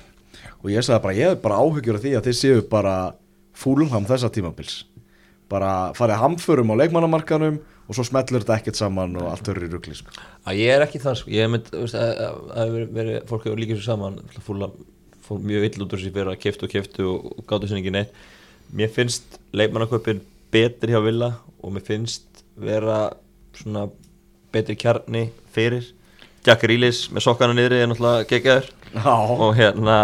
og 0.63 0.71
ég 0.73 0.87
sagði 0.87 1.03
bara, 1.05 1.17
ég 1.19 1.33
hef 1.33 1.43
bara 1.43 1.59
áhyggjur 1.63 1.99
af 1.99 2.05
því 2.05 2.15
að 2.19 2.29
þið 2.29 2.39
séu 2.39 2.63
bara 2.71 2.97
fúlham 3.57 4.07
þessa 4.09 4.31
tímabils. 4.33 4.85
Bara 5.51 5.93
farið 5.97 6.23
hamförum 6.23 6.73
á 6.75 6.81
leikmannamarkanum 6.83 7.59
og 7.87 7.95
svo 7.95 8.05
smellur 8.07 8.43
þetta 8.43 8.59
ekkert 8.59 8.79
saman 8.79 9.15
og 9.21 9.29
allt 9.31 9.47
verður 9.47 9.69
í 9.69 9.73
rugli 9.73 9.95
sko. 9.95 10.15
að 10.47 10.61
ég 10.61 10.75
er 10.75 10.85
ekki 10.85 11.01
þann 11.03 11.19
sko, 11.21 11.31
ég 11.31 11.51
mynd, 11.51 11.69
verið, 11.71 12.89
verið, 12.97 13.19
fólk 13.31 13.47
hefur 13.47 13.61
líka 13.63 13.77
svo 13.79 13.87
saman 13.87 14.19
fúla, 14.43 14.71
fór 15.23 15.43
mjög 15.43 15.67
vill 15.67 15.85
út 15.85 15.95
úr 15.95 16.03
sér 16.03 16.15
fyrir 16.17 16.33
að 16.33 16.41
keftu 16.43 16.67
og 16.67 16.73
keftu 16.73 17.07
og, 17.13 17.29
gátu 17.47 17.71
sinni 17.71 17.85
ekki 17.85 17.95
neitt. 17.95 18.25
Mér 18.75 18.91
finnst 18.95 19.39
leikmannaköpin 19.55 20.25
betri 20.55 20.95
hjá 20.95 21.03
Villa 21.05 21.37
og 21.63 21.77
mér 21.77 21.87
finnst 21.87 22.43
vera 22.59 23.13
svona 23.55 23.87
betri 24.55 24.75
kjarni 24.79 25.29
fyrir. 25.55 25.87
Jack 26.47 26.67
Reelis 26.67 27.07
með 27.15 27.27
sokkana 27.27 27.55
niðri 27.55 27.83
er 27.83 27.91
náttúrulega 27.91 28.27
geggjaður. 28.31 28.71
Já, 28.97 29.15
og 29.15 29.51
hérna 29.59 29.97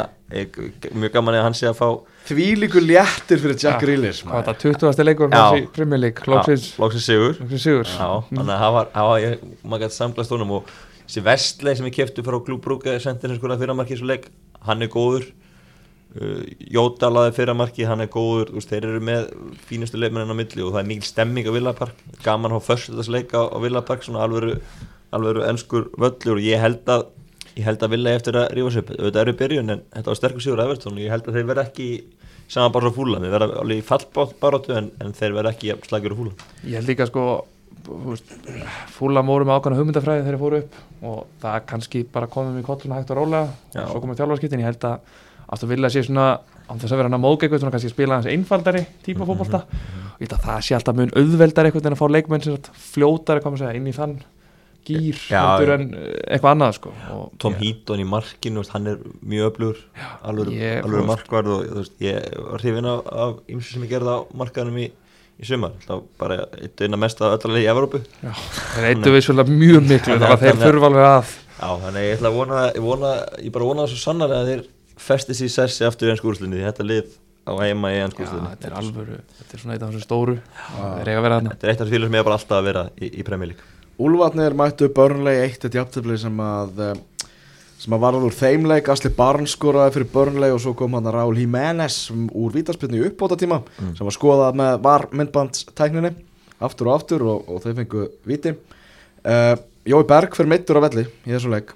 mjög 0.94 1.14
gaman 1.14 1.38
að 1.38 1.46
hann 1.48 1.58
sé 1.58 1.68
að 1.70 1.78
fá 1.78 1.88
því 2.28 2.46
líku 2.62 2.80
léttir 2.82 3.40
fyrir 3.42 3.56
Jack 3.58 3.76
Ja, 3.76 3.80
Grealish 3.82 4.22
Hvað 4.24 4.32
var 4.36 4.46
þetta, 4.48 4.72
20. 4.78 5.04
leikur 5.08 5.34
í 5.34 5.66
Premier 5.74 6.00
League, 6.00 6.26
Lóksins 6.30 7.06
sigur. 7.06 7.36
Lóksins 7.40 7.66
Sigur. 7.66 7.88
Já, 7.88 8.08
þannig 8.30 8.54
að 8.54 8.62
það 8.64 8.74
var, 8.76 8.90
það 8.96 9.46
maður 9.64 9.84
gæti 9.84 9.98
samglast 9.98 10.34
honum 10.34 10.56
og 10.58 10.72
þessi 11.06 11.24
vestleik 11.26 11.78
sem 11.80 11.88
ég 11.90 11.96
kefti 11.98 12.24
frá 12.26 12.38
Klúbrúka 12.46 12.98
sendir 13.02 13.32
hans 13.32 13.40
skoða 13.42 13.58
fyrramarki 13.60 13.96
í 13.96 14.00
svo 14.00 14.10
leik, 14.10 14.28
hann 14.68 14.84
er 14.84 14.92
góður. 14.92 15.26
Uh, 16.12 16.42
Jóta 16.72 17.08
laði 17.08 17.32
fyrramarki, 17.38 17.86
hann 17.88 18.04
er 18.04 18.10
góður. 18.12 18.52
Þú 18.52 18.58
veist, 18.60 18.72
þeir 18.72 18.86
eru 18.90 19.02
með 19.08 19.30
fínustu 19.68 20.00
leikmennin 20.00 20.34
á 20.34 20.36
milli 20.36 20.64
og 20.64 20.74
það 20.74 20.82
er 20.82 20.88
mikil 20.90 21.08
stemming 21.08 21.48
á 21.48 21.56
Villapark 21.56 22.02
gaman 22.24 22.52
að 22.52 22.60
fá 22.60 22.74
föstudagsleik 22.74 23.32
á, 23.32 23.48
á 23.48 23.56
Villapark 23.64 24.04
svona 24.04 24.26
alvöru, 24.26 24.58
alvöru 25.16 25.46
ennskur 25.48 25.88
völlur 25.96 26.36
og 26.36 26.44
ég 26.44 26.60
held 26.60 26.84
að 26.92 27.08
ég 27.56 27.66
held 27.66 27.84
að 27.84 27.96
eigi 27.98 28.16
eftir 28.16 28.38
að 28.40 28.50
rífa 28.56 28.74
sér 28.74 28.84
upp. 28.84 28.92
Auðvitað 28.96 29.22
eru 29.22 29.36
byrjun 29.42 29.74
en 29.74 29.86
þetta 29.92 30.12
var 30.12 30.20
sterkur 30.20 30.44
sigur 30.44 30.62
að 30.62 30.70
Evertón 30.70 30.98
og 30.98 31.02
ég 31.04 31.14
held 31.14 31.28
að 31.28 31.38
þeir 31.38 31.48
verða 31.50 31.64
ekki 31.68 31.88
saman 32.52 32.74
bara 32.74 32.88
svo 32.88 32.96
fúla, 32.98 33.20
þeir 33.22 33.34
verða 33.36 33.58
alveg 33.62 33.80
í 33.80 33.86
fallbaróttu 33.86 34.76
en, 34.76 34.92
en 35.00 35.16
þeir 35.16 35.36
verða 35.38 35.54
ekki 35.54 35.74
slagjur 35.88 36.14
og 36.14 36.22
fúla 36.22 36.50
Ég 36.66 36.78
held 36.78 36.90
líka 36.90 37.08
sko 37.08 37.26
fúla 38.92 39.22
mórum 39.26 39.50
ákvæmna 39.50 39.78
hugmyndafræði 39.80 40.22
þegar 40.22 40.36
þeir 40.36 40.42
fóru 40.42 40.60
upp 40.62 41.06
og 41.08 41.20
það 41.42 41.64
kannski 41.72 42.02
bara 42.12 42.30
komum 42.30 42.58
í 42.60 42.64
kolluna 42.66 43.00
hægt 43.00 43.10
og 43.10 43.18
rólega. 43.18 43.48
Já. 43.74 43.82
og 43.82 43.94
svo 43.94 44.02
komum 44.04 44.18
þjálfarskiptin, 44.18 44.62
ég 44.62 44.70
held 44.70 44.86
að 44.86 45.18
Aston 45.52 45.72
Villa 45.72 45.90
sé 45.92 46.04
svona, 46.06 46.26
án 46.68 46.78
þess 46.80 46.92
að 46.94 47.00
vera 47.00 47.10
hann 47.10 47.18
að 47.18 47.24
móðga 47.24 47.46
eitthvað 47.46 47.64
svona 47.64 47.74
kannski 47.74 47.90
spila 47.92 48.18
hans 48.20 48.28
einfaldari 48.30 48.84
típa 49.04 49.26
fótbolta. 49.28 49.64
og 49.66 50.22
ég 50.22 50.28
held 50.28 50.36
að 50.38 50.46
það 50.46 50.60
sé 50.66 50.76
alltaf 50.76 50.98
mun 51.00 51.16
auðveldar 51.18 51.68
eitthvað 51.68 51.90
en 51.90 51.96
að 51.96 52.02
fá 52.02 52.06
leikmenn 52.08 52.44
sem 52.44 52.56
sagt 52.56 52.70
fljótari 52.92 53.42
koma 53.42 53.58
að 53.58 53.64
segja 53.64 53.80
inn 53.80 53.90
í 53.90 53.96
þann 53.96 54.14
gýr 54.86 55.18
já. 55.30 55.42
en 55.74 55.84
eh, 55.94 56.08
eitthvað 56.36 56.54
annað 56.56 56.72
sko. 56.78 56.92
Og 57.14 57.32
Tom 57.42 57.54
ég- 57.54 57.62
Heaton 57.62 58.00
í 58.02 58.06
markinu, 58.08 58.64
hann 58.72 58.86
er 58.92 58.98
mjög 59.22 59.50
öflugur 59.52 59.78
alveg, 60.22 60.50
alveg 60.84 61.06
markvarð 61.12 61.52
og 61.56 61.70
veist, 61.78 61.94
ég 62.02 62.18
var 62.50 62.64
hrifin 62.64 62.88
af, 62.90 63.06
af 63.12 63.38
ymsu 63.52 63.72
sem 63.76 63.86
ég 63.86 63.92
gerði 63.94 64.16
á 64.16 64.18
markaðanum 64.42 64.80
í, 64.82 64.88
í 65.42 65.48
sumar. 65.48 65.72
Það 65.86 66.02
bara 66.18 66.40
eitt 66.60 66.82
eina 66.86 66.98
mest 67.00 67.22
að 67.22 67.38
öllarlega 67.38 67.64
í 67.64 67.70
Evrópu. 67.72 68.02
Já, 68.22 68.32
þeir 68.76 68.90
eittu 68.92 69.14
vissulega 69.16 69.56
mjög 69.62 69.82
miklu 69.88 70.16
Þannig 70.18 70.28
að- 70.36 70.44
þeir 70.46 70.62
þurfa 70.66 70.90
alveg 70.92 71.10
að 71.12 71.34
Já, 71.62 71.68
þannig 71.78 72.06
ég 72.08 72.16
ætla 72.16 72.30
að 72.32 72.38
vona, 72.40 72.62
ég 72.74 72.82
vona, 72.82 73.10
ég 73.38 73.52
bara 73.54 73.66
vona 73.68 73.82
það 73.84 73.92
svo 73.92 74.00
sannarlega 74.02 74.40
að 74.42 74.48
þeir 74.50 74.62
festi 75.02 75.34
sér 75.38 75.50
sessi 75.54 75.84
aftur 75.86 76.08
í 76.08 76.14
ennsku 76.16 76.30
úrslinni, 76.32 76.58
þetta 76.64 76.86
lið 76.88 77.12
á 77.46 77.52
heima 77.58 77.90
í 77.94 78.00
ennsku 78.02 78.22
Já, 78.24 78.26
úrslinni. 78.26 78.50
þetta 78.56 78.66
er 78.68 78.74
alvöru, 78.80 79.18
þetta 79.38 79.54
er 79.56 79.62
svona 79.62 79.76
eitt 79.76 79.84
af 79.86 79.92
þessu 79.92 80.02
stóru. 80.06 80.34
Það 80.58 80.98
Þetta 81.02 81.66
er 81.66 81.70
eitt 81.72 81.80
af 81.82 81.86
þessu 81.86 81.94
félagum 81.94 82.10
sem 82.10 82.18
ég 82.18 82.26
bara 82.26 82.36
alltaf 82.40 82.58
að 82.58 82.66
vera 82.66 82.82
í, 82.98 83.10
í 83.14 83.22
Premier 83.26 83.54
League. 83.92 84.02
Úlfarnir 84.02 84.56
mættu 84.58 84.88
börnlegi 84.88 85.42
eitt 85.46 85.64
eitt 85.64 85.74
jafntefli 85.74 86.18
sem 86.18 86.40
að 86.40 86.80
eh, 86.82 86.94
sem 87.82 87.94
að 87.96 88.02
varða 88.04 88.26
úr 88.28 88.34
þeimleik 88.36 88.88
Asli 88.92 89.10
Barnes 89.10 89.56
skoraði 89.56 89.96
fyrir 89.96 90.10
börnlegi 90.12 90.54
og 90.54 90.60
svo 90.62 90.74
kom 90.78 90.94
hann 90.94 91.08
að 91.10 91.16
Raúl 91.16 91.40
Jiménez 91.40 91.96
úr 92.12 92.52
vítaspilni 92.54 93.00
í 93.00 93.06
uppbóta 93.08 93.38
tíma 93.40 93.62
sem 93.80 94.06
var 94.06 94.14
skoðað 94.14 94.60
með 94.60 94.76
var 94.84 95.08
myndbandstækninni 95.10 96.12
aftur 96.62 96.90
og 96.90 96.94
aftur 96.94 97.24
og, 97.26 97.48
og 97.50 97.64
þau 97.64 97.72
fengu 97.80 98.04
viti 98.28 98.54
uh, 98.54 99.56
Jói 99.82 100.04
Berg 100.06 100.36
fyrir 100.38 100.52
meittur 100.52 100.78
á 100.78 100.84
velli 100.84 101.08
í 101.26 101.32
þessu 101.32 101.50
leik. 101.50 101.72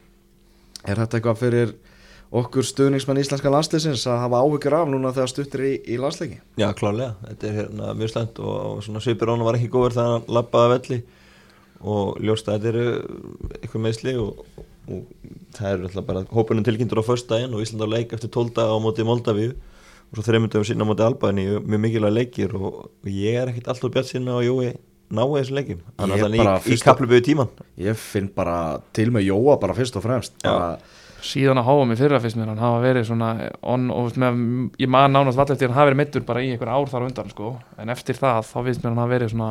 Er 0.86 1.00
þetta 1.00 1.18
eitthvað 1.18 1.40
fyrir 1.40 1.74
okkur 2.36 2.66
stuðningsmenn 2.66 3.18
íslenska 3.18 3.50
landsliðsins 3.50 4.04
að 4.06 4.20
hafa 4.22 4.44
áhyggjur 4.44 4.76
af 4.78 4.88
núna 4.92 5.10
þegar 5.14 5.32
stuttir 5.32 5.64
í, 5.66 5.72
í 5.90 5.98
landsleiki? 5.98 6.38
Já, 6.60 6.68
klárlega, 6.78 7.16
þetta 7.32 7.48
er 7.48 7.58
hérna 7.60 7.90
mjög 7.98 8.12
slæmt 8.12 8.38
og, 8.42 8.56
og 8.76 8.84
svona 8.86 9.02
Svipir 9.02 9.30
Rónu 9.30 9.46
var 9.46 9.58
ekki 9.58 9.72
góður 9.72 9.96
þegar 9.96 10.12
hann 10.12 10.30
lappaði 10.38 10.68
að 10.68 10.74
velli 10.76 11.00
og 11.80 12.18
ljóst 12.24 12.48
að 12.48 12.58
þetta 12.58 12.72
eru 12.72 12.86
eitthvað 13.60 13.84
meðsli 13.86 14.14
og, 14.22 14.42
og 14.88 15.02
það 15.56 15.70
er 15.72 15.86
alltaf 15.88 16.06
bara 16.08 16.24
hópunum 16.32 16.64
tilkynntur 16.66 17.02
á 17.02 17.08
föstudaginn 17.08 17.54
og 17.56 17.64
Ísland 17.64 17.84
á 17.84 17.88
leik 17.96 18.12
eftir 18.16 18.30
12 18.32 18.52
daga 18.56 18.76
á 18.76 18.78
móti 18.82 19.06
Moldavíu 19.06 19.52
og 20.06 20.14
svo 20.20 20.24
þreymundum 20.28 20.64
sinna 20.66 20.86
á 20.86 20.88
móti 20.88 21.04
Albani 21.06 21.46
mjög 21.58 21.80
mikilvæg 21.86 22.14
leikir 22.16 22.54
og, 22.56 22.84
og 22.90 23.08
ég 23.10 23.40
er 23.42 23.50
ekkit 23.52 23.68
alltaf 23.72 23.90
bjart 23.94 24.10
sinna 24.12 24.38
á 24.38 24.40
Jói 24.46 24.72
náu 25.06 25.28
þessum 25.36 25.54
leikim 25.60 25.80
er 26.02 26.12
þannig 26.18 26.40
bara 26.42 26.56
í, 26.58 26.62
í 26.62 26.70
fyrst- 26.70 26.86
kapluböðu 26.86 27.24
tíman 27.28 27.50
Ég 27.78 27.98
finn 27.98 28.30
bara 28.34 28.56
til 28.96 29.10
með 29.14 29.28
Jóa 29.28 29.58
bara 29.62 29.74
fyrst 29.76 29.98
og 29.98 30.02
fremst 30.06 30.34
bara, 30.42 30.78
Síðan 31.26 31.58
að 31.58 31.66
háa 31.66 31.84
mig 31.88 31.98
fyrra 31.98 32.18
fyrst 32.22 32.36
mér 32.38 32.50
hann 32.52 32.60
hafa 32.62 32.80
verið 32.84 33.06
svona 33.08 33.28
on, 33.66 33.86
og 33.90 34.18
með, 34.20 34.40
ég 34.82 34.90
man 34.90 35.10
nánast 35.14 35.38
vall 35.38 35.50
eftir 35.54 35.70
hann 35.70 35.78
hafa 35.78 35.88
verið 35.90 36.00
meittur 36.02 36.26
bara 36.26 36.42
í 36.44 36.50
einhver 36.52 36.70
ár 36.70 36.90
þar 36.90 37.02
á 37.02 37.08
undan 37.08 37.30
sko. 37.32 37.52
en 37.82 37.90
eftir 37.94 38.18
það 38.18 38.42
þá 38.50 38.56
finnst 38.66 38.82
mér 38.84 38.92
hann 38.92 39.00
hafa 39.02 39.14
verið 39.14 39.32
svona 39.32 39.48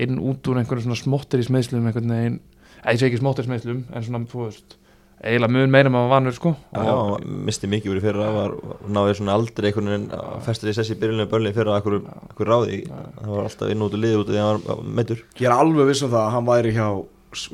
inn 0.00 0.18
út 0.18 0.50
úr 0.50 0.60
einhverju 0.60 0.86
svona 0.86 0.98
smottir 0.98 1.42
í 1.42 1.46
smeðslum 1.46 1.86
einhvern 1.88 2.14
veginn, 2.14 2.40
eða 2.80 2.96
ég 2.96 3.02
segi 3.02 3.12
ekki 3.12 3.22
smottir 3.22 3.46
í 3.46 3.50
smeðslum 3.50 3.84
en 3.90 4.06
svona, 4.06 4.24
þú 4.30 4.42
veist, 4.46 4.76
eiginlega 5.24 5.54
mun 5.54 5.72
meira 5.72 5.88
en 5.88 5.94
maður 5.94 6.12
vanur 6.12 6.36
sko. 6.36 6.54
Já, 6.74 6.82
hann 6.84 7.40
misti 7.46 7.70
mikið 7.70 7.94
verið 7.94 8.06
fyrra 8.08 8.30
var, 8.34 8.56
náði 8.98 9.16
svona 9.20 9.36
aldrei 9.38 9.70
einhvern 9.70 9.92
veginn 9.92 10.10
að 10.18 10.42
festur 10.48 10.72
í 10.72 10.76
sessi 10.76 10.96
í 10.96 11.00
byrjunlega 11.00 11.30
börnlega 11.32 11.58
fyrra 11.60 11.78
að 11.78 11.88
einhver 11.94 12.50
ráði. 12.50 12.80
Það 12.90 13.32
var 13.32 13.48
alltaf 13.48 13.72
inn 13.72 13.86
út 13.86 13.96
og 13.96 14.02
liði 14.04 14.20
út 14.20 14.32
því 14.32 14.42
að 14.42 14.50
hann 14.50 14.66
var 14.66 14.84
meittur 14.98 15.24
Ég 15.38 15.48
er 15.48 15.56
alveg 15.56 15.90
viss 15.92 16.04
um 16.04 16.12
það 16.12 16.26
að 16.26 16.34
hann 16.34 16.50
væri 16.50 16.74
hjá 16.76 16.88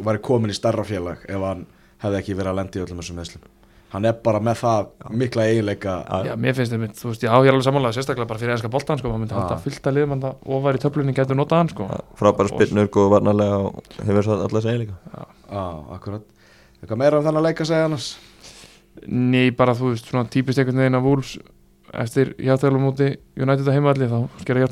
væri 0.04 0.22
komin 0.24 0.52
í 0.52 0.56
stærra 0.56 0.84
félag 0.84 1.24
ef 1.28 1.46
hann 1.46 1.64
hefði 2.02 2.20
ekki 2.20 2.36
verið 2.36 2.52
að 2.52 2.60
lendi 2.60 2.80
í 2.80 2.84
öllum 2.84 3.00
þessum 3.02 3.20
meðslum 3.20 3.48
Hann 3.90 4.06
er 4.06 4.12
bara 4.22 4.38
með 4.38 4.60
það 4.60 4.86
mikla 5.18 5.44
eiginleika. 5.50 5.92
Já, 6.28 6.36
mér 6.38 6.54
finnst 6.54 6.72
það, 6.72 6.84
þú 6.94 7.08
veist, 7.10 7.24
ég 7.26 7.30
á 7.34 7.38
hér 7.42 7.50
alveg 7.56 7.64
sammála 7.66 7.90
sérstaklega 7.96 8.30
bara 8.30 8.38
fyrir 8.38 8.54
enska 8.54 8.70
boltan, 8.70 8.98
sko, 9.00 9.10
maður 9.10 9.22
myndi 9.24 9.34
halda 9.34 9.56
Já. 9.58 9.60
að 9.90 9.96
liðum 9.96 10.14
og 10.22 10.34
ofar 10.58 10.78
í 10.78 10.82
töflunni 10.84 11.14
getur 11.16 11.34
notað 11.38 11.58
hann, 11.58 11.70
sko. 11.72 11.82
Frábæra 12.20 12.48
spilnur, 12.52 12.86
góð 12.94 13.08
varnarlega 13.16 13.56
og 13.66 13.82
hefur 14.06 14.22
svo 14.26 14.34
allar 14.46 14.62
segja 14.62 14.82
líka 14.84 14.94
Já, 15.50 15.64
akkurat. 15.96 16.24
Eitthvað 16.78 17.00
meira 17.02 17.18
um 17.18 17.24
þannig 17.26 17.40
að 17.42 17.48
leika 17.48 17.64
segja 17.66 17.84
annars 17.90 18.08
Ný, 19.10 19.42
bara, 19.58 19.74
þú 19.74 19.84
veist, 19.90 20.06
svona 20.06 20.30
típist 20.30 20.58
einhvern 20.62 20.82
veginn 20.84 20.98
af 20.98 21.04
Wolves 21.06 21.32
eftir 21.90 22.26
hjáttælum 22.38 22.82
múti 22.86 23.08
United 23.38 23.66
á 23.66 23.74
heimaðalli, 23.74 24.06
þá 24.06 24.18
skera 24.44 24.62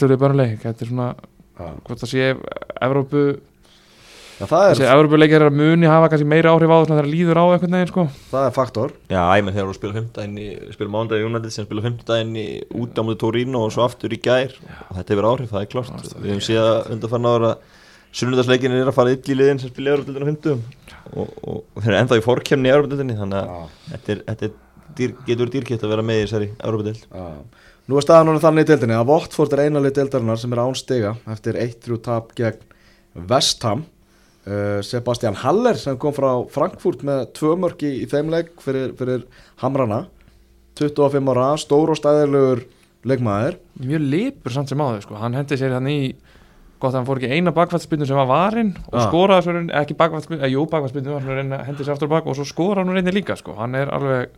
Já, 4.39 4.45
það 4.45 4.53
það, 4.53 4.69
þessi 4.71 4.89
Evrópuleikir 4.93 5.43
er 5.43 5.49
að 5.49 5.57
muni 5.59 5.89
hafa 5.91 6.11
kannski 6.13 6.29
meira 6.31 6.53
áhrif 6.55 6.71
á 6.71 6.77
það 6.77 6.85
svona 6.85 6.99
þegar 7.01 7.11
líður 7.11 7.41
á 7.43 7.45
einhvern 7.45 7.75
veginn, 7.75 7.91
sko. 7.91 8.05
Það 8.31 8.45
er 8.47 8.55
faktor. 8.55 8.95
Já, 9.11 9.23
ég 9.35 9.43
menn 9.45 9.57
þegar 9.57 9.73
þú 9.73 9.79
spila 9.81 9.97
fimmtudaginn 9.97 10.39
í 10.39 10.47
spila 10.77 10.95
mándaginn 10.95 11.27
í 11.27 11.31
United 11.33 11.55
sem 11.57 11.67
spila 11.67 11.85
fimmtudaginn 11.89 12.39
í 12.39 12.47
út 12.79 12.95
á 12.95 13.03
mútið 13.03 13.19
Torino 13.25 13.65
og 13.67 13.75
svo 13.75 13.83
aftur 13.83 14.15
í 14.15 14.21
gær. 14.23 14.55
Og 14.87 15.01
þetta 15.01 15.15
hefur 15.17 15.29
áhrif, 15.33 15.51
það 15.51 15.65
er 15.65 15.73
klart 15.75 16.07
við 16.15 16.31
hefum 16.31 16.47
séð 16.47 16.69
að 16.69 16.95
undanfann 16.95 17.29
ára 17.33 17.53
sunnudagsleikin 18.15 18.73
er 18.73 18.89
að 18.89 18.97
fara 18.97 19.13
ill 19.13 19.33
í 19.33 19.37
liðin 19.37 19.61
sem 19.61 19.73
Európa-dildinu 19.73 20.25
á 20.25 20.31
fimmtudum 20.31 20.63
og, 21.13 21.35
og, 21.43 21.59
og 21.75 21.83
þeir 21.83 21.91
eru 21.93 21.99
ennþá 22.01 22.19
í 22.19 22.25
fórkjemni 22.25 22.71
í 22.71 22.73
Európa-dildinni 22.73 23.17
þannig 23.19 23.43
að 23.43 23.75
þetta, 23.91 24.15
er, 24.15 24.23
þetta 24.31 24.49
er 24.49 24.55
dýr, 24.99 25.15
getur 25.27 25.53
dýrkitt 25.53 25.85
að 25.85 25.93
vera 25.93 26.07
með 26.07 26.21
í 26.21 26.25
þessari 26.25 26.49
Európa-dild 26.57 27.05
Já. 27.05 27.29
Nú 27.89 27.97
er 27.97 28.05
staðan 28.05 28.29
núna 28.29 28.43
þannig 28.43 28.67
í 28.67 28.71
deildinni 28.73 28.97
að 28.97 29.07
Votford 29.09 29.55
er 29.57 29.65
einalið 29.67 29.95
deildarinnar 30.01 30.41
sem 30.41 30.57
er 30.57 30.61
án 30.65 30.75
stiga 30.77 31.15
eftir 31.33 31.61
1-3 31.61 32.01
tap 32.09 32.35
gegn 32.37 32.65
Vestham 33.29 33.85
Sebastian 34.87 35.37
Haller 35.43 35.77
sem 35.81 35.99
kom 36.01 36.15
frá 36.17 36.31
Frankfurt 36.53 37.03
með 37.07 37.27
tvö 37.37 37.57
mörk 37.61 37.83
í, 37.85 37.93
þeim 38.09 38.31
leik 38.33 38.55
fyrir, 38.65 38.95
fyrir 38.99 39.27
Hamrana 39.63 40.05
25 40.79 41.33
ára, 41.35 41.53
stór 41.61 41.93
og 41.93 41.99
stæðilegur 41.99 42.65
leikmaður 43.09 43.59
mjög 43.83 44.05
lipur 44.13 44.55
samt 44.55 44.71
sem 44.73 44.83
áður, 44.83 45.03
sko, 45.07 45.19
hann 45.21 45.37
hendi 45.39 45.59
sér 45.59 45.75
hann 45.77 45.91
í 45.91 45.99
gott 46.79 46.93
að 46.93 47.01
hann 47.01 47.09
fór 47.09 47.21
ekki 47.21 47.35
eina 47.35 47.55
bakvæðspinnu 47.55 48.07
sem 48.07 48.19
var 48.19 48.31
varinn 48.31 48.73
og 48.87 49.01
Já. 49.01 49.05
skoraði 49.09 49.47
svo 49.47 49.57
reyni, 49.57 49.75
ekki 49.81 49.99
bakvæðspinnu, 49.99 50.41
eða 50.41 50.53
jú 50.53 50.65
reyni 51.27 51.59
að 51.59 51.67
hendi 51.67 51.87
sér 51.87 51.97
aftur 51.97 52.13
bak 52.13 52.27
og 52.27 52.39
svo 52.39 52.47
skoraði 52.47 52.87
hann 52.87 52.99
reyni 52.99 53.15
líka, 53.17 53.37
sko, 53.39 53.57
hann 53.59 53.75
er 53.79 53.91
alveg 53.95 54.31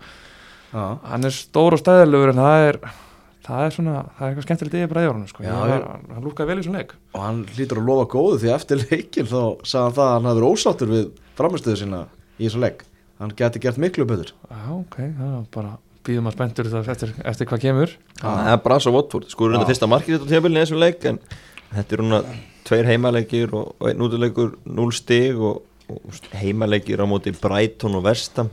Já. 0.72 0.84
hann 1.12 1.28
er 1.28 1.36
stór 1.36 1.76
og 1.76 1.82
stæðilegur 1.82 2.32
en 2.32 2.42
það 2.42 2.66
er 2.70 2.80
það 3.50 3.66
er 3.66 3.74
svona, 3.74 3.96
það 4.16 4.24
er 4.24 4.30
eitthvað 4.30 4.46
skemmtilegt 4.46 4.78
yfir 4.80 5.00
hann 5.00 5.26
sko. 5.30 5.44
Já, 5.44 5.52
var, 5.58 5.84
hann, 5.88 6.06
hann 6.14 6.24
lúkaði 6.26 6.50
vel 6.50 6.60
í 6.60 6.64
svona 6.66 6.82
leik. 6.82 6.94
Og 7.14 7.24
hann 7.24 7.42
hlýtur 7.50 7.80
að 7.80 7.90
lofa 7.90 8.06
góðu 8.14 8.40
því 8.44 8.52
eftir 8.54 8.82
leikin 8.86 9.28
þá 9.30 9.40
sagði 9.66 9.84
hann 9.84 9.96
það 9.98 10.06
að 10.06 10.14
hann 10.14 10.28
hafði 10.30 10.40
verið 10.40 10.54
ósáttur 10.54 10.92
við 10.94 11.06
framistöðu 11.40 11.80
sína 11.82 12.02
í 12.38 12.46
þessu 12.46 12.62
leik. 12.64 12.84
Hann 13.20 13.34
geti 13.36 13.62
gert 13.64 13.80
miklu 13.82 14.06
betur. 14.08 14.34
Já, 14.48 14.60
ok, 14.78 14.98
það 15.18 15.32
er 15.34 15.48
bara 15.56 15.72
býðum 16.06 16.30
að 16.30 16.36
spenntur 16.36 16.70
þetta 16.70 16.94
eftir, 16.94 17.14
eftir 17.32 17.50
hvað 17.50 17.64
kemur. 17.66 17.96
Það 18.20 18.52
er 18.52 18.62
bara 18.64 18.78
svo 18.80 18.94
Watford, 18.94 19.26
skoður 19.32 19.58
þetta 19.58 19.66
Já. 19.66 19.70
fyrsta 19.74 19.90
markið 19.90 20.16
þetta 20.16 20.30
tíðabilið 20.30 20.56
í 20.56 20.64
þessum 20.64 20.80
leik 20.80 21.08
en 21.10 21.18
þetta 21.74 21.96
er 21.96 22.02
núna 22.04 22.20
tveir 22.70 22.88
heimaleikir 22.88 23.52
og, 23.56 23.74
og 23.76 23.90
einn 23.90 24.04
útileikur 24.06 24.54
0 24.64 24.94
stig 24.96 25.40
og, 25.50 25.60
og 25.90 26.20
heimaleikir 26.40 27.02
á 27.02 27.06
móti 27.10 27.34
Brighton 27.36 27.98
og 27.98 28.06
Vestam 28.06 28.48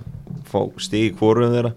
fá 0.49 0.59
stig 0.83 1.11
í 1.11 1.15
hvorum 1.15 1.53
þeirra 1.53 1.73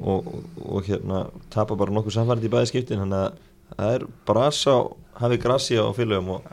og, 0.00 0.26
og, 0.26 0.48
og 0.64 0.88
hérna 0.88 1.22
tapa 1.52 1.76
bara 1.76 1.92
nokkuð 1.96 2.16
samfærið 2.16 2.48
í 2.48 2.52
bæði 2.54 2.70
skiptin 2.72 3.02
þannig 3.04 3.20
að 3.20 3.76
það 3.76 3.94
er 3.98 4.06
brasa 4.26 4.76
hafi 5.20 5.38
grassi 5.42 5.78
á 5.78 5.86
félögum 5.96 6.32
og, 6.36 6.48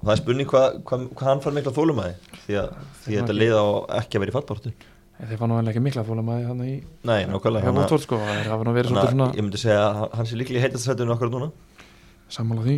og 0.00 0.06
það 0.06 0.14
er 0.14 0.22
spurning 0.22 0.48
hvað 0.52 0.78
hva, 0.86 1.00
hva 1.12 1.28
hann 1.28 1.42
fær 1.44 1.56
mikla 1.58 1.74
þólumæði 1.76 2.14
því 2.46 2.58
að, 2.62 2.72
því 3.04 3.12
að 3.12 3.20
þetta 3.22 3.38
liða 3.38 3.60
á 3.62 3.68
ekki 4.02 4.18
að 4.18 4.24
vera 4.26 4.34
í 4.34 4.36
fallbortu 4.38 4.74
En 5.22 5.28
þeir 5.30 5.38
fann 5.38 5.52
nú 5.52 5.56
vel 5.60 5.70
ekki 5.70 5.80
mikla 5.84 6.02
maður 6.26 6.46
hann 6.48 6.62
í 6.66 6.72
Nei, 7.06 7.20
nákvæmlega 7.30 7.68
þannig 7.68 7.84
að- 7.84 8.00
sko, 8.02 8.16
svolítið 8.18 9.02
að 9.02 9.12
svona 9.12 9.26
ég 9.36 9.44
myndi 9.46 9.60
segja 9.62 9.82
að 9.86 10.16
hann 10.18 10.26
sé 10.26 10.38
líklega 10.40 10.58
í 10.58 10.62
heitast 10.64 10.88
sættunum 10.88 11.14
okkur 11.14 11.30
núna. 11.30 11.50
Sammála 12.32 12.64
því. 12.64 12.74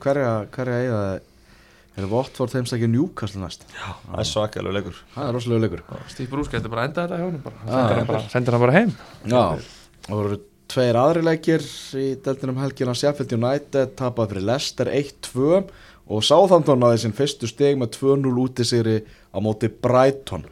Hverja, 0.00 0.30
hverja 0.54 0.78
er 2.04 2.10
Votford 2.10 2.52
þeimstakki 2.52 2.88
Newcastle 2.92 3.40
næst? 3.42 3.64
Það 3.72 4.20
er 4.20 4.28
svakalega 4.28 4.76
leikur. 4.76 4.98
Það 5.14 5.28
er 5.30 5.36
rosalega 5.36 5.64
leikur. 5.64 5.82
Bruce 6.32 6.52
getur 6.52 6.72
bara 6.72 6.84
endað 6.88 7.08
þetta 7.14 7.20
hjá 7.22 7.42
bara. 7.46 7.56
Já, 7.62 7.72
sendir, 7.72 7.96
hann 8.00 8.10
bara, 8.10 8.20
sendir 8.34 8.56
hann 8.56 8.64
bara 8.66 8.76
heim. 8.76 8.92
Já, 9.32 9.42
og 10.10 10.20
voru 10.20 10.38
tveir 10.72 10.98
aðri 11.00 11.22
leikir 11.26 11.66
í 12.02 12.06
deildinum 12.24 12.58
helgina. 12.60 12.94
Sheffield 12.98 13.36
United 13.38 13.94
tapaði 13.98 14.34
fyrir 14.34 14.48
Leicester 14.50 14.90
1-2 14.92 15.60
og 16.06 16.24
Southampton 16.26 16.82
náði 16.82 17.04
sinn 17.04 17.14
fyrstu 17.16 17.48
steg 17.50 17.78
með 17.80 17.94
2-0 17.98 18.34
úti 18.44 18.66
sigri 18.66 18.98
á 19.02 19.38
móti 19.42 19.70
Brighton. 19.70 20.44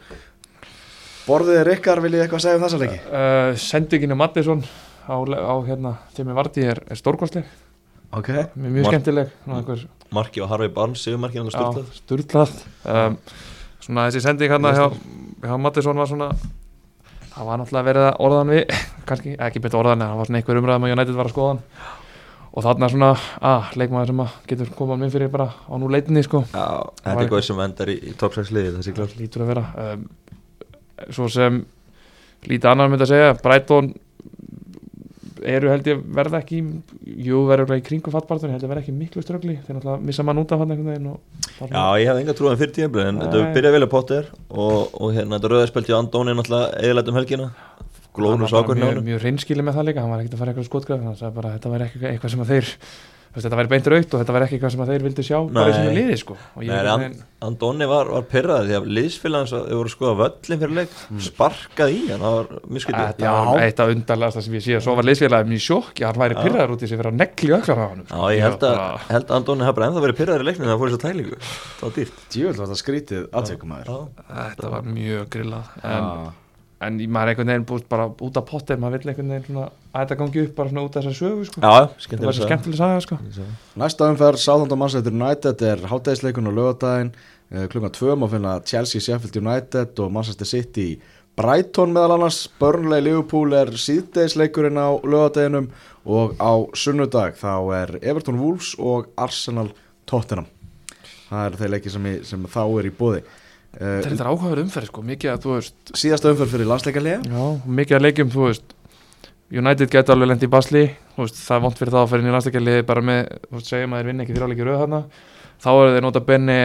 Borðið 1.25 1.61
Rikkar, 1.65 2.01
viljið 2.03 2.19
þið 2.19 2.25
eitthvað 2.25 2.43
segja 2.43 2.57
um 2.59 2.65
þessa 2.65 2.81
leiki? 2.81 2.97
uh, 3.09 3.51
sendinginu 3.57 4.17
Mattisson 4.19 4.65
á, 5.09 5.15
á 5.17 5.55
hérna, 5.65 5.95
Timi 6.17 6.35
Vardí 6.37 6.65
er, 6.69 6.83
er 6.89 6.99
stórkostleg 6.99 7.47
Ok. 8.11 8.29
Mjög 8.55 8.83
Mar- 8.83 8.91
skemmtileg. 8.91 9.31
Marki 10.15 10.41
og 10.41 10.49
Harvey 10.49 10.69
Barnes 10.69 11.01
styrlað 11.01 11.89
sturlað? 11.97 12.53
um, 12.85 13.17
Svona 13.85 14.07
þessi 14.09 14.21
sending 14.23 14.51
hann 14.53 14.63
hjá, 14.65 14.85
hjá 15.45 15.57
Mattisson 15.61 15.97
var 15.97 16.07
svona 16.09 16.29
Það 17.35 17.45
var 17.49 17.59
náttúrulega 17.59 17.87
verið 17.89 18.05
að 18.07 18.17
orðan 18.23 18.51
við 18.53 18.63
kannski, 19.09 19.35
ekki 19.47 19.61
betur 19.65 19.81
orðan 19.81 20.05
það 20.05 20.17
var 20.21 20.29
svona 20.29 20.39
einhver 20.39 20.59
umræðum 20.61 20.87
að 20.87 20.93
United 20.95 21.17
var 21.19 21.27
að 21.29 21.33
skoða 21.35 21.49
hann. 21.55 21.63
Og 22.55 22.63
þarna 22.63 22.87
svona, 22.93 23.09
að, 23.43 23.65
leikmaður 23.75 24.07
sem 24.13 24.21
að 24.23 24.35
getur 24.47 24.69
komað 24.77 25.01
minn 25.01 25.11
fyrir 25.11 25.31
bara 25.33 25.49
á 25.51 25.73
nú 25.75 25.89
leitinni 25.91 26.23
sko. 26.23 26.45
Já, 26.53 26.63
þetta 27.01 27.11
er 27.11 27.23
eitthvað 27.25 27.43
sem 27.49 27.59
endar 27.65 27.91
í, 27.91 27.95
í 27.99 28.13
top 28.15 28.37
6 28.37 28.53
liði 28.55 28.71
þessi 28.77 28.93
klart 28.95 29.17
lítur 29.19 29.43
að 29.43 29.51
vera 29.51 29.65
um, 29.83 30.05
Svo 31.11 31.27
sem 31.27 31.57
lítið 32.47 32.69
annar 32.71 32.87
myndi 32.93 33.03
að 33.03 33.11
segja 33.11 33.33
Brighton 33.43 33.91
eru 35.53 35.71
held 35.71 35.87
ég 35.89 36.01
verða 36.17 36.41
ekki 36.41 36.59
jú 37.25 37.43
verður 37.49 37.77
í 37.77 37.83
kringu 37.85 38.13
fattbartur 38.13 38.51
held 38.53 38.65
ég 38.65 38.71
verða 38.71 38.83
ekki 38.83 38.95
miklu 38.95 39.23
ströggli 39.23 39.57
þeir 39.65 39.77
náttúrulega 39.77 40.05
missa 40.09 40.25
mann 40.25 40.41
út 40.41 40.53
af 40.55 40.63
hann 40.63 40.75
einhvern 40.75 40.91
veginn 40.91 41.71
Já, 41.71 41.85
ég 42.01 42.09
hef 42.09 42.19
enga 42.21 42.35
trúan 42.37 42.59
fyrir 42.59 42.75
tíðanblöð 42.75 43.09
en 43.09 43.21
þetta 43.23 43.39
hefur 43.39 43.55
byrjað 43.55 43.75
vel 43.77 43.85
að 43.85 43.91
Potter 43.93 44.29
og, 44.49 44.95
og 44.99 45.15
hérna 45.15 45.37
þetta 45.39 45.51
rauðarspelt 45.53 45.91
í 45.91 45.97
Andóni 45.97 46.35
náttúrulega 46.35 46.85
eðlætt 46.89 47.11
um 47.11 47.19
helgina. 47.19 47.49
Glóðnus 48.15 48.53
var 48.55 48.63
ákvörn 48.63 48.79
mjög, 48.83 49.01
mjög 49.09 49.23
reynskili 49.25 49.63
með 49.65 49.77
það 49.79 49.87
líka 49.89 50.03
hann 50.03 50.13
var 50.13 50.23
ekkert 50.23 50.37
að 50.37 50.41
fara 50.41 50.53
eitthvað 50.53 50.69
skotgraf 50.69 51.23
bara 51.35 51.49
að 51.49 51.57
þetta 51.57 51.71
væri 51.73 51.87
eitthvað, 51.87 52.11
eitthvað 52.11 52.33
sem 52.33 52.43
að 52.45 52.51
þeir 52.53 52.69
þetta 53.43 53.57
væri 53.59 53.71
beint 53.73 53.87
raut 53.91 54.13
og 54.15 54.21
þetta 54.21 54.33
væri 54.35 54.45
ekki 54.47 54.55
eitthvað 54.55 54.73
sem 54.75 54.83
að 54.85 54.89
þeir 54.93 55.03
vildi 55.05 55.23
sjá 55.27 55.37
bara 55.55 55.69
í 55.69 55.73
sinni 55.75 55.93
liði 55.95 56.17
sko. 56.21 56.35
And, 56.95 57.17
Andoni 57.45 57.85
var, 57.89 58.05
var 58.13 58.23
pyrraði 58.31 58.69
því 58.69 58.75
að 58.79 58.85
liðsfélagans 58.95 59.51
að 59.55 59.61
þau 59.65 59.75
voru 59.75 59.89
að 59.89 59.93
skoða 59.95 60.15
völlin 60.21 60.61
fyrir 60.61 60.75
leik 60.79 60.93
sparkað 61.25 61.89
í 61.93 61.99
hann, 62.09 62.23
það 62.23 62.33
var 62.39 62.47
miskildið 62.77 63.05
Þetta 63.05 63.33
var 63.35 63.63
eitt 63.65 63.81
af 63.83 63.91
undarlegasta 63.95 64.41
sem 64.45 64.55
ég 64.55 64.63
sé. 64.65 64.79
Svo 64.85 64.95
var 64.97 65.05
liðsfélagið 65.09 65.51
mjög 65.51 65.63
sjokki, 65.65 66.01
hann 66.07 66.21
væri 66.23 66.39
pyrraður 66.39 66.73
út 66.77 66.85
í 66.85 66.89
sig 66.89 66.97
fyrir 67.01 67.11
að 67.11 67.19
negli 67.19 67.51
öklar 67.59 67.79
á 67.81 67.85
hann 67.91 68.01
Já, 68.07 68.21
ég 68.35 68.41
held 68.45 68.63
að, 68.69 68.77
held 69.11 69.27
að 69.27 69.35
Andoni 69.39 69.67
hafa 69.67 69.77
bara 69.79 69.87
ennþá 69.91 70.05
verið 70.07 70.19
pyrraður 70.21 70.45
í 70.45 70.47
leikninu 70.49 70.65
þegar 70.65 70.75
það 70.75 70.81
fór 70.81 70.89
þess 70.93 70.99
að 71.01 71.05
tælingu. 71.05 71.37
Það 71.75 71.85
var 71.85 71.93
dýrt. 71.99 72.15
Djúvel 72.35 72.55
var 72.55 72.65
þetta 72.65 72.81
skrítið 72.85 73.21
aðtökum 73.35 73.69
en, 76.85 76.99
maður 77.09 77.31
er 77.31 77.33
einhvern 77.33 77.51
veginn 77.51 77.67
búist 77.69 77.87
bara 77.91 78.07
út 78.09 78.39
af 78.39 78.47
pottir 78.49 78.79
maður 78.81 79.01
vill 79.01 79.11
einhvern 79.11 79.33
veginn 79.33 79.47
svona 79.49 79.65
að 79.67 79.99
þetta 80.03 80.19
gangi 80.21 80.43
upp 80.45 80.55
bara 80.59 80.71
svona 80.71 80.85
út 80.85 80.95
af 80.95 81.05
þessar 81.05 81.17
sögu 81.19 81.47
sko. 81.49 81.63
Já, 81.63 81.73
Það 82.05 82.25
var 82.29 82.37
svo 82.37 82.49
skemmtileg 82.49 82.79
saga 82.79 83.03
sko. 83.05 83.19
Næsta 83.81 84.09
umferð, 84.11 84.41
Southampton 84.43 84.81
Manchester 84.81 85.15
United 85.15 85.65
er 85.71 85.85
hátæðisleikun 85.91 86.51
og 86.51 86.57
lögadaginn 86.59 87.13
klukkan 87.71 87.93
2 87.93 88.15
má 88.17 88.29
finna 88.29 88.59
Chelsea, 88.65 89.01
Sheffield 89.01 89.37
United 89.37 89.99
og 89.99 90.11
Manchester 90.11 90.49
City 90.49 90.95
Brighton 91.35 91.91
meðal 91.91 92.15
annars, 92.15 92.45
Burnley, 92.61 93.01
Liverpool 93.03 93.51
er 93.57 93.73
síðdegisleikurinn 93.75 94.79
á 94.79 94.95
lögadaginum 95.03 95.67
og 96.07 96.37
á 96.39 96.63
sunnudag 96.71 97.35
þá 97.35 97.51
er 97.75 97.91
Everton 97.99 98.39
Wolves 98.39 98.71
og 98.79 99.09
Arsenal 99.19 99.73
Tottenham. 100.07 100.47
Það 101.27 101.47
eru 101.49 101.59
þeir 101.59 101.73
leiki 101.73 101.91
sem, 101.91 102.07
í, 102.07 102.13
sem 102.23 102.47
þá 102.47 102.61
er 102.63 102.87
í 102.87 102.93
bóði 102.95 103.25
Þetta 103.75 104.07
er 104.07 104.13
þetta 104.15 104.29
áhugaður 104.31 104.61
umferð 104.63 104.89
sko. 104.89 105.01
mikið 105.03 105.31
að 105.33 105.45
þú 105.45 105.53
veist 105.55 105.93
síðasta 105.99 106.31
umferð 106.31 106.53
fyrir 106.55 106.69
landsleikarlega 106.71 107.19
já, 107.27 107.45
mikið 107.79 107.97
að 107.97 108.05
leikjum 108.05 108.33
þú 108.33 108.43
veist. 108.47 108.75
United 109.55 109.91
getur 109.93 110.15
alveg 110.15 110.29
lendi 110.31 110.47
í 110.47 110.51
basli. 110.55 110.83
Veist, 111.19 111.39
það 111.45 111.57
er 111.57 111.63
vont 111.65 111.79
fyrir 111.79 111.93
það 111.93 112.01
að 112.05 112.11
fyrir 112.11 112.23
inn 112.23 112.29
í 112.29 112.35
landsleikarliði 112.35 112.85
bara 112.87 113.03
með, 113.05 113.21
þú 113.49 113.57
veist, 113.59 113.71
segjum 113.71 113.93
að 113.95 114.01
þeir 114.01 114.09
vinna 114.11 114.23
ekki 114.25 114.37
þrjáleiki 114.37 114.67
rauð 114.67 114.79
þarna. 114.83 115.01
Þá 115.65 115.69
eru 115.75 115.95
þeir 115.95 116.05
nota 116.07 116.23
benni 116.31 116.59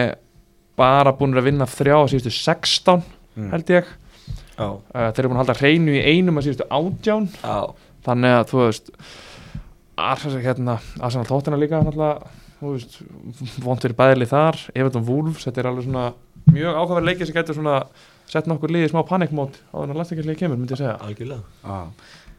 bara 0.81 1.13
búin 1.19 1.37
að 1.37 1.47
vinna 1.51 1.67
þrjá 1.69 1.95
á 1.99 2.05
síðustu 2.11 2.31
16 2.35 3.03
Mm. 3.31 3.47
held 3.53 3.69
ég. 3.71 3.85
Uh, 4.59 4.73
þeir 4.91 5.19
eru 5.21 5.29
búin 5.31 5.37
að 5.39 5.45
halda 5.45 5.53
hreinu 5.61 5.93
í 5.95 6.01
einum 6.03 6.35
að 6.41 6.49
síðustu 6.49 6.65
átján. 6.67 7.29
Já, 7.39 7.71
þannig 8.03 8.33
að 8.35 8.49
þú 8.51 8.57
veist 8.65 8.91
Arsenal 10.01 10.41
hérna, 10.43 10.75
Arsenal 10.99 11.29
tóttina 11.29 11.59
líka 11.61 11.79
vont 13.63 13.81
fyrir 13.81 13.95
bæðli 13.97 14.27
þar, 14.29 14.59
Everton 14.75 15.05
Wolves 15.07 15.47
þetta 15.47 15.63
er 15.63 15.69
alveg 15.71 15.87
svona 15.87 16.03
mjög 16.49 16.79
ákvæmlega 16.79 17.07
leikið 17.09 17.29
sem 17.29 17.37
getur 17.37 17.57
svona 17.57 17.77
sett 18.31 18.49
nokkur 18.49 18.71
liðið 18.71 18.89
í 18.89 18.91
smá 18.93 19.01
panikmót 19.07 19.59
á 19.69 19.75
þannig 19.75 19.93
að 19.93 20.01
landsleikarlið 20.01 20.39
kemur, 20.39 20.59
myndi 20.59 20.75
ég 20.75 20.81
segja. 20.81 20.97
Algjörlega. 21.05 21.41
Ah. 21.63 21.87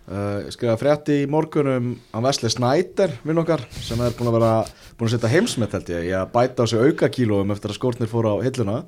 Uh, 0.02 0.48
skrifa 0.50 0.74
frétti 0.80 1.20
í 1.22 1.26
morgunum 1.30 1.92
á 2.10 2.18
Vesli 2.24 2.50
Snæder 2.50 3.12
vinn 3.22 3.38
okkar 3.38 3.62
sem 3.70 4.00
er 4.02 4.16
búin 4.18 4.32
að 4.32 4.38
vera 4.40 4.54
búin 4.98 5.06
að 5.06 5.12
setja 5.14 5.30
heimsmet 5.30 5.76
held 5.76 5.92
ég 5.94 6.08
í 6.08 6.14
að 6.18 6.32
bæta 6.32 6.66
á 6.66 6.70
sig 6.72 6.82
auka 6.82 7.10
kílóum 7.12 7.54
eftir 7.54 7.70
að 7.70 7.78
skórnir 7.78 8.10
fóru 8.10 8.32
á 8.34 8.42
hilluna. 8.42 8.80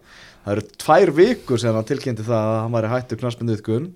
Það 0.42 0.56
eru 0.56 0.64
tvær 0.82 1.12
vikur 1.20 1.62
sem 1.62 1.78
hann 1.78 1.86
tilkynnti 1.86 2.26
það 2.26 2.48
að 2.48 2.58
hann 2.64 2.74
væri 2.74 2.90
hættu 2.90 3.20
knarsmynduðkun 3.20 3.86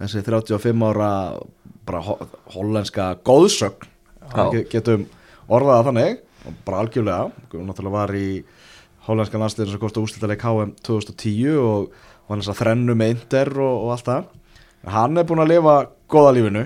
þessi 0.00 0.24
35 0.26 0.86
ára 0.88 1.10
bara 1.86 2.00
ho 2.06 2.16
hollenska 2.54 3.12
góðsögn 3.26 4.64
getum 4.70 5.06
orðaða 5.52 5.86
þannig 5.90 6.20
og 6.46 6.58
bara 6.66 6.82
algjörlega 6.82 7.30
hún 7.52 7.68
náttúrulega 7.68 7.98
var 7.98 8.14
í 8.16 8.28
hollenska 9.06 9.40
landsliðin 9.40 9.74
sem 9.74 9.82
kosti 9.82 10.02
úrslitaðleik 10.02 10.44
HM 10.46 10.76
2010 10.86 11.58
og 11.62 11.88
var 12.28 12.38
þess 12.40 12.52
að 12.52 12.60
þrennu 12.60 12.96
með 12.98 13.16
Inter 13.16 13.50
og, 13.58 13.74
og 13.86 13.94
allt 13.96 14.08
það. 14.08 14.30
Hann 14.92 15.18
er 15.18 15.26
búin 15.28 15.42
að 15.42 15.52
lifa 15.52 15.74
góða 16.10 16.36
lífinu 16.36 16.64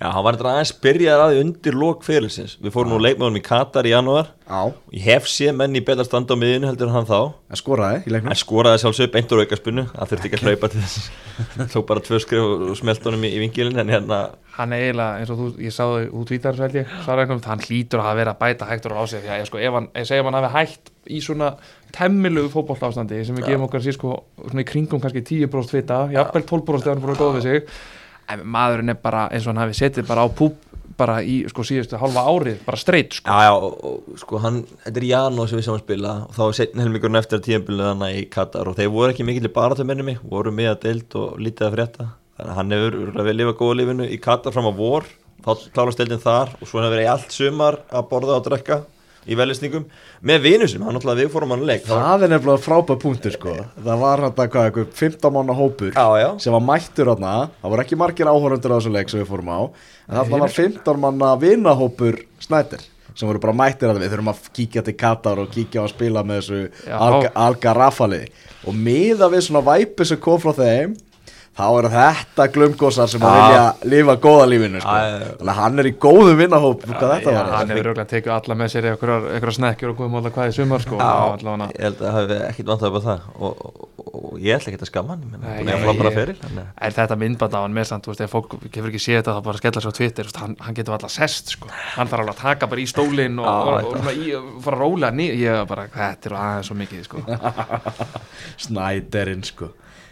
Já, 0.00 0.08
hann 0.14 0.24
var 0.24 0.36
þetta 0.38 0.52
aðeins 0.54 0.70
byrjaði 0.80 1.22
að 1.22 1.30
því 1.34 1.40
undir 1.44 1.76
lók 1.76 2.04
fyrirlisins 2.06 2.54
Við 2.64 2.72
fórum 2.72 2.94
nú 2.94 3.00
leikmöðum 3.04 3.36
í 3.36 3.42
Katar 3.44 3.84
í 3.84 3.92
janúar. 3.92 4.30
Á, 4.48 4.72
Ég 4.96 5.04
hef 5.04 5.28
sé 5.28 5.52
menn 5.52 5.76
í 5.76 5.82
betra 5.84 6.06
standa 6.08 6.32
á 6.32 6.40
miðinu 6.40 6.70
heldur 6.70 6.88
en 6.88 6.96
hann 6.96 7.08
þá. 7.08 7.18
En 7.52 7.60
skoraði 7.60 8.00
í 8.08 8.14
leiknum. 8.14 8.32
Hann 8.32 8.40
skoraði 8.40 8.80
sjálfsög 8.80 9.12
beint 9.12 9.34
úr 9.36 9.44
aukaspunnu 9.44 9.84
Það 9.92 10.14
þurfti 10.14 10.30
ekki 10.30 10.40
að 10.40 10.46
hlaupa 10.48 10.70
til 10.72 10.84
þess. 10.86 11.10
Tók 11.74 11.88
bara 11.90 12.04
tvö 12.06 12.22
skrif 12.24 12.46
og 12.70 12.78
smelt 12.80 13.04
honum 13.10 13.26
í, 13.28 13.34
í 13.36 13.42
vingilin 13.44 13.82
En 13.84 13.92
hérna, 13.92 14.22
hann 14.56 14.72
er 14.76 14.86
eiginlega, 14.88 15.20
eins 15.20 15.32
og 15.32 15.40
þú, 15.40 15.50
ég 15.64 15.74
sáðu 15.74 16.00
þú 16.10 16.24
tvítar 16.28 16.56
svo 16.56 16.66
held 16.66 16.80
ég, 16.80 16.96
svarað 17.04 17.26
einhvern, 17.26 17.44
hann 17.48 17.62
hlýtur 17.64 18.00
að 18.00 18.08
hafa 18.08 18.18
verið 18.18 18.32
að 18.32 18.40
bæta 18.40 18.68
hægtur 18.68 18.96
á 18.96 19.02
sig, 19.08 19.22
því 19.24 19.30
að 19.30 19.40
ég 19.40 19.48
sko, 19.48 19.60
ef 19.60 19.76
hann, 19.76 19.86
ég 19.96 20.08
segjum 20.08 20.32
hann 20.34 20.66
í 21.10 21.20
svona 21.24 21.52
temmilugu 21.96 22.50
fótboltástandi 22.52 23.22
sem 23.26 23.38
við 23.38 23.48
gefum 23.50 23.64
okkar 23.66 23.84
síð 23.84 23.96
sko, 23.96 24.16
svona 24.42 24.62
í 24.64 24.68
kringum 24.68 25.00
kannski 25.02 25.22
10% 25.26 25.72
fita, 25.74 26.02
jafnvel 26.12 26.44
12% 26.44 26.84
ef 26.84 26.90
hann 26.90 27.00
er 27.00 27.04
búin 27.04 27.14
að 27.14 27.22
góða 27.22 27.38
við 27.38 27.46
sig, 27.46 27.80
en 28.34 28.42
maðurinn 28.56 28.94
er 28.94 28.98
bara 29.02 29.28
eins 29.30 29.46
og 29.46 29.54
hann 29.54 29.64
hafi 29.64 29.78
setið 29.78 30.08
bara 30.10 30.26
á 30.26 30.28
púp 30.30 30.58
bara 31.00 31.20
í 31.24 31.40
sko 31.48 31.64
síðustu 31.64 31.98
halva 32.00 32.26
árið, 32.28 32.60
bara 32.66 32.78
straight 32.80 33.16
sko. 33.16 33.30
já, 33.32 33.46
já, 33.46 33.54
og, 33.56 34.16
sko 34.20 34.40
hann 34.42 34.58
Þetta 34.84 35.00
er 35.00 35.06
Janúar 35.08 35.50
sem 35.50 35.60
við 35.60 35.66
sáum 35.66 35.78
að 35.78 35.84
spila 35.84 36.14
Og 36.26 36.34
þá 36.36 36.42
var 36.42 36.56
setn 36.58 36.82
helmingurinn 36.82 37.20
eftir 37.20 37.42
tíðanbílu 37.46 37.86
þannig 37.86 38.18
í 38.18 38.26
Katar 38.34 38.68
Og 38.70 38.76
þeir 38.78 38.92
voru 38.92 39.14
ekki 39.14 39.26
mikill 39.28 39.48
í 39.48 39.52
baratumennimi 39.54 40.16
Voru 40.20 40.52
með 40.54 40.72
að 40.74 40.82
deild 40.84 41.16
og 41.20 41.40
lítið 41.40 41.68
að 41.68 41.76
frétta 41.78 42.08
Þannig 42.36 42.52
að 42.52 42.58
hann 42.58 42.76
hefur 42.76 42.98
verið 43.14 43.32
að 43.32 43.38
lifa 43.40 43.56
góða 43.60 43.78
lífinu 43.80 44.08
í 44.08 44.20
Katar 44.28 44.56
fram 44.56 44.68
á 44.68 44.74
vor 44.76 45.08
Þá 45.40 45.50
klárast 45.72 46.02
deildin 46.02 46.24
þar 46.24 46.54
Og 46.58 46.66
svo 46.66 46.80
hann 46.80 46.88
hefur 46.88 46.96
verið 46.98 47.06
í 47.08 47.12
allt 47.14 47.36
sumar 47.36 47.80
að 47.88 48.08
borða 48.12 48.36
og 48.36 48.48
drekka 48.48 48.82
Í 49.28 49.36
velisningum 49.36 49.84
Með 50.24 50.44
vinu 50.46 50.68
sem 50.70 50.84
hann 50.84 50.96
náttúrulega 50.96 51.24
við 51.24 51.32
fórum 51.34 51.52
hann 51.54 51.64
leik. 51.68 51.82
Það 51.88 52.24
er 52.26 52.32
nefnilega 52.34 52.62
frábæð 52.64 53.00
punktur 53.02 53.34
sko. 53.34 53.56
Það 53.76 54.00
var 54.04 54.22
hann 54.24 54.36
hvað, 54.36 54.68
eitthvað 54.70 54.94
15 55.00 55.34
mánu 55.36 55.56
hópur 55.58 55.92
Já, 55.92 56.06
já. 56.22 56.28
sem 56.40 56.56
var 56.56 56.64
mættur 56.64 57.12
hann 57.12 57.26
það 57.26 57.74
voru 57.74 57.84
ekki 57.84 58.00
margir 58.00 58.30
áhörundur 58.32 58.72
á 58.72 58.76
þessu 58.78 58.94
leik 58.94 59.12
sem 59.12 59.20
við 59.20 59.28
fórum 59.28 59.52
á 59.52 59.60
en 59.60 60.16
þarna 60.20 60.40
var 60.46 60.56
15 60.56 61.04
manna 61.04 61.34
vinahópur 61.40 62.22
Snæder 62.40 62.86
sem 63.14 63.28
voru 63.28 63.42
bara 63.42 63.56
mættir 63.56 63.90
að 63.90 64.00
við 64.00 64.14
þurfum 64.14 64.32
að 64.32 64.48
kíkja 64.56 64.82
til 64.86 64.96
Katar 64.96 65.40
og 65.42 65.50
kíkja 65.52 65.82
á 65.82 65.84
að 65.84 65.92
spila 65.92 66.22
með 66.24 66.40
þessu. 66.40 66.60
Alga, 66.96 67.32
Alga 67.34 67.74
Rafali 67.76 68.22
og 68.64 68.76
miða 68.76 69.28
við 69.32 69.46
svona 69.48 69.64
væpi 69.66 70.06
sem 70.08 70.20
kom 70.22 70.40
frá 70.40 70.54
þeim 70.56 70.94
þá 71.60 71.66
eru 71.80 71.90
þetta 71.94 72.46
glumgósar 72.54 73.10
sem 73.12 73.24
að 73.28 73.36
vilja 73.40 73.64
lifa 73.92 74.16
góða 74.24 74.46
lífinu 74.50 74.80
sko. 74.82 74.96
Þannig 74.96 75.52
að 75.52 75.58
hann 75.60 75.82
er 75.84 75.88
í 75.90 75.92
Já, 77.34 77.38
var. 77.40 77.52
hann 77.60 77.72
hefur 77.74 77.90
auðvitað 77.90 78.10
tekið 78.14 78.34
alla 78.36 78.56
með 78.60 78.72
sér 78.74 78.88
í 78.88 78.92
einhverjar 78.94 79.56
snekkjur 79.60 79.92
og 79.94 80.02
móla 80.16 80.32
hvað 80.34 80.50
í 80.50 80.56
sumar 80.56 80.84
sko, 80.84 80.98
ég 81.76 81.84
held 81.84 82.00
að 82.00 82.06
það 82.06 82.16
hafi 82.18 82.38
ekkit 82.50 82.70
vantað 82.72 82.90
upp 82.90 82.96
á 82.96 83.02
það. 83.06 83.26
Og, 83.40 83.64
og, 83.66 83.88
og 84.10 84.38
ég 84.40 84.56
ætla 84.56 84.72
ekki 84.72 84.80
að 84.80 84.90
skamma 84.90 85.16
hann 85.16 85.36
að- 85.40 86.62
Er 86.80 86.96
þetta 86.96 87.18
myndband 87.20 87.54
á 87.54 87.60
hann 87.60 87.76
með 87.76 87.86
samt, 87.90 88.08
ef 88.10 88.32
fólk 88.34 88.56
gefur 88.72 88.90
ekki 88.90 89.02
séð 89.04 89.20
þetta 89.20 89.36
þá 89.36 89.42
bara 89.50 89.60
skella 89.60 89.80
sér 89.84 89.92
á 89.92 89.98
Twitter, 90.00 90.30
hann, 90.40 90.56
hann 90.60 90.74
getur 90.78 90.96
alltaf 90.96 91.12
sest, 91.14 91.52
sko, 91.56 91.68
hann 91.96 92.08
þarf 92.10 92.24
alveg 92.24 92.34
að 92.34 92.42
taka 92.42 92.66
bara 92.70 92.80
í 92.80 92.88
stólinn 92.90 93.38
og, 93.42 93.46
fara 94.64 94.76
að 94.76 94.80
róla 94.80 95.10
nýja, 95.14 95.36
ég 95.40 95.60
var 95.60 95.68
bara, 95.70 95.86
þetta 95.94 96.30
er 96.30 96.36
aðeins 96.40 96.70
svo 96.70 96.78
mikið, 96.80 97.04
sko. 97.06 97.22
Snæderinn 98.66 99.44
sko 99.46 99.70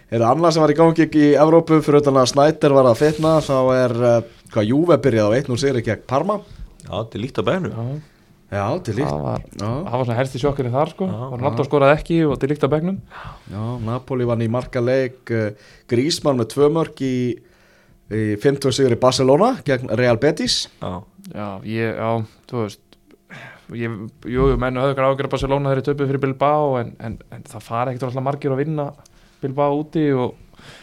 Er 0.08 0.22
það 0.22 0.30
annað 0.32 0.54
sem 0.56 0.62
var 0.64 0.72
í 0.72 0.76
gangi 0.78 1.06
í 1.20 1.24
Evrópu? 1.36 1.78
Fyrir 1.84 2.00
utan 2.00 2.16
að 2.16 2.30
Snæder 2.30 2.72
var 2.76 2.86
að 2.88 3.00
fitna 3.02 3.32
þá 3.44 3.56
er 3.74 3.92
uh, 3.98 4.14
hvað 4.54 4.68
Júve 4.70 4.96
byrjaði 5.04 5.36
á 5.36 5.38
1-0 5.44 5.58
sigri 5.60 5.82
gegn 5.84 6.06
Parma? 6.08 6.38
Já, 6.86 6.92
þetta 6.94 7.18
er 7.18 7.22
líkt 7.26 7.40
á 7.40 7.44
bænu 7.44 7.72
Já, 7.74 7.82
Já, 8.48 8.62
til 8.80 8.94
líkt. 8.96 9.10
Það 9.10 9.24
var, 9.26 9.42
Já, 9.44 9.66
það 9.68 9.92
var 9.92 10.06
svona 10.06 10.16
helsti 10.22 10.40
sjokkurinn 10.40 10.72
þar, 10.72 10.92
sko, 10.94 11.08
Já, 11.12 11.18
Ronaldo 11.34 11.66
skoraði 11.66 11.96
ekki 11.98 12.16
og 12.24 12.38
til 12.40 12.48
líkt 12.54 12.64
á 12.64 12.68
begnum. 12.72 12.96
já 13.52 13.64
Napoli 13.84 14.24
vann 14.30 14.44
í 14.46 14.48
marka 14.48 14.80
leik 14.80 15.32
uh, 15.36 15.50
Grísmann 15.92 16.40
með 16.40 16.48
tvö 16.54 16.70
mörg 16.72 17.02
í, 17.04 17.12
í 18.08 18.22
50 18.40 18.72
sigri 18.78 18.96
Barcelona 18.96 19.50
gegn 19.68 19.92
Real 20.00 20.16
Betis. 20.16 20.62
Já, 20.80 21.02
Já, 21.34 21.48
ég, 21.68 21.92
já, 22.00 22.08
þú 22.48 22.62
veist, 22.64 22.80
ég, 23.76 24.00
jú, 24.32 24.48
menn 24.56 24.80
höfðu 24.80 24.94
ekki 24.96 25.04
ágjör 25.10 25.28
að 25.28 25.34
Barcelona 25.36 25.74
þeirri 25.74 25.86
töpuð 25.90 26.08
fyrir 26.14 26.22
Bilbao 26.24 26.72
en, 26.80 26.94
en, 27.04 27.18
en 27.36 27.44
það 27.52 27.66
fara 27.68 27.92
ekkert 27.92 28.08
alltaf 28.08 28.24
margir 28.30 28.56
að 28.56 28.62
vinna 28.64 28.88
Bilbao 29.42 29.80
úti 29.80 30.04
og 30.12 30.36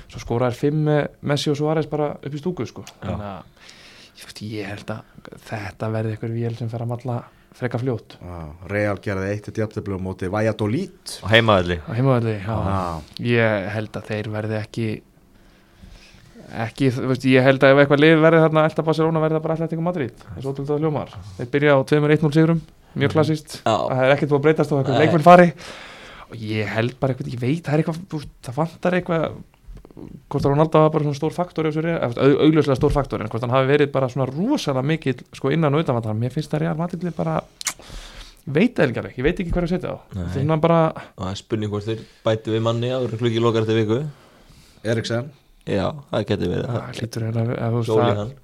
svo 0.09 0.21
skoraðir 0.23 0.59
fimm 0.59 0.83
með 0.87 1.01
Messi 1.31 1.51
og 1.51 1.57
Suárez 1.59 1.89
bara 1.91 2.13
upp 2.15 2.35
í 2.35 2.41
stúku 2.41 2.67
sko. 2.69 2.85
þannig 3.01 3.25
að 3.29 3.71
ég, 4.15 4.27
veist, 4.27 4.43
ég 4.47 4.69
held 4.71 4.93
að 4.95 5.31
þetta 5.49 5.89
verði 5.95 6.13
eitthvað 6.15 6.37
vél 6.39 6.53
sem 6.59 6.71
fer 6.71 6.85
að 6.85 6.93
malla 6.93 7.17
freka 7.55 7.79
fljótt. 7.79 8.17
Já, 8.19 8.39
Real 8.67 8.95
gerði 9.03 9.31
eitt 9.31 9.45
til 9.47 9.61
jafntöflu 9.63 9.95
á 9.95 10.01
móti 10.03 10.27
Valladolid. 10.31 10.95
Og 11.23 11.29
á. 12.51 12.59
Já, 12.67 13.27
ég 13.31 13.67
held 13.75 13.99
að 13.99 14.09
þeir 14.11 14.31
verði 14.33 14.57
ekki 14.59 14.87
ekki, 16.65 16.91
þú 16.93 17.09
veist, 17.09 17.25
ég 17.27 17.45
held 17.45 17.63
að 17.65 17.73
ef 17.73 17.81
eitthvað 17.81 18.01
lið 18.03 18.19
verði 18.21 18.41
þarna 18.43 18.65
elda 18.69 18.85
Barcelona 18.85 19.21
verði 19.23 19.37
það 19.37 19.45
bara 19.45 19.55
Atletico 19.57 19.85
Madrid 19.85 20.25
eins 20.35 20.45
og 20.45 20.51
ótrúlega 20.51 20.77
hljómar. 20.83 21.13
Þeir 21.39 21.49
byrja 21.55 21.73
á 21.73 21.79
2-1-0 21.89 22.35
sigurum, 22.35 22.61
mjög 22.95 23.15
klassíst 23.15 23.57
það 23.89 24.03
er 24.05 24.13
ekkert 24.13 24.31
búið 24.31 24.39
að 24.39 24.45
breytast 24.45 24.73
og 24.75 24.81
eitthvað 24.81 25.01
leikmenn 25.01 25.25
fari 25.25 25.47
og 26.35 26.45
ég 26.51 26.67
held 26.75 26.95
bara 26.99 27.13
eitthvað, 27.15 27.33
ég 27.33 27.41
veit 27.41 27.63
það 27.65 27.73
er 27.79 27.83
eitthvað, 27.83 28.25
það 28.45 28.57
vantar 28.59 28.97
eitthvað 28.99 29.27
hvort 29.95 30.43
að 30.43 30.51
Ronaldo 30.51 30.79
var 30.83 30.89
bara 30.91 31.05
svona 31.07 31.15
stór 31.15 31.31
faktor 31.35 31.67
í 31.67 31.71
þessu 31.71 31.83
Real- 31.85 32.01
eða, 32.03 32.25
au- 32.25 32.39
augljóslega 32.45 32.75
stór 32.81 32.91
faktor 32.91 33.21
en 33.23 33.29
hvort 33.31 33.45
hann 33.45 33.53
hafi 33.55 33.69
verið 33.71 33.91
bara 33.93 34.09
svona 34.11 34.25
rosalega 34.27 34.83
mikill 34.83 35.21
sko 35.39 35.53
innan 35.55 35.73
og 35.77 35.85
utan 35.85 36.01
mér 36.19 36.33
finnst 36.35 36.51
það 36.51 36.65
Real 36.65 36.75
Madrid 36.81 37.05
bara 37.15 37.37
veit 38.45 38.75
það 38.75 38.89
ekki 38.91 38.99
alveg, 39.01 39.15
ég 39.17 39.25
veit 39.25 39.39
ekki 39.41 39.53
hverju 39.55 39.69
að 39.69 39.73
setja 39.73 39.93
það 40.11 40.25
er 40.25 40.33
svona 40.35 40.57
bara, 40.61 40.79
og 41.15 41.23
það 41.23 41.31
er 41.31 41.39
spurning 41.39 41.71
hvort 41.71 41.87
þeir 41.87 42.03
bæti 42.27 42.53
við 42.53 42.65
manni 42.67 42.91
áður 42.93 43.15
klukki 43.21 43.41
lokar 43.41 43.63
eftir 43.65 43.79
viku. 43.79 44.01
Eriksen. 44.85 45.31
Já, 45.65 45.87
það 46.11 46.25
getur 46.29 46.51
verið. 46.51 46.67
Að- 46.69 46.99
að 48.19 48.35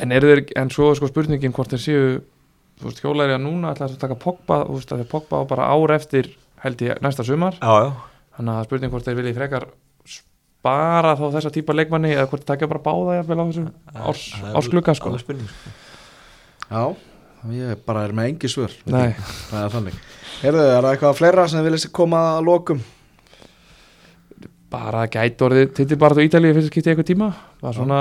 En 0.00 0.12
eru 0.12 0.28
þeir, 0.34 0.42
en 0.60 0.70
svo 0.70 0.90
sko 0.98 1.08
spurningin 1.08 1.52
hvort 1.56 1.72
þeir 1.72 1.80
séu 1.86 2.02
þú 2.80 2.84
veist, 2.90 3.00
hjólaði 3.04 3.34
að 3.38 3.42
núna 3.46 3.72
ætla 3.74 3.88
að 3.88 3.96
taka 4.02 4.14
Pogba, 4.20 4.60
þú 4.68 4.76
veist, 4.76 4.92
að 4.92 5.00
að 5.06 5.08
Pogba 5.14 5.40
á 5.40 5.44
bara 5.48 5.70
ár 5.72 5.94
eftir 5.96 6.28
held 6.64 6.82
ég 6.86 7.00
næsta 7.04 7.24
sumar. 7.26 7.56
Já, 7.60 7.72
já. 7.84 7.90
Þannig 8.36 8.50
að 8.52 8.56
það 8.56 8.60
er 8.64 8.68
spurning 8.70 8.92
hvort 8.94 9.08
þeir 9.08 9.18
vilji 9.20 9.34
frekar 9.36 9.66
spara 10.10 11.14
þá 11.16 11.24
þessa 11.36 11.52
típa 11.54 11.74
leikmanni 11.76 12.12
eða 12.14 12.28
hvort 12.30 12.44
takja 12.48 12.68
bara 12.68 12.82
báða 12.84 13.18
jafnvel 13.20 13.40
á 13.40 13.44
þessum 13.48 13.68
árs, 13.96 14.24
Það 14.36 14.48
er 14.50 14.58
ársglugga 14.60 14.94
sko. 14.98 15.12
sko. 15.18 15.36
Já, 16.70 16.82
ég 17.56 17.84
bara 17.86 18.04
er 18.06 18.12
með 18.16 18.28
engi 18.34 18.50
svör. 18.52 18.74
Nei, 18.86 19.10
Það 19.50 19.64
er 19.64 19.74
þannig. 19.74 20.00
Heyrðu, 20.40 20.64
er 20.64 20.82
það 20.84 20.90
eitthvað 20.94 21.18
fleira 21.18 21.46
sem 21.50 21.64
viljast 21.64 21.92
koma 21.96 22.24
að 22.38 22.44
lokum? 22.50 22.82
bara 24.70 25.06
gæti 25.10 25.42
orðið 25.42 25.72
titilbarð 25.74 26.20
á 26.22 26.26
Ítalíu 26.28 26.54
fyrst 26.54 26.70
skipti 26.70 26.92
eitthvað 26.92 27.08
tíma. 27.08 27.28
Það 27.58 27.70
er 27.72 27.76
svona, 27.80 28.00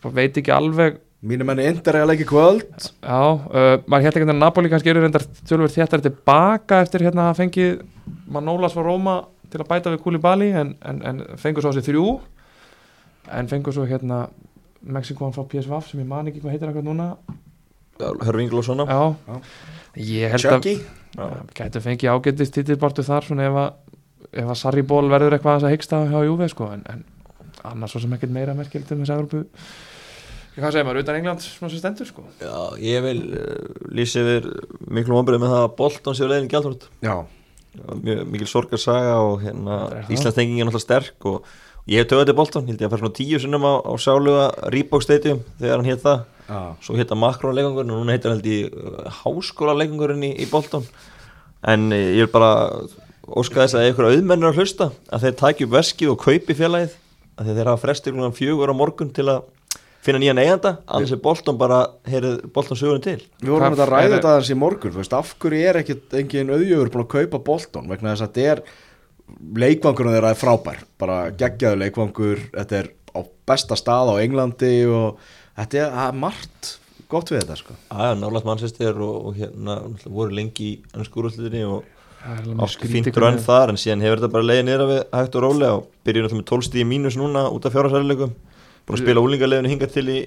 bara 0.00 0.14
veit 0.16 0.38
ekki 0.40 0.54
alveg 0.54 0.96
Mínu 1.24 1.44
menni 1.48 1.64
Inder 1.70 1.96
er 1.96 2.04
að 2.04 2.10
leiki 2.10 2.26
kvöld. 2.28 2.88
Já, 3.00 3.20
uh, 3.32 3.76
maður 3.88 4.04
held 4.04 4.18
ekki 4.18 4.26
að 4.28 4.36
Napoli 4.36 4.70
kannski 4.72 4.90
eru 4.92 5.04
reyndar 5.04 5.24
tölver 5.48 5.72
þéttari 5.72 6.04
tilbaka 6.04 6.82
eftir 6.84 7.04
hérna 7.06 7.30
að 7.30 7.38
fengið 7.38 7.70
Manolas 8.34 8.76
frá 8.76 8.84
Róma 8.84 9.14
til 9.52 9.62
að 9.62 9.70
bæta 9.70 9.92
við 9.94 10.02
Koulibaly 10.04 10.50
en, 10.60 10.74
en, 10.84 11.00
en 11.08 11.22
fengur 11.40 11.64
svo 11.64 11.72
á 11.72 11.76
sig 11.76 11.86
þrjú. 11.86 12.18
En 13.32 13.48
fengur 13.48 13.72
svo 13.72 13.86
hérna 13.88 14.26
Mexikoan 14.84 15.32
frá 15.32 15.46
PSV 15.48 15.80
sem 15.86 16.02
ég 16.02 16.10
man 16.10 16.28
ekki 16.28 16.42
hvað 16.44 16.58
heitir 16.58 16.68
eitthvað 16.68 16.90
núna. 16.90 17.08
Hörvingl 18.02 18.60
og 18.60 18.66
svona. 18.66 18.84
Já, 18.84 19.40
ég 19.96 20.34
held 20.34 20.50
að 20.50 20.68
gæti 21.54 21.80
fengið 21.80 22.10
ágættist 22.10 22.56
titilbartu 22.58 23.06
þar 23.06 23.24
svona 23.24 23.48
ef 23.48 23.58
að, 23.62 23.98
ef 24.42 24.52
að 24.52 24.60
Sarri 24.60 24.84
Ból 24.84 25.06
verður 25.08 25.38
eitthvað 25.38 25.68
að 25.68 25.76
hyggsta 25.76 26.04
hjá 26.10 26.20
Juve 26.26 26.48
sko 26.52 26.68
en, 26.74 26.84
en 26.90 27.04
annars 27.70 27.94
svo 27.94 28.02
sem 28.02 28.12
ekkert 28.16 28.34
meira 28.34 28.56
merkild 28.58 28.90
um 28.92 29.04
þessi 29.04 29.14
Evropu 29.14 29.44
hvað 30.62 30.74
segir 30.74 30.86
maður, 30.86 31.02
utan 31.02 31.18
England 31.18 31.44
svona 31.44 31.72
sem 31.72 31.80
stendur 31.80 32.08
sko? 32.08 32.24
Já, 32.38 32.54
ég 32.82 33.04
vil 33.04 33.20
uh, 33.34 33.86
lýsa 33.94 34.22
yfir 34.22 34.48
miklu 34.86 35.18
ombrið 35.18 35.42
með 35.42 35.54
það 35.54 35.64
að 35.64 35.76
Bolton 35.80 36.18
séu 36.18 36.28
leiðin 36.30 36.50
gjaldhort 36.52 36.88
Já, 37.04 37.14
mikil 38.30 38.50
sorgarsaga 38.50 39.16
og 39.24 39.40
hérna 39.42 39.78
Það 40.06 40.38
er 40.44 40.50
náttúrulega 40.54 40.82
sterk 40.84 41.26
og 41.30 41.48
ég 41.90 42.00
hef 42.00 42.10
töðið 42.12 42.30
til 42.30 42.36
Bolton, 42.38 42.68
held 42.68 42.80
ég 42.80 42.86
að 42.86 42.94
fara 42.94 43.02
svona 43.02 43.18
tíu 43.18 43.40
sinnum 43.42 43.66
á, 43.66 43.72
á 43.82 43.92
sáluga 44.00 44.44
Reebok 44.72 45.02
Stadium 45.04 45.42
þegar 45.58 45.80
hann 45.80 45.90
hétt 45.90 46.04
það, 46.04 46.22
já, 46.48 46.60
svo 46.86 46.98
hétt 47.00 47.12
að 47.12 47.20
Makron 47.20 47.58
leikangurinn 47.58 47.92
og 47.92 48.00
núna 48.00 48.14
heitir 48.14 48.30
hann 48.30 48.38
held 48.38 48.48
í 48.48 48.60
uh, 48.70 49.10
háskóla 49.22 49.74
leikangurinn 49.82 50.24
í, 50.30 50.32
í 50.38 50.46
Bolton 50.52 50.86
en 51.66 51.90
uh, 51.92 51.98
ég 51.98 52.24
vil 52.24 52.32
bara 52.32 52.52
óska 53.24 53.64
þess 53.64 53.76
að 53.76 53.88
einhverja 53.88 54.20
auðmennir 54.20 54.52
að 54.52 54.62
hlusta 54.62 54.90
að 55.10 55.26
þeir 55.26 55.36
taki 55.42 55.66
upp 55.66 55.74
veskið 55.74 56.14
og 56.14 56.22
kaupi 56.24 56.56
félagið 56.56 56.96
að 57.34 57.50
þeir 57.50 57.70
hafa 57.72 57.82
frestir 57.82 58.16
finna 60.04 60.20
nýjan 60.22 60.40
eiganda 60.42 60.74
annars 60.86 61.12
er 61.16 61.20
Bolton 61.24 61.56
bara, 61.60 61.78
heyrið 62.08 62.42
Bolton 62.54 62.78
sögurinn 62.78 63.04
til. 63.04 63.18
Við 63.40 63.52
vorum 63.54 63.76
að 63.76 63.84
ræða 63.90 64.10
þetta 64.18 64.32
aðeins 64.34 64.50
í 64.52 64.58
morgun 64.60 64.92
þú 64.94 65.00
veist, 65.02 65.16
af 65.16 65.34
hverju 65.42 65.62
er 65.70 65.78
ekkit 65.80 66.16
engin 66.20 66.52
auðjöfur 66.54 66.92
búin 66.94 67.04
að 67.06 67.12
kaupa 67.16 67.40
Bolton 67.48 67.88
vegna 67.92 68.12
þess 68.12 68.26
að 68.26 68.34
þetta 68.34 68.52
er 68.52 68.64
leikvangurinn 69.64 70.14
þeirra 70.18 70.32
er 70.34 70.40
frábær 70.40 70.82
bara 71.00 71.18
geggjaðu 71.40 71.80
leikvangur 71.80 72.42
þetta 72.52 72.80
er 72.82 72.90
á 73.14 73.20
besta 73.48 73.76
stað 73.78 74.12
á 74.12 74.14
Englandi 74.20 74.72
og 74.90 75.20
þetta 75.56 75.84
er, 75.86 76.16
margt 76.18 76.74
gott 77.10 77.30
við 77.30 77.44
þetta 77.44 77.56
sko. 77.60 77.76
Aðja, 77.94 78.14
nálægt 78.20 78.46
mannsestir 78.48 78.96
og, 79.00 79.28
og 79.30 79.36
hérna 79.38 79.78
voru 80.04 80.34
lengi 80.34 80.70
í 80.72 80.78
ennskúrúslitinni 80.98 81.64
og 81.68 81.90
Það 82.24 82.32
er 82.32 82.38
alveg 82.40 82.54
mjög 82.54 82.64
átti 82.64 82.74
skrítið 82.74 82.94
fínt 82.96 83.08
hvernig- 83.12 83.24
rönn 83.36 83.42
þar 83.44 83.70
en 83.74 83.78
síðan 83.82 84.02
hefur 84.04 84.20
þetta 84.22 84.32
bara 84.32 84.46
leiðið 84.48 84.64
niður 84.64 84.86
við 84.88 85.00
hægt 85.12 85.34
og 85.36 85.42
rólega 85.44 85.72
og 85.76 85.88
byrjum 86.08 86.24
náttúrulega 86.24 86.40
með 86.40 86.46
12 86.50 86.66
stíði 86.68 86.84
mínus 86.88 87.18
núna 87.20 87.42
út 87.52 87.66
af 87.68 87.74
fjárhásærileikum 87.74 88.32
búin 88.84 88.98
að 88.98 89.02
spila 89.04 89.22
úlingarleiðinu 89.24 89.70
hingar 89.72 89.90
til 89.94 90.04
í, 90.12 90.18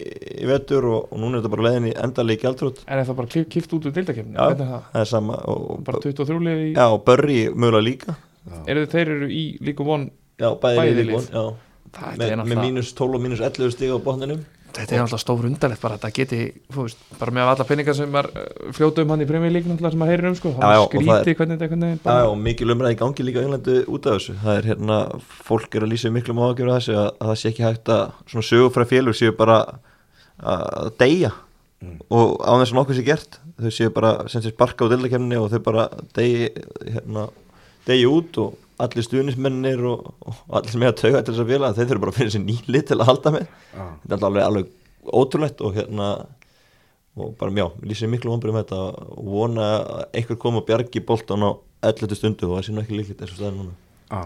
í 0.42 0.48
vetur 0.50 0.88
og, 0.90 1.12
og 1.12 1.22
núna 1.22 1.38
er 1.38 1.44
þetta 1.44 1.54
bara 1.54 1.66
leiðin 1.68 1.90
í 1.92 1.94
endalegi 2.06 2.42
gjaldrút 2.44 2.82
En 2.88 2.98
er 2.98 3.06
það 3.06 3.20
bara 3.20 3.44
kipt 3.56 3.76
út 3.78 3.86
úr 3.86 3.96
deildakefni? 3.98 4.34
Já, 4.34 4.48
er 4.50 4.58
það? 4.64 4.82
það 4.94 5.04
er 5.04 5.12
sama 5.12 5.38
og, 5.54 5.68
Bara 5.86 6.02
23 6.08 6.40
lið 6.48 6.64
í 6.66 6.70
já, 6.74 6.84
og 6.88 7.04
Börri 7.08 7.38
mögulega 7.54 7.86
líka. 7.86 8.18
Eru 8.66 8.86
þeir 8.90 9.14
eru 9.18 9.30
í 9.30 9.46
líka 9.62 9.86
von 9.88 10.10
já, 10.40 10.50
bæði, 10.64 10.82
Bæði 10.82 11.08
já, 11.14 11.46
Þetta 11.88 12.14
með, 12.20 12.56
er 12.58 12.62
mínus 12.66 12.94
12 12.98 13.18
og 13.18 13.24
mínus 13.24 13.44
11 13.46 13.76
stíð 13.76 13.96
á 13.96 14.00
botninum 14.04 14.42
Þetta 14.78 14.94
er 14.94 15.02
náttúrulega 15.02 15.22
stór 15.24 15.46
undarlegt 15.50 15.82
bara 15.82 15.96
að 15.98 16.02
þetta 16.04 16.14
geti 16.18 16.40
þú 16.74 16.84
veist, 16.86 17.00
bara 17.20 17.34
með 17.34 17.50
alla 17.52 17.66
peningar 17.72 17.96
sem 17.98 18.18
er 18.22 18.28
fljóta 18.78 19.02
um 19.04 19.14
hann 19.14 19.24
í 19.24 19.28
Premier 19.30 19.54
League 19.56 19.70
náttúrulega 19.72 19.94
sem 19.96 20.02
maður 20.04 20.14
heyrir 20.14 20.30
um 20.30 20.38
sko. 20.38 20.52
Já, 20.54 20.60
það 20.62 20.76
já, 20.76 20.78
er 20.78 20.84
er- 20.84 20.92
skrítið 20.92 21.38
hvernig 21.42 21.62
þetta 21.64 21.90
Já, 21.90 21.98
bara, 22.04 22.20
já, 22.22 22.28
og 22.32 22.38
mikil 22.46 22.70
umræði 22.76 22.98
í 22.98 23.00
gangi 23.02 23.26
líka 23.28 23.42
í 23.42 23.48
Englandi 23.48 23.78
út 23.88 24.08
af 24.12 24.18
þessu. 24.20 24.36
Það 24.44 24.60
er 24.62 24.70
hérna, 24.72 25.00
fólk 25.50 25.76
er 25.80 25.88
að 25.88 25.92
lýsa 25.96 26.14
miklum 26.14 26.44
ágjör 26.46 26.72
af 26.76 26.80
þessu 26.82 26.96
að, 27.02 27.10
að 27.18 27.32
það 27.32 27.42
sé 27.42 27.52
ekki 27.54 27.66
hægt 27.68 27.92
að 27.98 28.06
svona 28.32 28.48
sögufræð 28.52 28.92
félur 28.94 29.18
séu 29.18 29.36
bara 29.42 29.58
að 30.38 30.92
deyja. 31.02 31.34
Og 32.10 32.38
á 32.42 32.52
þess 32.62 32.72
að 32.74 32.78
nokkuð 32.80 32.98
sé 33.02 33.04
gert 33.06 33.40
þau 33.58 33.72
séu 33.74 33.90
bara 33.94 34.12
sem 34.30 34.42
sé 34.46 34.52
sparka 34.54 34.86
á 34.86 34.92
dildakefninni 34.94 35.38
og 35.42 35.50
þau 35.54 35.60
bara 35.66 35.88
deyji 36.18 36.50
hérna, 36.86 37.28
deyji 37.90 38.08
út 38.10 38.38
og 38.44 38.56
allir 38.84 39.06
stuðnismennir 39.06 39.84
og, 39.90 40.10
og 40.22 40.58
allir 40.60 40.74
sem 40.74 40.84
er 40.86 40.92
að 40.94 41.00
tauga 41.02 41.22
til 41.22 41.34
þess 41.34 41.44
að 41.44 41.52
félag 41.54 41.78
þeir 41.78 41.90
þurfa 41.92 42.04
bara 42.04 42.14
að 42.14 42.20
finna 42.20 42.34
sér 42.36 42.44
nýlið 42.46 42.84
til 42.90 42.98
að 43.00 43.10
halda 43.10 43.34
með 43.34 43.46
Já. 43.48 43.86
þetta 44.04 44.18
er 44.18 44.28
alveg, 44.30 44.44
alveg 44.48 45.14
ótrúlegt 45.22 45.64
og 45.66 45.78
hérna 45.78 46.10
og 47.18 47.34
bara 47.40 47.52
já, 47.58 47.66
lýsir 47.82 48.12
miklu 48.12 48.30
vonbrið 48.30 48.54
með 48.54 48.68
þetta 48.68 48.82
og 49.18 49.30
vona 49.34 49.68
að 49.82 50.04
einhver 50.20 50.38
kom 50.42 50.60
og 50.60 50.68
bjargi 50.68 51.02
boltan 51.08 51.46
á 51.50 51.52
11. 51.88 52.18
stundu 52.20 52.50
og 52.52 52.60
það 52.60 52.68
sé 52.68 52.76
nú 52.76 52.84
ekki 52.84 53.00
líklegt 53.00 53.24
þessu 53.24 53.40
staðin 53.40 53.62
núna 53.64 53.74
Já. 54.12 54.22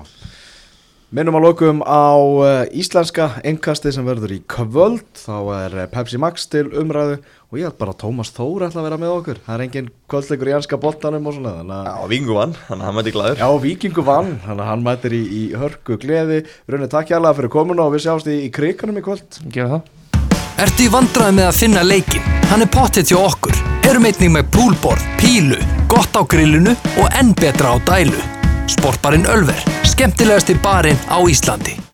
Minnum 1.12 1.36
að 1.36 1.44
lokum 1.44 1.82
á 1.84 2.16
uh, 2.16 2.50
íslenska 2.72 3.26
engkasti 3.44 3.92
sem 3.92 4.06
verður 4.08 4.32
í 4.32 4.38
kvöld. 4.48 5.10
Þá 5.20 5.40
er 5.58 5.74
uh, 5.76 5.88
Pepsi 5.92 6.16
Max 6.24 6.46
til 6.48 6.70
umræðu 6.72 7.18
og 7.52 7.60
ég 7.60 7.68
held 7.68 7.76
bara 7.82 7.92
að 7.92 7.98
Tómas 8.06 8.32
Þór 8.32 8.64
ætla 8.70 8.80
að 8.80 8.88
vera 8.88 9.00
með 9.02 9.12
okkur. 9.18 9.42
Það 9.44 9.58
er 9.58 9.64
engin 9.66 9.90
kvöldleikur 10.08 10.52
í 10.54 10.56
anska 10.56 10.80
boltanum 10.80 11.28
og 11.28 11.36
svona 11.36 11.52
þannig 11.58 11.90
Já, 11.90 12.08
Vingu 12.14 12.38
vann, 12.38 12.56
þannig 12.70 12.86
að 12.86 12.88
hann 12.88 12.98
mæti 13.02 13.16
glæður 13.18 13.44
Já, 13.44 13.50
Víkingu 13.66 14.08
vann, 14.08 14.32
þannig 14.46 14.64
að 14.64 14.72
hann 14.72 14.88
mætir 14.88 15.18
í, 15.18 15.22
í 15.28 15.44
hörku 15.60 16.00
gleði. 16.00 16.40
Raunin 16.72 16.94
takk 16.96 17.12
hjá 17.12 17.20
fyrir 17.28 17.54
komuna 17.60 17.90
og 17.90 17.98
við 17.98 18.06
sjáumst 18.06 18.32
í, 18.32 18.40
í 18.48 18.50
krikanum 18.56 19.04
í 19.04 19.04
kvöld. 19.04 19.42
Gera 19.52 19.74
það. 19.76 20.24
Ertu 20.64 20.88
í 20.88 20.92
vandræði 20.96 21.40
með 21.42 21.50
að 21.50 21.60
finna 21.60 21.84
leikin? 21.92 22.34
Hann 22.54 22.64
er 22.64 22.72
pottet 22.72 23.12
hjá 23.12 23.20
okkur. 23.20 23.60
Erum 23.84 24.08
einnig 24.08 24.32
með 24.32 24.48
púlborð, 24.56 25.04
pílu, 25.20 25.60
gott 25.92 26.16
á 26.16 26.24
grillinu 26.24 26.78
og 27.02 27.20
enn 27.20 27.36
betra 27.36 27.76
á 27.76 27.84
dælu. 27.84 28.24
Sportbarinn 28.72 29.28
Ölver, 29.28 29.60
skemmtilegasti 30.02 30.56
barinn 30.64 30.98
á 31.14 31.18
Íslandi. 31.30 31.91